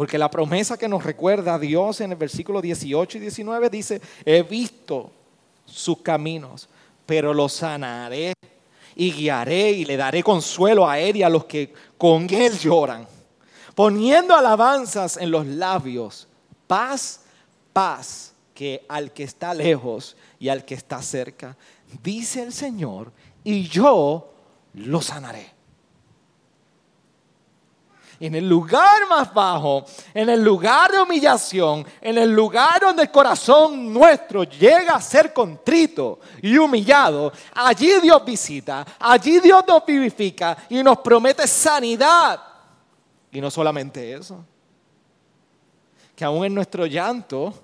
Porque 0.00 0.16
la 0.16 0.30
promesa 0.30 0.78
que 0.78 0.88
nos 0.88 1.04
recuerda 1.04 1.58
Dios 1.58 2.00
en 2.00 2.12
el 2.12 2.16
versículo 2.16 2.62
18 2.62 3.18
y 3.18 3.20
19 3.20 3.68
dice, 3.68 4.00
he 4.24 4.42
visto 4.42 5.12
sus 5.66 5.98
caminos, 5.98 6.70
pero 7.04 7.34
los 7.34 7.52
sanaré 7.52 8.32
y 8.96 9.12
guiaré 9.12 9.72
y 9.72 9.84
le 9.84 9.98
daré 9.98 10.22
consuelo 10.22 10.88
a 10.88 10.98
él 10.98 11.18
y 11.18 11.22
a 11.22 11.28
los 11.28 11.44
que 11.44 11.74
con 11.98 12.26
él 12.32 12.58
lloran, 12.58 13.06
poniendo 13.74 14.34
alabanzas 14.34 15.18
en 15.18 15.30
los 15.30 15.46
labios, 15.46 16.26
paz, 16.66 17.20
paz, 17.74 18.32
que 18.54 18.86
al 18.88 19.12
que 19.12 19.24
está 19.24 19.52
lejos 19.52 20.16
y 20.38 20.48
al 20.48 20.64
que 20.64 20.76
está 20.76 21.02
cerca, 21.02 21.58
dice 22.02 22.42
el 22.42 22.54
Señor, 22.54 23.12
y 23.44 23.68
yo 23.68 24.32
lo 24.72 25.02
sanaré 25.02 25.59
en 28.20 28.34
el 28.34 28.46
lugar 28.46 29.08
más 29.08 29.32
bajo, 29.32 29.84
en 30.12 30.28
el 30.28 30.44
lugar 30.44 30.92
de 30.92 31.00
humillación, 31.00 31.86
en 32.02 32.18
el 32.18 32.30
lugar 32.30 32.78
donde 32.82 33.04
el 33.04 33.10
corazón 33.10 33.92
nuestro 33.92 34.44
llega 34.44 34.94
a 34.94 35.00
ser 35.00 35.32
contrito 35.32 36.20
y 36.42 36.58
humillado, 36.58 37.32
allí 37.54 37.98
Dios 38.02 38.22
visita, 38.22 38.86
allí 38.98 39.40
Dios 39.40 39.64
nos 39.66 39.84
vivifica 39.86 40.56
y 40.68 40.82
nos 40.82 40.98
promete 40.98 41.48
sanidad. 41.48 42.38
Y 43.32 43.40
no 43.40 43.50
solamente 43.50 44.12
eso, 44.12 44.44
que 46.14 46.24
aún 46.24 46.44
en 46.44 46.54
nuestro 46.54 46.84
llanto 46.84 47.54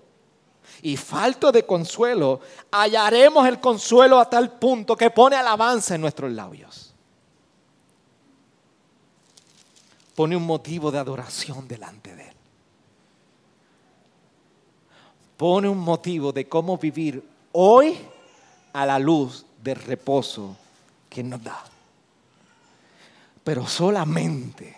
y 0.81 0.97
falto 0.97 1.53
de 1.53 1.67
consuelo, 1.67 2.41
hallaremos 2.71 3.47
el 3.47 3.61
consuelo 3.61 4.19
a 4.19 4.31
tal 4.31 4.53
punto 4.53 4.97
que 4.97 5.11
pone 5.11 5.37
alabanza 5.37 5.97
en 5.97 6.01
nuestros 6.01 6.33
labios. 6.33 6.86
Pone 10.17 10.35
un 10.35 10.45
motivo 10.45 10.91
de 10.91 10.99
adoración 10.99 11.69
delante 11.69 12.17
de 12.17 12.29
Él. 12.29 12.37
Pone 15.37 15.69
un 15.69 15.79
motivo 15.79 16.33
de 16.33 16.49
cómo 16.49 16.79
vivir 16.79 17.23
hoy 17.53 17.99
a 18.73 18.87
la 18.87 18.99
luz 18.99 19.45
del 19.63 19.77
reposo 19.77 20.57
que 21.11 21.23
nos 21.23 21.45
da. 21.45 21.63
Pero 23.45 23.67
solamente, 23.67 24.75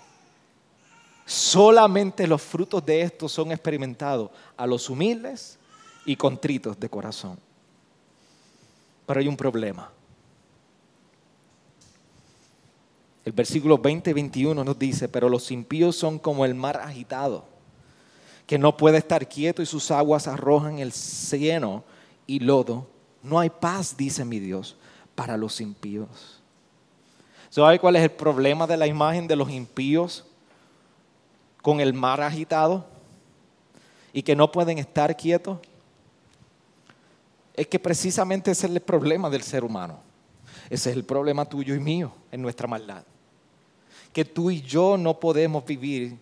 solamente 1.24 2.26
los 2.26 2.42
frutos 2.42 2.84
de 2.84 3.02
esto 3.02 3.28
son 3.28 3.52
experimentados 3.52 4.30
a 4.56 4.66
los 4.66 4.90
humildes 4.90 5.56
y 6.04 6.16
contritos 6.16 6.78
de 6.80 6.88
corazón. 6.88 7.38
Pero 9.06 9.20
hay 9.20 9.28
un 9.28 9.36
problema. 9.36 9.88
El 13.28 13.34
versículo 13.34 13.76
20 13.76 14.08
y 14.08 14.12
21 14.14 14.64
nos 14.64 14.78
dice, 14.78 15.06
pero 15.06 15.28
los 15.28 15.50
impíos 15.50 15.94
son 15.94 16.18
como 16.18 16.46
el 16.46 16.54
mar 16.54 16.78
agitado, 16.78 17.44
que 18.46 18.56
no 18.56 18.74
puede 18.74 18.96
estar 18.96 19.28
quieto 19.28 19.60
y 19.60 19.66
sus 19.66 19.90
aguas 19.90 20.26
arrojan 20.26 20.78
el 20.78 20.92
cieno 20.92 21.84
y 22.26 22.38
lodo. 22.38 22.86
No 23.22 23.38
hay 23.38 23.50
paz, 23.50 23.94
dice 23.98 24.24
mi 24.24 24.38
Dios, 24.38 24.78
para 25.14 25.36
los 25.36 25.60
impíos. 25.60 26.40
¿Sabe 27.50 27.78
cuál 27.78 27.96
es 27.96 28.02
el 28.02 28.12
problema 28.12 28.66
de 28.66 28.78
la 28.78 28.86
imagen 28.86 29.28
de 29.28 29.36
los 29.36 29.50
impíos 29.50 30.24
con 31.60 31.80
el 31.80 31.92
mar 31.92 32.22
agitado 32.22 32.86
y 34.10 34.22
que 34.22 34.34
no 34.34 34.50
pueden 34.50 34.78
estar 34.78 35.14
quietos? 35.18 35.58
Es 37.52 37.66
que 37.66 37.78
precisamente 37.78 38.52
ese 38.52 38.68
es 38.68 38.72
el 38.72 38.80
problema 38.80 39.28
del 39.28 39.42
ser 39.42 39.64
humano. 39.64 39.98
Ese 40.70 40.88
es 40.88 40.96
el 40.96 41.04
problema 41.04 41.44
tuyo 41.44 41.74
y 41.74 41.78
mío 41.78 42.10
en 42.32 42.40
nuestra 42.40 42.66
maldad 42.66 43.04
que 44.12 44.24
tú 44.24 44.50
y 44.50 44.62
yo 44.62 44.96
no 44.96 45.18
podemos 45.18 45.64
vivir 45.64 46.18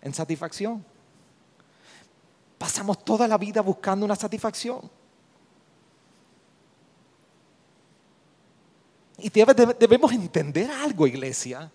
en 0.00 0.14
satisfacción. 0.14 0.84
Pasamos 2.58 3.04
toda 3.04 3.26
la 3.26 3.38
vida 3.38 3.60
buscando 3.60 4.04
una 4.04 4.16
satisfacción. 4.16 4.90
Y 9.18 9.30
debemos 9.30 10.12
entender 10.12 10.70
algo, 10.70 11.06
iglesia. 11.06 11.70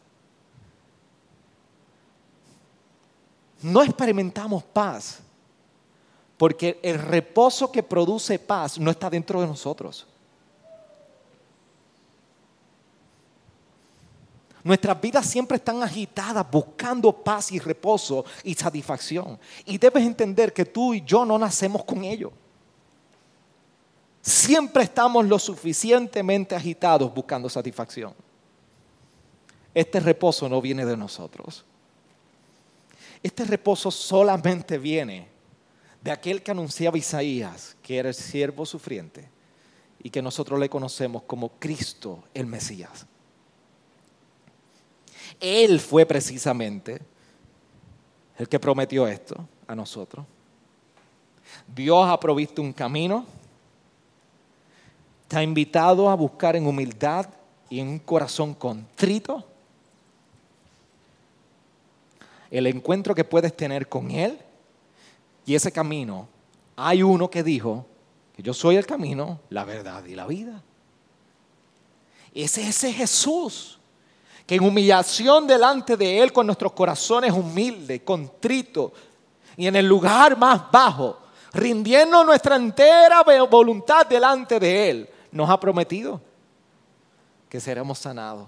No 3.61 3.81
experimentamos 3.81 4.63
paz 4.63 5.19
porque 6.37 6.79
el 6.83 6.99
reposo 6.99 7.71
que 7.71 7.81
produce 7.81 8.37
paz 8.37 8.79
no 8.79 8.91
está 8.91 9.09
dentro 9.09 9.41
de 9.41 9.47
nosotros. 9.47 10.05
Nuestras 14.67 14.99
vidas 14.99 15.25
siempre 15.25 15.55
están 15.55 15.81
agitadas 15.81 16.45
buscando 16.51 17.13
paz 17.13 17.53
y 17.53 17.59
reposo 17.59 18.25
y 18.43 18.53
satisfacción. 18.53 19.39
Y 19.63 19.77
debes 19.77 20.05
entender 20.05 20.51
que 20.51 20.65
tú 20.65 20.93
y 20.93 21.01
yo 21.05 21.23
no 21.23 21.39
nacemos 21.39 21.85
con 21.85 22.03
ello. 22.03 22.33
Siempre 24.21 24.83
estamos 24.83 25.25
lo 25.25 25.39
suficientemente 25.39 26.53
agitados 26.53 27.13
buscando 27.13 27.47
satisfacción. 27.47 28.13
Este 29.73 30.01
reposo 30.01 30.49
no 30.49 30.61
viene 30.61 30.85
de 30.85 30.97
nosotros. 30.97 31.63
Este 33.23 33.45
reposo 33.45 33.89
solamente 33.89 34.77
viene 34.77 35.29
de 36.01 36.11
aquel 36.11 36.43
que 36.43 36.51
anunciaba 36.51 36.97
Isaías, 36.97 37.77
que 37.81 37.99
era 37.99 38.09
el 38.09 38.15
siervo 38.15 38.65
sufriente 38.65 39.29
y 40.03 40.09
que 40.09 40.21
nosotros 40.21 40.59
le 40.59 40.67
conocemos 40.67 41.23
como 41.23 41.51
Cristo 41.57 42.25
el 42.33 42.47
Mesías. 42.47 43.07
Él 45.39 45.79
fue 45.79 46.05
precisamente 46.05 46.99
el 48.37 48.47
que 48.47 48.59
prometió 48.59 49.07
esto 49.07 49.35
a 49.67 49.75
nosotros. 49.75 50.25
Dios 51.67 52.07
ha 52.07 52.19
provisto 52.19 52.61
un 52.61 52.73
camino, 52.73 53.25
te 55.27 55.37
ha 55.37 55.43
invitado 55.43 56.09
a 56.09 56.15
buscar 56.15 56.55
en 56.55 56.65
humildad 56.65 57.27
y 57.69 57.79
en 57.79 57.87
un 57.89 57.99
corazón 57.99 58.53
contrito 58.53 59.45
el 62.49 62.67
encuentro 62.67 63.13
que 63.13 63.25
puedes 63.25 63.55
tener 63.55 63.89
con 63.89 64.09
Él 64.11 64.37
y 65.45 65.55
ese 65.55 65.71
camino. 65.71 66.27
Hay 66.75 67.03
uno 67.03 67.29
que 67.29 67.43
dijo 67.43 67.85
que 68.35 68.43
yo 68.43 68.53
soy 68.53 68.75
el 68.75 68.85
camino, 68.85 69.39
la 69.49 69.65
verdad 69.65 70.05
y 70.05 70.15
la 70.15 70.27
vida. 70.27 70.61
Ese 72.33 72.67
es 72.67 72.95
Jesús 72.95 73.76
que 74.47 74.55
en 74.55 74.63
humillación 74.63 75.45
delante 75.45 75.97
de 75.97 76.23
Él 76.23 76.31
con 76.31 76.45
nuestros 76.45 76.71
corazones 76.71 77.33
humildes, 77.33 78.01
contritos 78.03 78.93
y 79.57 79.67
en 79.67 79.75
el 79.75 79.85
lugar 79.85 80.37
más 80.37 80.71
bajo, 80.71 81.19
rindiendo 81.51 82.23
nuestra 82.23 82.55
entera 82.55 83.23
voluntad 83.49 84.07
delante 84.07 84.57
de 84.57 84.89
Él, 84.89 85.09
nos 85.33 85.49
ha 85.49 85.59
prometido 85.59 86.21
que 87.49 87.59
seremos 87.59 87.99
sanados. 87.99 88.47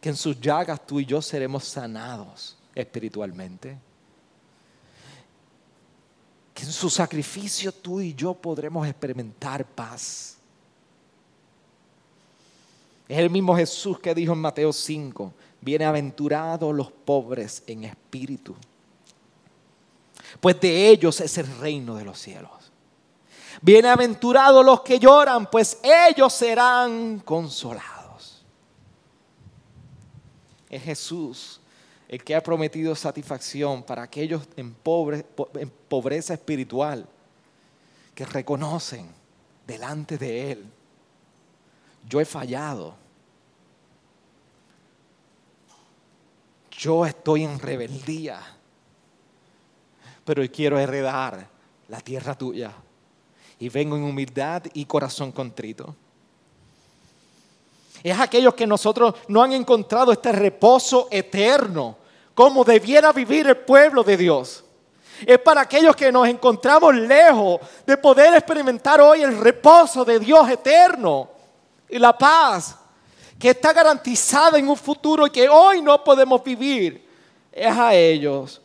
que 0.00 0.08
en 0.08 0.16
sus 0.16 0.38
llagas 0.40 0.84
tú 0.84 0.98
y 0.98 1.06
yo 1.06 1.22
seremos 1.22 1.64
sanados 1.64 2.58
espiritualmente. 2.74 3.78
Que 6.52 6.64
en 6.64 6.72
su 6.72 6.90
sacrificio 6.90 7.70
tú 7.70 8.00
y 8.00 8.12
yo 8.12 8.34
podremos 8.34 8.86
experimentar 8.86 9.64
paz. 9.64 10.38
Es 13.08 13.18
el 13.18 13.30
mismo 13.30 13.56
Jesús 13.56 13.98
que 13.98 14.14
dijo 14.14 14.32
en 14.32 14.38
Mateo 14.38 14.72
5, 14.72 15.32
bienaventurados 15.60 16.74
los 16.74 16.90
pobres 16.90 17.62
en 17.66 17.84
espíritu, 17.84 18.54
pues 20.40 20.60
de 20.60 20.88
ellos 20.88 21.20
es 21.20 21.36
el 21.38 21.46
reino 21.58 21.94
de 21.94 22.04
los 22.04 22.18
cielos. 22.18 22.50
Bienaventurados 23.60 24.64
los 24.64 24.80
que 24.80 24.98
lloran, 24.98 25.50
pues 25.50 25.78
ellos 25.82 26.32
serán 26.32 27.20
consolados. 27.20 28.44
Es 30.70 30.82
Jesús 30.82 31.60
el 32.08 32.22
que 32.22 32.34
ha 32.34 32.42
prometido 32.42 32.94
satisfacción 32.94 33.82
para 33.82 34.02
aquellos 34.02 34.42
en, 34.56 34.76
en 35.54 35.72
pobreza 35.88 36.34
espiritual 36.34 37.06
que 38.14 38.26
reconocen 38.26 39.08
delante 39.66 40.18
de 40.18 40.52
Él, 40.52 40.66
yo 42.08 42.20
he 42.20 42.24
fallado. 42.24 42.94
Yo 46.70 47.06
estoy 47.06 47.44
en 47.44 47.58
rebeldía, 47.58 48.40
pero 50.24 50.42
quiero 50.50 50.78
heredar 50.78 51.46
la 51.88 52.00
tierra 52.00 52.34
tuya. 52.36 52.72
Y 53.58 53.68
vengo 53.68 53.96
en 53.96 54.02
humildad 54.02 54.64
y 54.74 54.84
corazón 54.84 55.30
contrito. 55.30 55.94
Es 58.02 58.18
aquellos 58.18 58.54
que 58.54 58.66
nosotros 58.66 59.14
no 59.28 59.42
han 59.42 59.52
encontrado 59.52 60.10
este 60.10 60.32
reposo 60.32 61.06
eterno 61.10 61.96
como 62.34 62.64
debiera 62.64 63.12
vivir 63.12 63.46
el 63.46 63.58
pueblo 63.58 64.02
de 64.02 64.16
Dios. 64.16 64.64
Es 65.24 65.38
para 65.38 65.60
aquellos 65.60 65.94
que 65.94 66.10
nos 66.10 66.26
encontramos 66.26 66.94
lejos 66.96 67.60
de 67.86 67.96
poder 67.96 68.34
experimentar 68.34 69.00
hoy 69.00 69.22
el 69.22 69.38
reposo 69.38 70.04
de 70.04 70.18
Dios 70.18 70.48
eterno 70.50 71.31
y 71.92 71.98
la 71.98 72.16
paz 72.16 72.78
que 73.38 73.50
está 73.50 73.72
garantizada 73.72 74.58
en 74.58 74.66
un 74.66 74.76
futuro 74.76 75.30
que 75.30 75.46
hoy 75.46 75.82
no 75.82 76.02
podemos 76.02 76.42
vivir. 76.42 77.06
Es 77.52 77.76
a 77.76 77.94
ellos. 77.94 78.62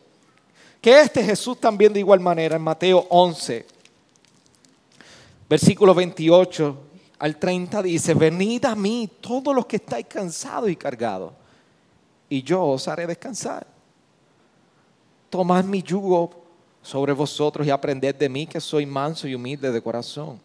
Que 0.80 1.00
este 1.02 1.22
Jesús 1.22 1.60
también 1.60 1.92
de 1.92 2.00
igual 2.00 2.20
manera 2.20 2.56
en 2.56 2.62
Mateo 2.62 3.06
11, 3.10 3.66
versículo 5.48 5.94
28 5.94 6.78
al 7.18 7.36
30 7.36 7.82
dice, 7.82 8.14
venid 8.14 8.64
a 8.64 8.74
mí 8.74 9.10
todos 9.20 9.54
los 9.54 9.66
que 9.66 9.76
estáis 9.76 10.06
cansados 10.06 10.70
y 10.70 10.76
cargados 10.76 11.32
y 12.28 12.42
yo 12.42 12.64
os 12.64 12.86
haré 12.86 13.06
descansar. 13.06 13.66
Tomad 15.28 15.64
mi 15.64 15.82
yugo 15.82 16.30
sobre 16.80 17.12
vosotros 17.12 17.66
y 17.66 17.70
aprended 17.70 18.14
de 18.14 18.28
mí 18.28 18.46
que 18.46 18.60
soy 18.60 18.86
manso 18.86 19.26
y 19.26 19.34
humilde 19.34 19.70
de 19.70 19.82
corazón 19.82 20.40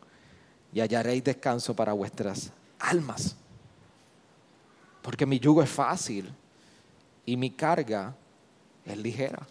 y 0.73 0.81
hallaréis 0.81 1.23
descanso 1.23 1.75
para 1.75 1.93
vuestras 1.93 2.51
almas. 2.83 3.35
Porque 5.01 5.25
mi 5.25 5.39
yugo 5.39 5.61
es 5.61 5.69
fácil 5.69 6.31
y 7.25 7.35
mi 7.37 7.49
carga 7.49 8.15
es 8.85 8.97
ligera. 8.97 9.45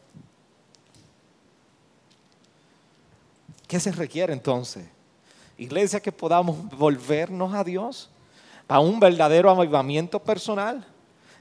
¿Qué 3.67 3.81
se 3.81 3.93
requiere 3.93 4.33
entonces? 4.33 4.87
Iglesia, 5.59 6.01
que 6.01 6.13
podamos 6.13 6.69
volvernos 6.71 7.55
a 7.55 7.65
Dios 7.65 8.09
para 8.67 8.81
un 8.81 9.01
verdadero 9.01 9.51
avivamiento 9.51 10.19
personal 10.19 10.87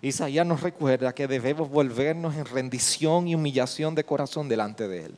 Isaías 0.01 0.47
nos 0.47 0.61
recuerda 0.61 1.13
que 1.13 1.27
debemos 1.27 1.69
volvernos 1.69 2.35
en 2.35 2.45
rendición 2.45 3.27
y 3.27 3.35
humillación 3.35 3.93
de 3.93 4.03
corazón 4.03 4.49
delante 4.49 4.87
de 4.87 5.05
Él. 5.05 5.15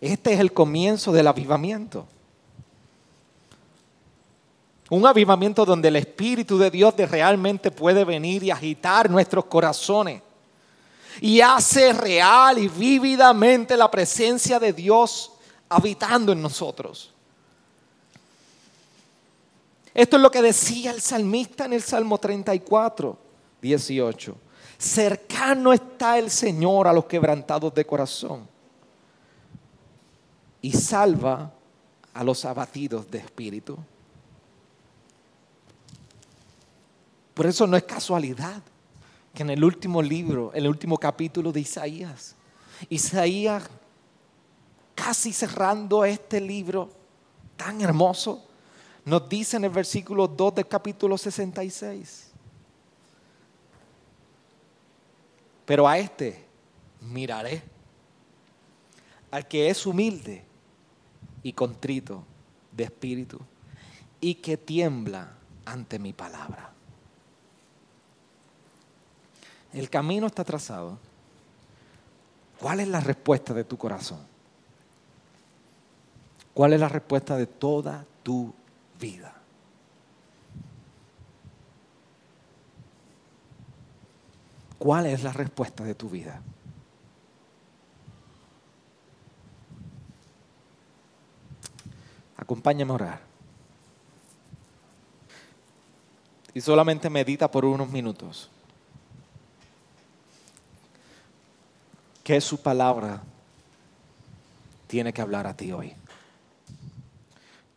Este 0.00 0.32
es 0.32 0.40
el 0.40 0.52
comienzo 0.52 1.12
del 1.12 1.26
avivamiento. 1.26 2.06
Un 4.90 5.06
avivamiento 5.06 5.64
donde 5.64 5.88
el 5.88 5.96
Espíritu 5.96 6.58
de 6.58 6.70
Dios 6.70 6.94
realmente 6.96 7.70
puede 7.70 8.04
venir 8.04 8.42
y 8.42 8.50
agitar 8.50 9.10
nuestros 9.10 9.46
corazones. 9.46 10.22
Y 11.20 11.40
hace 11.40 11.92
real 11.92 12.58
y 12.58 12.68
vívidamente 12.68 13.76
la 13.76 13.90
presencia 13.90 14.58
de 14.58 14.72
Dios 14.72 15.32
habitando 15.68 16.32
en 16.32 16.42
nosotros. 16.42 17.12
Esto 19.94 20.16
es 20.16 20.22
lo 20.22 20.30
que 20.30 20.42
decía 20.42 20.90
el 20.90 21.00
salmista 21.00 21.66
en 21.66 21.74
el 21.74 21.82
Salmo 21.82 22.18
34, 22.18 23.18
18. 23.60 24.36
Cercano 24.78 25.72
está 25.72 26.18
el 26.18 26.30
Señor 26.30 26.88
a 26.88 26.92
los 26.92 27.04
quebrantados 27.04 27.74
de 27.74 27.84
corazón 27.84 28.48
y 30.62 30.72
salva 30.72 31.52
a 32.14 32.24
los 32.24 32.44
abatidos 32.44 33.10
de 33.10 33.18
espíritu. 33.18 33.76
Por 37.34 37.46
eso 37.46 37.66
no 37.66 37.76
es 37.76 37.84
casualidad 37.84 38.62
que 39.34 39.42
en 39.42 39.50
el 39.50 39.64
último 39.64 40.02
libro, 40.02 40.50
en 40.54 40.64
el 40.64 40.68
último 40.68 40.98
capítulo 40.98 41.52
de 41.52 41.60
Isaías, 41.60 42.36
Isaías 42.88 43.68
casi 44.94 45.32
cerrando 45.32 46.04
este 46.04 46.40
libro 46.40 46.90
tan 47.56 47.80
hermoso, 47.80 48.46
nos 49.04 49.28
dice 49.28 49.56
en 49.56 49.64
el 49.64 49.70
versículo 49.70 50.28
2 50.28 50.54
del 50.56 50.68
capítulo 50.68 51.16
66. 51.18 52.30
Pero 55.64 55.88
a 55.88 55.98
este 55.98 56.44
miraré, 57.00 57.62
al 59.30 59.48
que 59.48 59.70
es 59.70 59.86
humilde 59.86 60.44
y 61.42 61.52
contrito 61.52 62.24
de 62.70 62.84
espíritu 62.84 63.40
y 64.20 64.34
que 64.34 64.56
tiembla 64.56 65.34
ante 65.64 65.98
mi 65.98 66.12
palabra. 66.12 66.71
El 69.72 69.88
camino 69.90 70.26
está 70.26 70.44
trazado. 70.44 70.98
¿Cuál 72.60 72.80
es 72.80 72.88
la 72.88 73.00
respuesta 73.00 73.54
de 73.54 73.64
tu 73.64 73.76
corazón? 73.76 74.20
¿Cuál 76.54 76.74
es 76.74 76.80
la 76.80 76.88
respuesta 76.88 77.36
de 77.36 77.46
toda 77.46 78.04
tu 78.22 78.54
vida. 79.02 79.34
¿Cuál 84.78 85.06
es 85.06 85.24
la 85.24 85.32
respuesta 85.32 85.82
de 85.82 85.94
tu 85.94 86.08
vida? 86.08 86.40
Acompáñame 92.36 92.92
a 92.92 92.94
orar. 92.94 93.20
Y 96.54 96.60
solamente 96.60 97.10
medita 97.10 97.50
por 97.50 97.64
unos 97.64 97.88
minutos. 97.88 98.51
¿Qué 102.22 102.40
su 102.40 102.62
palabra 102.62 103.20
tiene 104.86 105.12
que 105.12 105.20
hablar 105.20 105.46
a 105.46 105.54
ti 105.56 105.72
hoy? 105.72 105.94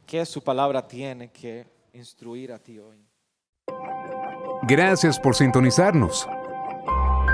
¿Qué 0.06 0.26
su 0.26 0.44
palabra 0.44 0.88
tiene 0.88 1.30
que 1.30 1.66
instruir 1.94 2.54
a 2.54 2.60
ti 2.60 2.78
hoy? 2.78 3.04
Gracias 4.64 5.20
por 5.20 5.36
sintonizarnos. 5.36 6.28